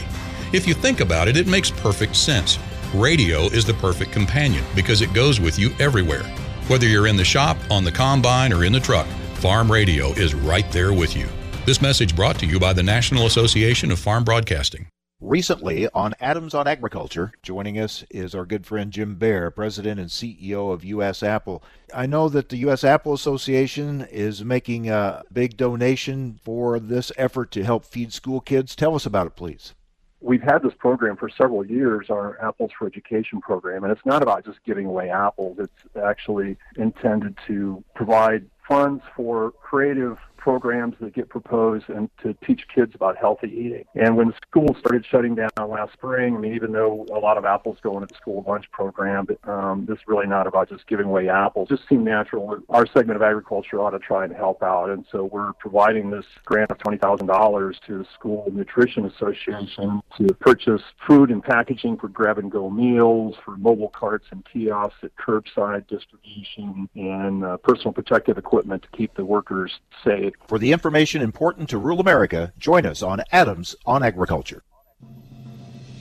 If 0.54 0.68
you 0.68 0.74
think 0.74 1.00
about 1.00 1.28
it, 1.28 1.38
it 1.38 1.48
makes 1.48 1.72
perfect 1.72 2.16
sense. 2.16 2.60
Radio 2.94 3.46
is 3.48 3.66
the 3.66 3.74
perfect 3.76 4.12
companion 4.12 4.64
because 4.76 5.02
it 5.02 5.14
goes 5.14 5.40
with 5.40 5.60
you 5.60 5.72
everywhere. 5.80 6.24
Whether 6.68 6.88
you're 6.88 7.08
in 7.08 7.18
the 7.18 7.26
shop, 7.26 7.58
on 7.70 7.84
the 7.84 7.92
combine, 7.92 8.54
or 8.54 8.64
in 8.64 8.74
the 8.74 8.80
truck, 8.80 9.08
farm 9.36 9.72
radio 9.72 10.10
is 10.12 10.36
right 10.36 10.70
there 10.72 10.94
with 10.94 11.16
you. 11.16 11.28
This 11.66 11.82
message 11.82 12.16
brought 12.16 12.40
to 12.40 12.46
you 12.46 12.60
by 12.60 12.74
the 12.74 12.84
National 12.84 13.26
Association 13.26 13.92
of 13.92 14.00
Farm 14.00 14.24
Broadcasting. 14.24 14.88
Recently 15.20 15.90
on 15.96 16.14
Adams 16.20 16.54
on 16.54 16.68
Agriculture, 16.68 17.32
joining 17.42 17.80
us 17.80 18.06
is 18.12 18.36
our 18.36 18.46
good 18.46 18.68
friend 18.68 18.92
Jim 18.92 19.16
Bair, 19.16 19.50
President 19.50 20.00
and 20.00 20.12
CEO 20.12 20.72
of 20.72 20.84
U.S. 20.84 21.24
Apple. 21.24 21.64
I 21.92 22.06
know 22.06 22.30
that 22.30 22.50
the 22.50 22.58
U.S. 22.58 22.84
Apple 22.84 23.14
Association 23.14 24.06
is 24.12 24.46
making 24.46 24.92
a 24.92 25.24
big 25.34 25.58
donation 25.58 26.40
for 26.44 26.80
this 26.80 27.12
effort 27.18 27.50
to 27.54 27.64
help 27.64 27.84
feed 27.84 28.14
school 28.14 28.40
kids. 28.40 28.76
Tell 28.76 28.94
us 28.94 29.08
about 29.08 29.26
it, 29.26 29.36
please. 29.36 29.74
We've 30.22 30.44
had 30.44 30.62
this 30.62 30.76
program 30.78 31.18
for 31.18 31.30
several 31.30 31.66
years, 31.66 32.12
our 32.12 32.40
Apples 32.40 32.70
for 32.78 32.86
Education 32.86 33.42
program, 33.42 33.84
and 33.84 33.92
it's 33.92 34.06
not 34.06 34.22
about 34.22 34.46
just 34.46 34.64
giving 34.66 34.86
away 34.86 35.10
apples. 35.10 35.58
It's 35.58 35.96
actually 35.96 36.58
intended 36.76 37.40
to 37.48 37.84
provide 37.96 38.46
funds 38.68 39.04
for 39.16 39.50
creative 39.64 40.20
programs 40.38 40.96
that 41.02 41.14
get 41.14 41.30
proposed 41.30 41.90
and 41.90 42.10
to 42.24 42.36
teach 42.46 42.62
kids 42.74 42.94
about 42.96 43.18
healthy 43.18 43.48
eating. 43.48 43.86
And 43.96 44.16
when 44.16 44.34
schools 44.50 44.78
started 44.80 45.06
shutting 45.10 45.36
down 45.36 45.50
last 45.68 45.94
spring, 45.94 46.36
I 46.36 46.40
mean, 46.40 46.54
even 46.54 46.72
though 46.72 47.06
a 47.12 47.20
lot 47.20 47.38
of 47.38 47.46
apples 47.46 47.78
go 47.82 47.94
into 47.96 48.08
the 48.08 48.16
school 48.16 48.44
lunch 48.48 48.66
program, 48.72 49.26
but 49.26 49.50
um, 49.50 49.86
this 49.86 49.98
is 49.98 50.04
really 50.08 50.28
not 50.28 50.48
about 50.48 50.70
just 50.70 50.88
giving 50.88 51.08
away 51.08 51.30
apples. 51.30 51.68
It 51.70 51.78
just 51.78 51.90
seemed 51.90 52.06
natural. 52.06 52.60
Our 52.70 52.86
segment 52.88 53.18
of 53.18 53.22
agriculture 53.22 53.80
ought 53.80 53.92
to 53.92 54.00
try 54.00 54.24
and 54.24 54.34
help 54.34 54.64
out. 54.64 54.90
And 54.90 55.06
so 55.12 55.26
we're 55.26 55.54
providing 55.54 56.10
this 56.10 56.26
grant 56.46 56.72
of 56.72 56.78
$20,000 56.78 57.76
to 57.88 57.98
the 57.98 58.06
School 58.14 58.48
Nutrition 58.52 59.06
Association 59.06 60.02
to 60.18 60.34
purchase 60.36 60.82
food 61.08 61.32
and 61.32 61.44
packaging 61.44 61.98
for 61.98 62.08
grab 62.08 62.38
and 62.38 62.52
go 62.52 62.70
meals, 62.70 63.36
for 63.44 63.58
mobile 63.58 63.90
carts 63.90 64.26
and 64.32 64.46
kiosks 64.52 64.98
at 65.04 65.16
curbside 65.16 65.88
distribution, 65.88 66.90
and 66.96 67.44
uh, 67.44 67.58
personal 67.58 67.94
protective 67.94 68.38
equipment 68.38 68.84
to 68.84 68.90
keep 68.98 69.14
the 69.16 69.26
workers 69.26 69.72
safe. 70.04 70.27
For 70.48 70.60
the 70.60 70.72
information 70.72 71.22
important 71.22 71.70
to 71.70 71.78
rural 71.78 72.00
America, 72.00 72.54
join 72.58 72.86
us 72.86 73.02
on 73.02 73.22
Adams 73.32 73.76
on 73.86 74.04
Agriculture. 74.04 74.64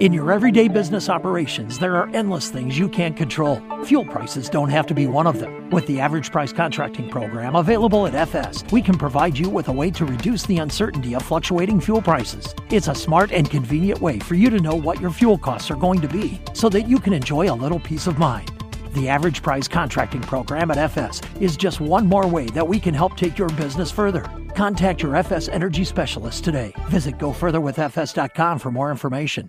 In 0.00 0.12
your 0.12 0.32
everyday 0.32 0.66
business 0.66 1.08
operations, 1.08 1.78
there 1.78 1.94
are 1.94 2.08
endless 2.12 2.50
things 2.50 2.76
you 2.76 2.88
can't 2.88 3.16
control. 3.16 3.62
Fuel 3.84 4.04
prices 4.04 4.48
don't 4.48 4.68
have 4.68 4.86
to 4.86 4.94
be 4.94 5.06
one 5.06 5.28
of 5.28 5.38
them. 5.38 5.70
With 5.70 5.86
the 5.86 6.00
average 6.00 6.32
price 6.32 6.52
contracting 6.52 7.08
program 7.08 7.54
available 7.54 8.06
at 8.06 8.14
FS, 8.14 8.64
we 8.72 8.82
can 8.82 8.98
provide 8.98 9.38
you 9.38 9.48
with 9.48 9.68
a 9.68 9.72
way 9.72 9.92
to 9.92 10.04
reduce 10.04 10.44
the 10.44 10.58
uncertainty 10.58 11.14
of 11.14 11.22
fluctuating 11.22 11.80
fuel 11.80 12.02
prices. 12.02 12.52
It's 12.70 12.88
a 12.88 12.94
smart 12.94 13.30
and 13.30 13.48
convenient 13.48 14.00
way 14.00 14.18
for 14.18 14.34
you 14.34 14.50
to 14.50 14.58
know 14.58 14.74
what 14.74 15.00
your 15.00 15.12
fuel 15.12 15.38
costs 15.38 15.70
are 15.70 15.76
going 15.76 16.00
to 16.00 16.08
be 16.08 16.40
so 16.52 16.68
that 16.68 16.88
you 16.88 16.98
can 16.98 17.12
enjoy 17.12 17.48
a 17.48 17.54
little 17.54 17.78
peace 17.78 18.08
of 18.08 18.18
mind. 18.18 18.50
The 18.94 19.08
average 19.08 19.42
price 19.42 19.68
contracting 19.68 20.20
program 20.20 20.72
at 20.72 20.76
FS 20.76 21.20
is 21.40 21.56
just 21.56 21.80
one 21.80 22.06
more 22.06 22.26
way 22.26 22.46
that 22.46 22.66
we 22.66 22.80
can 22.80 22.92
help 22.92 23.16
take 23.16 23.38
your 23.38 23.48
business 23.50 23.88
further. 23.88 24.26
Contact 24.56 25.00
your 25.02 25.14
FS 25.14 25.48
Energy 25.48 25.84
Specialist 25.84 26.42
today. 26.42 26.72
Visit 26.88 27.16
gofurtherwithfs.com 27.16 28.58
for 28.58 28.72
more 28.72 28.90
information. 28.90 29.48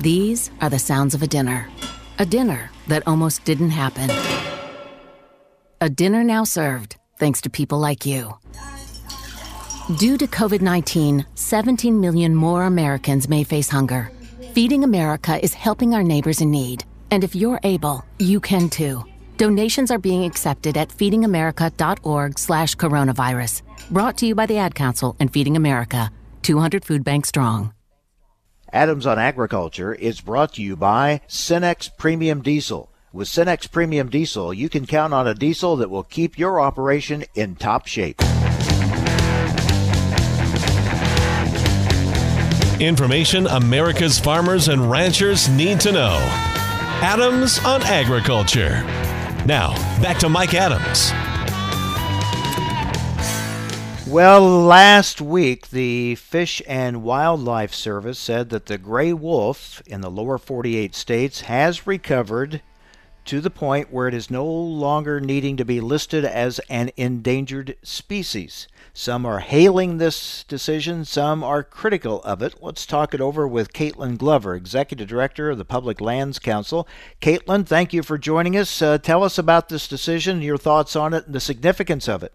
These 0.00 0.50
are 0.60 0.68
the 0.68 0.78
sounds 0.80 1.14
of 1.14 1.22
a 1.22 1.28
dinner. 1.28 1.68
A 2.18 2.26
dinner 2.26 2.70
that 2.88 3.06
almost 3.06 3.44
didn't 3.44 3.70
happen. 3.70 4.10
A 5.80 5.88
dinner 5.88 6.24
now 6.24 6.42
served, 6.42 6.96
thanks 7.18 7.40
to 7.42 7.50
people 7.50 7.78
like 7.78 8.04
you. 8.04 8.34
Due 9.98 10.18
to 10.18 10.26
COVID 10.26 10.62
19, 10.62 11.24
17 11.36 12.00
million 12.00 12.34
more 12.34 12.64
Americans 12.64 13.28
may 13.28 13.44
face 13.44 13.68
hunger. 13.68 14.10
Feeding 14.52 14.82
America 14.82 15.38
is 15.44 15.54
helping 15.54 15.94
our 15.94 16.02
neighbors 16.02 16.40
in 16.40 16.50
need. 16.50 16.84
And 17.10 17.24
if 17.24 17.34
you're 17.34 17.60
able, 17.62 18.04
you 18.18 18.40
can 18.40 18.68
too. 18.68 19.04
Donations 19.36 19.90
are 19.90 19.98
being 19.98 20.24
accepted 20.24 20.76
at 20.76 20.88
feedingamerica.org 20.88 22.38
slash 22.38 22.74
coronavirus. 22.76 23.62
Brought 23.90 24.18
to 24.18 24.26
you 24.26 24.34
by 24.34 24.46
the 24.46 24.58
Ad 24.58 24.74
Council 24.74 25.14
and 25.20 25.32
Feeding 25.32 25.56
America, 25.56 26.10
200 26.42 26.84
Food 26.84 27.04
Bank 27.04 27.26
Strong. 27.26 27.72
Adams 28.72 29.06
on 29.06 29.18
Agriculture 29.18 29.94
is 29.94 30.20
brought 30.20 30.54
to 30.54 30.62
you 30.62 30.76
by 30.76 31.20
Cenex 31.28 31.90
Premium 31.96 32.42
Diesel. 32.42 32.90
With 33.12 33.28
Cenex 33.28 33.70
Premium 33.70 34.08
Diesel, 34.10 34.52
you 34.52 34.68
can 34.68 34.86
count 34.86 35.14
on 35.14 35.26
a 35.26 35.34
diesel 35.34 35.76
that 35.76 35.88
will 35.88 36.02
keep 36.02 36.38
your 36.38 36.60
operation 36.60 37.24
in 37.34 37.56
top 37.56 37.86
shape. 37.86 38.20
Information 42.80 43.46
America's 43.46 44.18
farmers 44.18 44.68
and 44.68 44.90
ranchers 44.90 45.48
need 45.48 45.80
to 45.80 45.92
know. 45.92 46.55
Adams 47.02 47.62
on 47.62 47.82
Agriculture. 47.82 48.82
Now, 49.44 49.74
back 50.00 50.18
to 50.20 50.30
Mike 50.30 50.54
Adams. 50.54 51.12
Well, 54.10 54.40
last 54.62 55.20
week, 55.20 55.68
the 55.68 56.14
Fish 56.14 56.62
and 56.66 57.02
Wildlife 57.02 57.74
Service 57.74 58.18
said 58.18 58.48
that 58.48 58.64
the 58.64 58.78
gray 58.78 59.12
wolf 59.12 59.82
in 59.86 60.00
the 60.00 60.10
lower 60.10 60.38
48 60.38 60.94
states 60.94 61.42
has 61.42 61.86
recovered 61.86 62.62
to 63.26 63.42
the 63.42 63.50
point 63.50 63.92
where 63.92 64.08
it 64.08 64.14
is 64.14 64.30
no 64.30 64.46
longer 64.46 65.20
needing 65.20 65.58
to 65.58 65.66
be 65.66 65.82
listed 65.82 66.24
as 66.24 66.60
an 66.70 66.90
endangered 66.96 67.76
species. 67.82 68.68
Some 68.98 69.26
are 69.26 69.40
hailing 69.40 69.98
this 69.98 70.42
decision, 70.44 71.04
some 71.04 71.44
are 71.44 71.62
critical 71.62 72.22
of 72.22 72.40
it. 72.40 72.54
Let's 72.62 72.86
talk 72.86 73.12
it 73.12 73.20
over 73.20 73.46
with 73.46 73.74
Kaitlyn 73.74 74.16
Glover, 74.16 74.54
Executive 74.54 75.06
Director 75.06 75.50
of 75.50 75.58
the 75.58 75.66
Public 75.66 76.00
Lands 76.00 76.38
Council. 76.38 76.88
Kaitlyn, 77.20 77.66
thank 77.66 77.92
you 77.92 78.02
for 78.02 78.16
joining 78.16 78.56
us. 78.56 78.80
Uh, 78.80 78.96
tell 78.96 79.22
us 79.22 79.36
about 79.36 79.68
this 79.68 79.86
decision, 79.86 80.40
your 80.40 80.56
thoughts 80.56 80.96
on 80.96 81.12
it, 81.12 81.26
and 81.26 81.34
the 81.34 81.40
significance 81.40 82.08
of 82.08 82.22
it. 82.22 82.32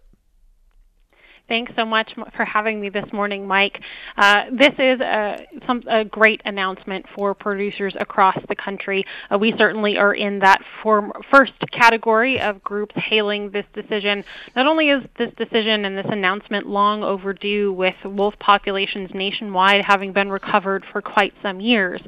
Thanks 1.52 1.72
so 1.76 1.84
much 1.84 2.14
for 2.34 2.46
having 2.46 2.80
me 2.80 2.88
this 2.88 3.04
morning, 3.12 3.46
Mike. 3.46 3.82
Uh, 4.16 4.44
this 4.50 4.72
is 4.78 5.00
a, 5.00 5.46
some, 5.66 5.82
a, 5.86 6.02
great 6.02 6.40
announcement 6.46 7.04
for 7.14 7.34
producers 7.34 7.94
across 8.00 8.38
the 8.48 8.56
country. 8.56 9.04
Uh, 9.30 9.36
we 9.36 9.52
certainly 9.58 9.98
are 9.98 10.14
in 10.14 10.38
that 10.38 10.62
form, 10.82 11.12
first 11.30 11.52
category 11.70 12.40
of 12.40 12.64
groups 12.64 12.94
hailing 12.96 13.50
this 13.50 13.66
decision. 13.74 14.24
Not 14.56 14.66
only 14.66 14.88
is 14.88 15.04
this 15.18 15.30
decision 15.36 15.84
and 15.84 15.94
this 15.94 16.06
announcement 16.08 16.68
long 16.68 17.04
overdue, 17.04 17.70
with 17.70 17.96
wolf 18.02 18.32
populations 18.38 19.10
nationwide 19.12 19.84
having 19.84 20.14
been 20.14 20.30
recovered 20.30 20.86
for 20.90 21.02
quite 21.02 21.34
some 21.42 21.60
years, 21.60 22.00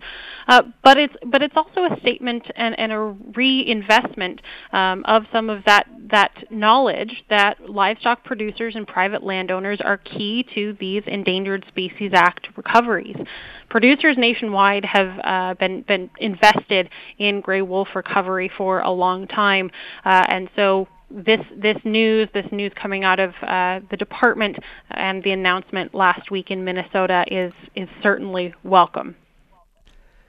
uh, 0.48 0.62
but 0.82 0.96
it's 0.98 1.14
but 1.26 1.42
it's 1.42 1.56
also 1.56 1.84
a 1.84 1.98
statement 2.00 2.44
and, 2.56 2.78
and 2.78 2.92
a 2.92 2.98
reinvestment 3.34 4.40
um, 4.72 5.04
of 5.06 5.24
some 5.32 5.50
of 5.50 5.64
that 5.64 5.86
that 6.10 6.32
knowledge 6.50 7.24
that 7.30 7.68
livestock 7.68 8.24
producers 8.24 8.74
and 8.76 8.86
private 8.86 9.22
landowners 9.22 9.80
are 9.82 9.96
key 9.96 10.46
to 10.54 10.76
these 10.78 11.02
Endangered 11.06 11.64
Species 11.68 12.12
Act 12.14 12.48
recoveries. 12.56 13.16
Producers 13.70 14.16
nationwide 14.18 14.84
have 14.84 15.18
uh, 15.24 15.54
been 15.54 15.82
been 15.82 16.10
invested 16.18 16.88
in 17.18 17.40
gray 17.40 17.62
wolf 17.62 17.88
recovery 17.94 18.50
for 18.56 18.80
a 18.80 18.90
long 18.90 19.26
time, 19.26 19.70
uh, 20.04 20.24
and 20.28 20.48
so 20.54 20.86
this 21.10 21.40
this 21.56 21.76
news, 21.84 22.28
this 22.34 22.46
news 22.50 22.72
coming 22.74 23.04
out 23.04 23.20
of 23.20 23.30
uh, 23.42 23.80
the 23.90 23.96
department 23.96 24.56
and 24.90 25.22
the 25.22 25.30
announcement 25.30 25.94
last 25.94 26.30
week 26.30 26.50
in 26.50 26.64
Minnesota 26.64 27.24
is 27.30 27.52
is 27.74 27.88
certainly 28.02 28.54
welcome. 28.62 29.14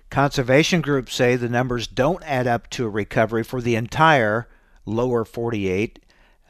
Conservation 0.09 0.81
groups 0.81 1.13
say 1.15 1.35
the 1.35 1.49
numbers 1.49 1.87
don't 1.87 2.23
add 2.23 2.47
up 2.47 2.69
to 2.71 2.85
a 2.85 2.89
recovery 2.89 3.43
for 3.43 3.61
the 3.61 3.75
entire 3.75 4.47
lower 4.85 5.25
48. 5.25 5.99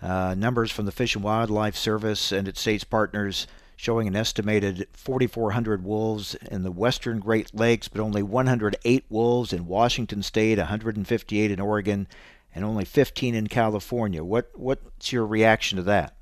Uh, 0.01 0.35
numbers 0.37 0.71
from 0.71 0.85
the 0.85 0.91
Fish 0.91 1.15
and 1.15 1.23
Wildlife 1.23 1.75
Service 1.75 2.31
and 2.31 2.47
its 2.47 2.61
states 2.61 2.83
partners 2.83 3.47
showing 3.75 4.07
an 4.07 4.15
estimated 4.15 4.87
4,400 4.93 5.83
wolves 5.83 6.35
in 6.35 6.63
the 6.63 6.71
western 6.71 7.19
Great 7.19 7.53
Lakes, 7.53 7.87
but 7.87 8.01
only 8.01 8.23
108 8.23 9.05
wolves 9.09 9.51
in 9.51 9.67
Washington 9.67 10.23
State, 10.23 10.57
158 10.57 11.51
in 11.51 11.59
Oregon, 11.59 12.07
and 12.53 12.63
only 12.63 12.85
15 12.85 13.35
in 13.35 13.47
California. 13.47 14.23
What 14.23 14.51
what's 14.53 15.11
your 15.11 15.25
reaction 15.25 15.77
to 15.77 15.83
that? 15.83 16.15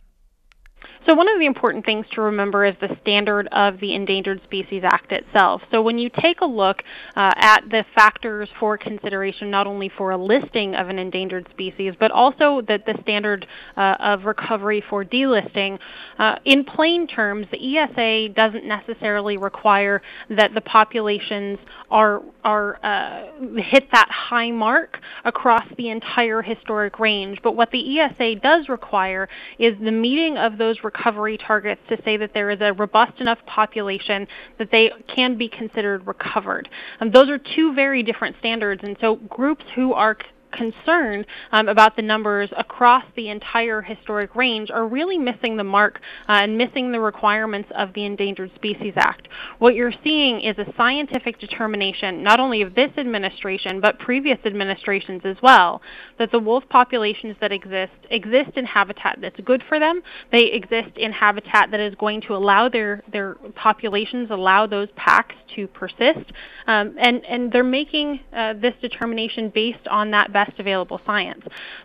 So 1.06 1.16
one 1.16 1.28
of 1.28 1.38
the 1.38 1.46
important 1.46 1.86
things 1.86 2.06
to 2.14 2.22
remember 2.22 2.64
is 2.64 2.76
the 2.80 2.96
standard 3.02 3.48
of 3.52 3.80
the 3.82 3.94
Endangered 3.94 4.42
Species 4.46 4.84
Act 4.86 5.12
itself. 5.12 5.62
So 5.70 5.82
when 5.82 5.98
you 5.98 6.10
take 6.22 6.40
a 6.40 6.46
look 6.46 6.82
uh, 7.16 7.34
at 7.36 7.62
the 7.70 7.84
factors 7.94 8.48
for 8.58 8.78
consideration, 8.78 9.52
not 9.52 9.68
only 9.68 9.90
for 9.90 10.12
a 10.12 10.18
listing 10.18 10.76
of 10.76 10.88
an 10.88 11.00
endangered 11.00 11.48
species, 11.52 11.94
but 12.00 12.12
also 12.12 12.62
that 12.70 12.86
the 12.86 12.98
standard 13.02 13.46
uh, 13.76 13.96
of 14.00 14.24
recovery 14.24 14.82
for 14.90 15.04
delisting, 15.04 15.78
uh, 16.20 16.38
in 16.46 16.64
plain 16.64 17.06
terms, 17.06 17.48
the 17.52 17.78
ESA 17.78 18.30
doesn't 18.34 18.66
necessarily 18.66 19.36
require 19.36 20.02
that 20.30 20.54
the 20.54 20.62
populations 20.62 21.60
are 21.92 22.22
are 22.44 22.78
uh, 22.84 23.26
hit 23.58 23.90
that 23.92 24.10
high 24.10 24.52
mark 24.52 25.00
across 25.24 25.66
the 25.78 25.90
entire 25.90 26.42
historic 26.42 27.00
range. 27.00 27.40
But 27.42 27.56
what 27.56 27.72
the 27.72 28.00
ESA 28.00 28.36
does 28.36 28.68
require 28.70 29.30
is 29.60 29.76
the 29.80 29.92
meeting 29.92 30.38
of 30.38 30.58
those 30.58 30.84
recovery 30.96 31.38
targets 31.38 31.82
to 31.90 31.98
say 32.04 32.18
that 32.18 32.34
there 32.34 32.50
is 32.50 32.60
a 32.62 32.74
robust 32.74 33.20
enough 33.20 33.40
population 33.46 34.28
that 34.58 34.70
they 34.72 34.92
can 35.14 35.38
be 35.38 35.50
considered 35.50 36.06
recovered. 36.08 36.70
Um, 37.00 37.12
those 37.12 37.30
are 37.30 37.40
two 37.56 37.74
very 37.74 38.04
different 38.04 38.36
standards, 38.40 38.82
and 38.84 38.98
so 39.02 39.16
groups 39.16 39.64
who 39.76 39.94
are 39.94 40.18
concerned 40.54 41.26
um, 41.52 41.68
about 41.68 41.96
the 41.96 42.02
numbers 42.02 42.50
across 42.56 43.04
the 43.16 43.30
entire 43.30 43.82
historic 43.82 44.36
range 44.36 44.72
are 44.72 44.88
really 44.88 45.18
missing 45.18 45.58
the 45.58 45.64
mark 45.64 46.00
uh, 46.30 46.34
and 46.44 46.58
missing 46.58 46.92
the 46.92 47.00
requirements 47.00 47.70
of 47.76 47.94
the 47.94 48.06
Endangered 48.06 48.52
Species 48.56 48.94
Act. 48.96 49.28
What 49.60 49.76
you're 49.76 49.94
seeing 50.04 50.42
is 50.42 50.58
a 50.58 50.72
scientific 50.78 51.40
determination, 51.40 52.24
not 52.24 52.40
only 52.40 52.62
of 52.62 52.76
this 52.76 52.92
administration, 52.98 53.82
but 53.82 54.00
previous 54.00 54.40
administrations 54.46 55.22
as 55.26 55.38
well, 55.42 55.82
that 56.20 56.32
the 56.32 56.40
wolf 56.40 56.64
populations 56.70 57.36
that 57.42 57.52
exist 57.52 57.92
exist 58.10 58.52
in 58.56 58.66
habitat 58.66 59.18
that's 59.22 59.40
good 59.42 59.64
for 59.68 59.80
them. 59.80 60.02
They 60.32 60.46
exist 60.52 60.98
in 60.98 61.12
habitat 61.12 61.72
that 61.72 61.80
is 61.80 61.96
going 61.96 62.22
to 62.22 62.36
allow 62.36 62.70
their, 62.70 63.04
their 63.12 63.36
populations, 63.56 64.30
allow 64.32 64.68
those 64.68 64.90
packs 64.96 65.36
to 65.56 65.68
persist. 65.68 66.32
Um, 66.68 66.96
and, 67.00 67.26
and 67.26 67.52
they're 67.52 67.64
making 67.64 68.20
uh, 68.36 68.54
this 68.54 68.74
determination 68.82 69.52
based 69.54 69.88
on 69.90 70.12
that 70.12 70.32
best 70.44 70.60
available 70.60 71.00
science. 71.06 71.44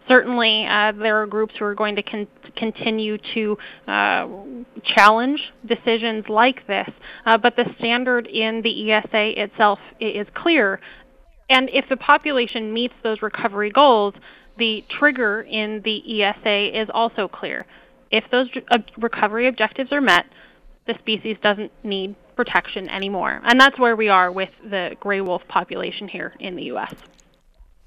Certainly, 0.08 0.66
uh, 0.66 0.92
there 0.92 1.20
are 1.22 1.26
groups 1.26 1.54
who 1.58 1.64
are 1.64 1.74
going 1.74 1.96
to 1.96 2.02
con- 2.02 2.26
continue 2.56 3.18
to 3.34 3.58
uh, 3.86 4.28
challenge 4.84 5.40
decisions 5.66 6.24
like 6.28 6.66
this, 6.66 6.88
uh, 7.26 7.38
but 7.38 7.56
the 7.56 7.64
standard 7.78 8.26
in 8.26 8.62
the 8.62 8.92
ESA 8.92 9.42
itself 9.42 9.78
is 10.00 10.26
clear. 10.34 10.80
And 11.50 11.70
if 11.70 11.88
the 11.88 11.96
population 11.96 12.72
meets 12.72 12.94
those 13.02 13.22
recovery 13.22 13.70
goals, 13.70 14.14
the 14.58 14.84
trigger 14.88 15.42
in 15.42 15.82
the 15.82 16.22
ESA 16.22 16.80
is 16.80 16.88
also 16.92 17.28
clear. 17.28 17.64
If 18.10 18.24
those 18.30 18.48
recovery 18.96 19.46
objectives 19.46 19.92
are 19.92 20.00
met, 20.00 20.26
the 20.86 20.94
species 20.98 21.36
doesn't 21.42 21.70
need 21.84 22.16
protection 22.34 22.88
anymore. 22.88 23.40
And 23.44 23.60
that's 23.60 23.78
where 23.78 23.94
we 23.94 24.08
are 24.08 24.32
with 24.32 24.50
the 24.68 24.96
gray 25.00 25.20
wolf 25.20 25.42
population 25.48 26.08
here 26.08 26.34
in 26.40 26.56
the 26.56 26.64
U.S. 26.64 26.94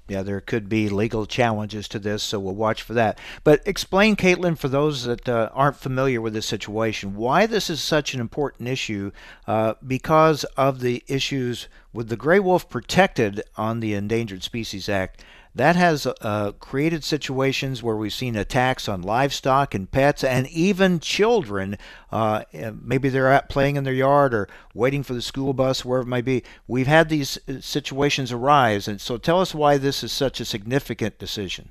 Yeah, 0.08 0.22
there 0.22 0.40
could 0.40 0.68
be 0.68 0.88
legal 0.88 1.26
challenges 1.26 1.86
to 1.88 1.98
this, 1.98 2.22
so 2.22 2.40
we'll 2.40 2.54
watch 2.54 2.82
for 2.82 2.92
that. 2.94 3.18
But 3.44 3.62
explain, 3.64 4.16
Kaitlyn, 4.16 4.58
for 4.58 4.68
those 4.68 5.04
that 5.04 5.28
uh, 5.28 5.48
aren't 5.52 5.76
familiar 5.76 6.20
with 6.20 6.34
this 6.34 6.46
situation, 6.46 7.14
why 7.14 7.46
this 7.46 7.70
is 7.70 7.80
such 7.80 8.12
an 8.12 8.20
important 8.20 8.68
issue 8.68 9.12
uh, 9.46 9.74
because 9.86 10.44
of 10.56 10.80
the 10.80 11.04
issues 11.06 11.68
with 11.92 12.08
the 12.08 12.16
gray 12.16 12.40
wolf 12.40 12.68
protected 12.68 13.42
on 13.56 13.80
the 13.80 13.94
Endangered 13.94 14.42
Species 14.42 14.88
Act 14.88 15.24
that 15.54 15.76
has 15.76 16.06
uh, 16.06 16.52
created 16.52 17.04
situations 17.04 17.82
where 17.82 17.96
we've 17.96 18.12
seen 18.12 18.36
attacks 18.36 18.88
on 18.88 19.02
livestock 19.02 19.74
and 19.74 19.90
pets 19.90 20.24
and 20.24 20.46
even 20.48 20.98
children. 20.98 21.76
Uh, 22.10 22.44
maybe 22.80 23.08
they're 23.08 23.32
out 23.32 23.48
playing 23.48 23.76
in 23.76 23.84
their 23.84 23.92
yard 23.92 24.32
or 24.32 24.48
waiting 24.74 25.02
for 25.02 25.12
the 25.12 25.22
school 25.22 25.52
bus, 25.52 25.84
wherever 25.84 26.06
it 26.06 26.10
might 26.10 26.24
be. 26.24 26.42
We've 26.66 26.86
had 26.86 27.08
these 27.08 27.38
uh, 27.48 27.60
situations 27.60 28.32
arise. 28.32 28.88
And 28.88 29.00
so 29.00 29.18
tell 29.18 29.40
us 29.40 29.54
why 29.54 29.76
this 29.76 30.02
is 30.02 30.12
such 30.12 30.40
a 30.40 30.46
significant 30.46 31.18
decision. 31.18 31.70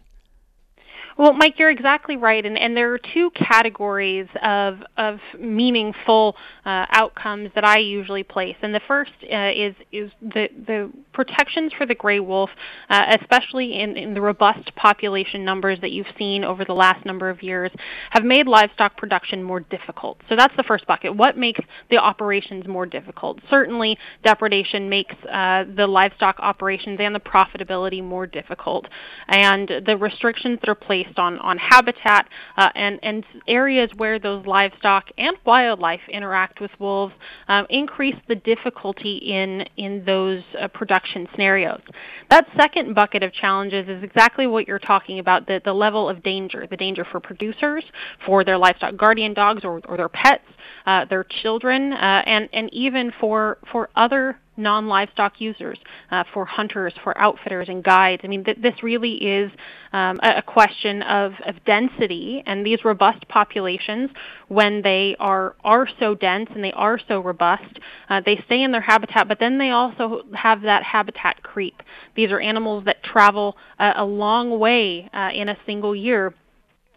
Well, 1.18 1.34
Mike, 1.34 1.60
you're 1.60 1.70
exactly 1.70 2.16
right, 2.16 2.46
and, 2.46 2.58
and 2.58 2.76
there 2.76 2.94
are 2.94 3.00
two 3.14 3.32
categories 3.32 4.28
of 4.42 4.80
of 4.98 5.20
meaningful 5.38 6.36
uh, 6.66 6.86
outcomes 6.90 7.52
that 7.56 7.66
I 7.66 7.78
usually 7.78 8.24
place. 8.24 8.56
And 8.62 8.74
the 8.74 8.82
first 8.88 9.12
uh, 9.24 9.52
is 9.54 9.76
is 9.92 10.12
the 10.22 10.48
the 10.66 10.92
protections 11.14 11.74
for 11.78 11.86
the 11.86 11.96
gray 11.96 12.20
wolf, 12.20 12.50
uh, 12.90 13.18
especially 13.22 13.80
in, 13.80 13.98
in 13.98 14.14
the 14.14 14.22
robust 14.22 14.74
population 14.76 15.44
numbers 15.44 15.80
that 15.82 15.92
you've 15.92 16.08
seen 16.18 16.46
over 16.46 16.64
the 16.64 16.74
last 16.74 17.06
number 17.06 17.30
of 17.30 17.44
years, 17.44 17.72
have 18.12 18.24
made 18.24 18.48
livestock 18.48 18.96
production 18.96 19.44
more 19.44 19.60
difficult. 19.60 20.18
So 20.30 20.36
that's 20.38 20.56
the 20.56 20.64
first 20.64 20.88
bucket. 20.88 21.16
What 21.16 21.38
makes 21.38 21.60
the 21.90 21.98
operations 21.98 22.66
more 22.68 22.86
difficult? 22.86 23.40
Certainly, 23.50 23.98
depredation 24.24 24.90
makes 24.90 25.16
uh, 25.30 25.66
the 25.76 25.88
livestock 25.88 26.38
operations 26.40 27.00
and 27.02 27.14
the 27.14 27.20
profitability 27.20 28.02
more 28.02 28.26
difficult, 28.26 28.88
and 29.28 29.70
the 29.86 29.98
restrictions 29.98 30.58
that 30.62 30.70
are 30.70 30.76
placed 30.76 31.01
based 31.04 31.18
on, 31.20 31.40
on 31.40 31.58
habitat 31.58 32.28
uh, 32.58 32.70
and, 32.76 33.00
and 33.04 33.24
areas 33.48 33.90
where 33.98 34.20
those 34.20 34.46
livestock 34.46 35.06
and 35.18 35.36
wildlife 35.46 36.02
interact 36.10 36.60
with 36.60 36.72
wolves 36.80 37.14
um, 37.48 37.66
increase 37.70 38.16
the 38.28 38.36
difficulty 38.36 39.18
in, 39.18 39.66
in 39.78 40.04
those 40.06 40.42
uh, 40.60 40.68
production 40.68 41.28
scenarios. 41.32 41.82
That 42.30 42.48
second 42.58 42.94
bucket 42.94 43.24
of 43.24 43.34
challenges 43.34 43.88
is 43.88 44.04
exactly 44.04 44.48
what 44.48 44.68
you're 44.68 44.80
talking 44.80 45.20
about 45.20 45.48
the, 45.48 45.62
the 45.64 45.74
level 45.74 46.10
of 46.10 46.24
danger, 46.24 46.68
the 46.70 46.78
danger 46.78 47.06
for 47.10 47.20
producers, 47.20 47.84
for 48.26 48.44
their 48.44 48.58
livestock 48.58 48.98
guardian 48.98 49.34
dogs 49.34 49.64
or, 49.64 49.82
or 49.88 49.98
their 49.98 50.10
pets, 50.10 50.44
uh, 50.86 51.06
their 51.06 51.24
children, 51.24 51.94
uh, 51.94 52.24
and, 52.26 52.50
and 52.54 52.74
even 52.74 53.12
for, 53.20 53.58
for 53.72 53.90
other 53.96 54.38
non-livestock 54.62 55.42
users, 55.42 55.80
uh, 56.12 56.24
for 56.34 56.46
hunters, 56.46 56.94
for 57.04 57.18
outfitters 57.18 57.68
and 57.70 57.84
guides. 57.84 58.22
I 58.24 58.28
mean, 58.28 58.44
th- 58.44 58.58
this 58.62 58.84
really 58.84 59.14
is 59.14 59.52
um, 59.94 60.20
a, 60.24 60.38
a, 60.38 60.42
question 60.42 61.02
of, 61.02 61.34
of 61.46 61.64
density, 61.66 62.44
and 62.46 62.66
these 62.66 62.86
robust 62.86 63.28
populations, 63.28 64.10
when 64.48 64.82
they 64.82 65.16
are 65.20 65.56
are 65.64 65.88
so 66.00 66.16
dense 66.16 66.50
and 66.54 66.64
they 66.64 66.72
are 66.74 67.00
so 67.08 67.20
robust, 67.20 67.80
uh, 68.10 68.22
they 68.26 68.42
stay 68.46 68.64
in 68.64 68.72
their 68.72 68.82
habitat, 68.82 69.28
but 69.28 69.40
then 69.40 69.58
they 69.58 69.72
also 69.72 70.24
have 70.34 70.62
that 70.62 70.84
habitat 70.84 71.44
creep. 71.44 71.82
These 72.16 72.32
are 72.32 72.40
animals 72.40 72.86
that 72.86 73.04
travel 73.04 73.58
uh, 73.80 73.94
a 73.96 74.06
long 74.06 74.60
way 74.60 75.10
uh, 75.14 75.30
in 75.34 75.50
a 75.50 75.58
single 75.66 75.96
year 75.96 76.34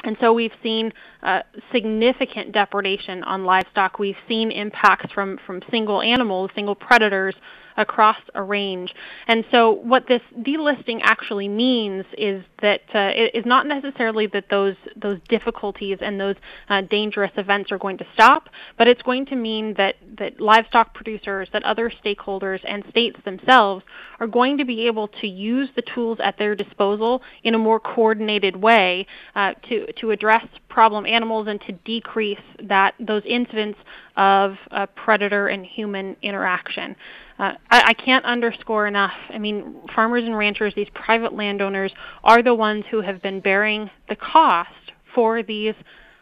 and 0.04 0.16
so 0.20 0.32
we've 0.32 0.52
seen 0.62 0.92
uh, 1.22 1.40
significant 1.72 2.52
depredation 2.52 3.22
on 3.24 3.44
livestock. 3.44 3.98
We've 3.98 4.16
seen 4.28 4.50
impacts 4.50 5.12
from, 5.12 5.38
from 5.46 5.62
single 5.70 6.02
animals, 6.02 6.50
single 6.54 6.74
predators 6.74 7.34
across 7.76 8.16
a 8.34 8.42
range. 8.42 8.94
And 9.26 9.44
so 9.50 9.70
what 9.70 10.06
this 10.06 10.22
delisting 10.38 11.00
actually 11.02 11.48
means 11.48 12.04
is 12.16 12.44
that 12.62 12.82
uh, 12.94 13.10
it 13.14 13.34
is 13.34 13.44
not 13.44 13.66
necessarily 13.66 14.26
that 14.28 14.46
those 14.50 14.76
those 14.96 15.18
difficulties 15.28 15.98
and 16.00 16.20
those 16.20 16.36
uh, 16.68 16.82
dangerous 16.82 17.32
events 17.36 17.72
are 17.72 17.78
going 17.78 17.98
to 17.98 18.06
stop, 18.14 18.48
but 18.78 18.88
it's 18.88 19.02
going 19.02 19.26
to 19.26 19.36
mean 19.36 19.74
that 19.74 19.96
that 20.18 20.40
livestock 20.40 20.94
producers, 20.94 21.48
that 21.52 21.64
other 21.64 21.90
stakeholders 21.90 22.60
and 22.66 22.84
states 22.90 23.18
themselves 23.24 23.84
are 24.20 24.26
going 24.26 24.58
to 24.58 24.64
be 24.64 24.86
able 24.86 25.08
to 25.08 25.26
use 25.26 25.68
the 25.76 25.82
tools 25.94 26.18
at 26.22 26.38
their 26.38 26.54
disposal 26.54 27.22
in 27.42 27.54
a 27.54 27.58
more 27.58 27.80
coordinated 27.80 28.56
way 28.56 29.06
uh, 29.34 29.52
to 29.68 29.92
to 29.94 30.10
address 30.10 30.46
problem 30.74 31.06
animals 31.06 31.46
and 31.46 31.60
to 31.60 31.72
decrease 31.84 32.40
that 32.64 32.94
those 32.98 33.22
incidents 33.24 33.78
of 34.16 34.56
uh, 34.72 34.86
predator 34.96 35.46
and 35.46 35.64
human 35.64 36.16
interaction. 36.20 36.96
Uh, 37.38 37.52
I, 37.70 37.82
I 37.86 37.94
can't 37.94 38.24
underscore 38.24 38.88
enough. 38.88 39.12
I 39.30 39.38
mean, 39.38 39.76
farmers 39.94 40.24
and 40.24 40.36
ranchers, 40.36 40.74
these 40.74 40.88
private 40.92 41.32
landowners, 41.32 41.92
are 42.24 42.42
the 42.42 42.54
ones 42.54 42.84
who 42.90 43.00
have 43.02 43.22
been 43.22 43.38
bearing 43.38 43.88
the 44.08 44.16
cost 44.16 44.92
for 45.14 45.44
these 45.44 45.74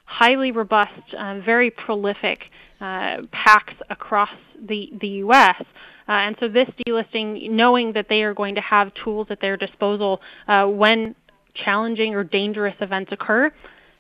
highly 0.05 0.53
robust, 0.53 1.15
uh, 1.19 1.41
very 1.41 1.71
prolific 1.71 2.45
uh, 2.83 3.23
packs 3.33 3.75
across 3.89 4.31
the 4.69 4.93
the 5.01 5.09
U.S. 5.25 5.65
Uh, 6.09 6.13
and 6.13 6.37
so 6.39 6.49
this 6.49 6.69
delisting, 6.87 7.51
knowing 7.51 7.95
that 7.95 8.07
they 8.11 8.23
are 8.23 8.35
going 8.35 8.55
to 8.57 8.61
have 8.61 8.93
tools 9.03 9.29
at 9.31 9.41
their 9.41 9.57
disposal 9.57 10.21
uh, 10.47 10.67
when 10.67 11.15
challenging 11.55 12.15
or 12.15 12.25
dangerous 12.25 12.75
events 12.81 13.13
occur, 13.13 13.51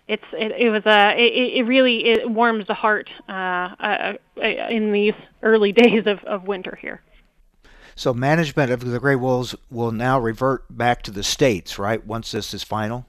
it's 0.08 0.24
it, 0.32 0.52
it 0.52 0.70
was 0.70 0.84
a 0.86 1.16
it, 1.16 1.58
it 1.58 1.62
really 1.64 2.04
it 2.04 2.30
warms 2.30 2.66
the 2.66 2.74
heart 2.74 3.08
uh, 3.28 3.32
uh, 3.32 4.12
uh, 4.36 4.42
in 4.42 4.92
these 4.92 5.14
early 5.42 5.72
days 5.82 6.06
of, 6.06 6.22
of 6.24 6.44
winter 6.44 6.78
here. 6.80 7.00
So 7.94 8.14
management 8.14 8.70
of 8.70 8.84
the 8.84 8.98
gray 8.98 9.16
wolves 9.16 9.54
will 9.70 9.92
now 9.92 10.18
revert 10.18 10.64
back 10.70 11.02
to 11.02 11.10
the 11.10 11.22
states, 11.22 11.78
right? 11.78 12.04
Once 12.04 12.32
this 12.32 12.54
is 12.54 12.62
final. 12.62 13.06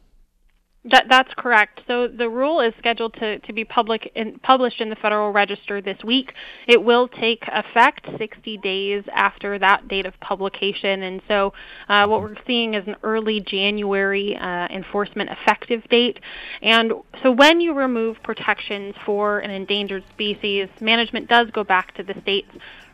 That, 0.86 1.06
that's 1.10 1.34
correct. 1.38 1.80
So 1.88 2.10
the 2.10 2.30
rule 2.30 2.60
is 2.60 2.74
scheduled 2.78 3.14
to, 3.14 3.40
to 3.40 3.54
be 3.54 3.64
public 3.64 4.12
in, 4.16 4.38
published 4.40 4.82
in 4.82 4.90
the 4.90 4.98
Federal 4.98 5.32
Register 5.32 5.82
this 5.82 5.98
week. 6.04 6.34
It 6.68 6.84
will 6.84 7.08
take 7.08 7.44
effect 7.48 8.06
60 8.18 8.58
days 8.58 9.04
after 9.14 9.58
that 9.60 9.88
date 9.88 10.06
of 10.06 10.14
publication. 10.20 11.04
And 11.04 11.22
so 11.30 11.54
uh, 11.88 12.06
what 12.08 12.22
we're 12.22 12.36
seeing 12.46 12.74
is 12.74 12.86
an 12.86 12.98
early 13.02 13.40
January 13.40 14.36
uh, 14.36 14.68
enforcement 14.68 15.30
effective 15.30 15.84
date. 15.90 16.20
And 16.62 16.92
so 17.22 17.32
when 17.32 17.62
you 17.62 17.74
remove 17.74 18.18
protections 18.22 18.94
for 19.06 19.40
an 19.40 19.52
endangered 19.52 20.04
species, 20.14 20.68
management 20.82 21.30
does 21.30 21.50
go 21.52 21.64
back 21.64 21.96
to 21.96 22.04
the 22.04 22.16
states, 22.22 22.50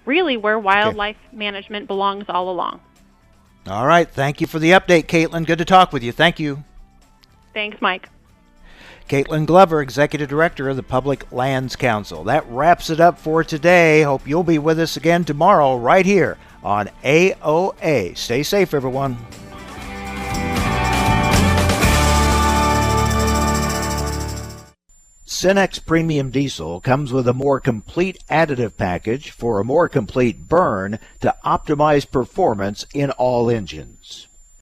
really 0.06 0.38
where 0.38 0.60
wildlife 0.60 1.18
okay. 1.30 1.38
management 1.38 1.88
belongs 1.88 2.26
all 2.30 2.52
along. 2.52 2.82
All 3.66 3.88
right. 3.88 4.08
Thank 4.08 4.42
you 4.42 4.48
for 4.48 4.60
the 4.60 4.72
update, 4.72 5.08
Kaitlyn. 5.08 5.48
Good 5.48 5.58
to 5.58 5.66
talk 5.66 5.92
with 5.92 6.04
you. 6.04 6.12
Thank 6.12 6.40
you. 6.40 6.64
Thanks, 7.54 7.82
Mike. 7.82 8.10
Kaitlyn 9.10 9.48
Glover, 9.48 9.82
Executive 9.82 10.30
Director 10.30 10.70
of 10.70 10.76
the 10.76 10.84
Public 10.84 11.32
Lands 11.32 11.76
Council. 11.76 12.24
That 12.24 12.48
wraps 12.48 12.92
it 12.92 13.00
up 13.00 13.18
for 13.18 13.44
today. 13.44 14.04
Hope 14.04 14.28
you'll 14.28 14.44
be 14.44 14.60
with 14.60 14.80
us 14.80 14.96
again 14.96 15.26
tomorrow, 15.26 15.76
right 15.78 16.06
here 16.06 16.38
on 16.64 16.90
AOA. 17.04 18.16
Stay 18.16 18.44
safe, 18.44 18.74
everyone. 18.74 19.18
Cenex 25.26 25.84
Premium 25.84 26.32
Diesel 26.32 26.82
comes 26.82 27.14
with 27.14 27.28
a 27.28 27.34
more 27.34 27.60
complete 27.60 28.20
additive 28.30 28.76
package 28.76 29.32
for 29.32 29.60
a 29.60 29.64
more 29.64 29.88
complete 29.88 30.50
burn 30.50 31.00
to 31.22 31.34
optimize 31.46 32.10
performance 32.12 32.86
in 32.94 33.10
all 33.12 33.50
engines. 33.50 34.28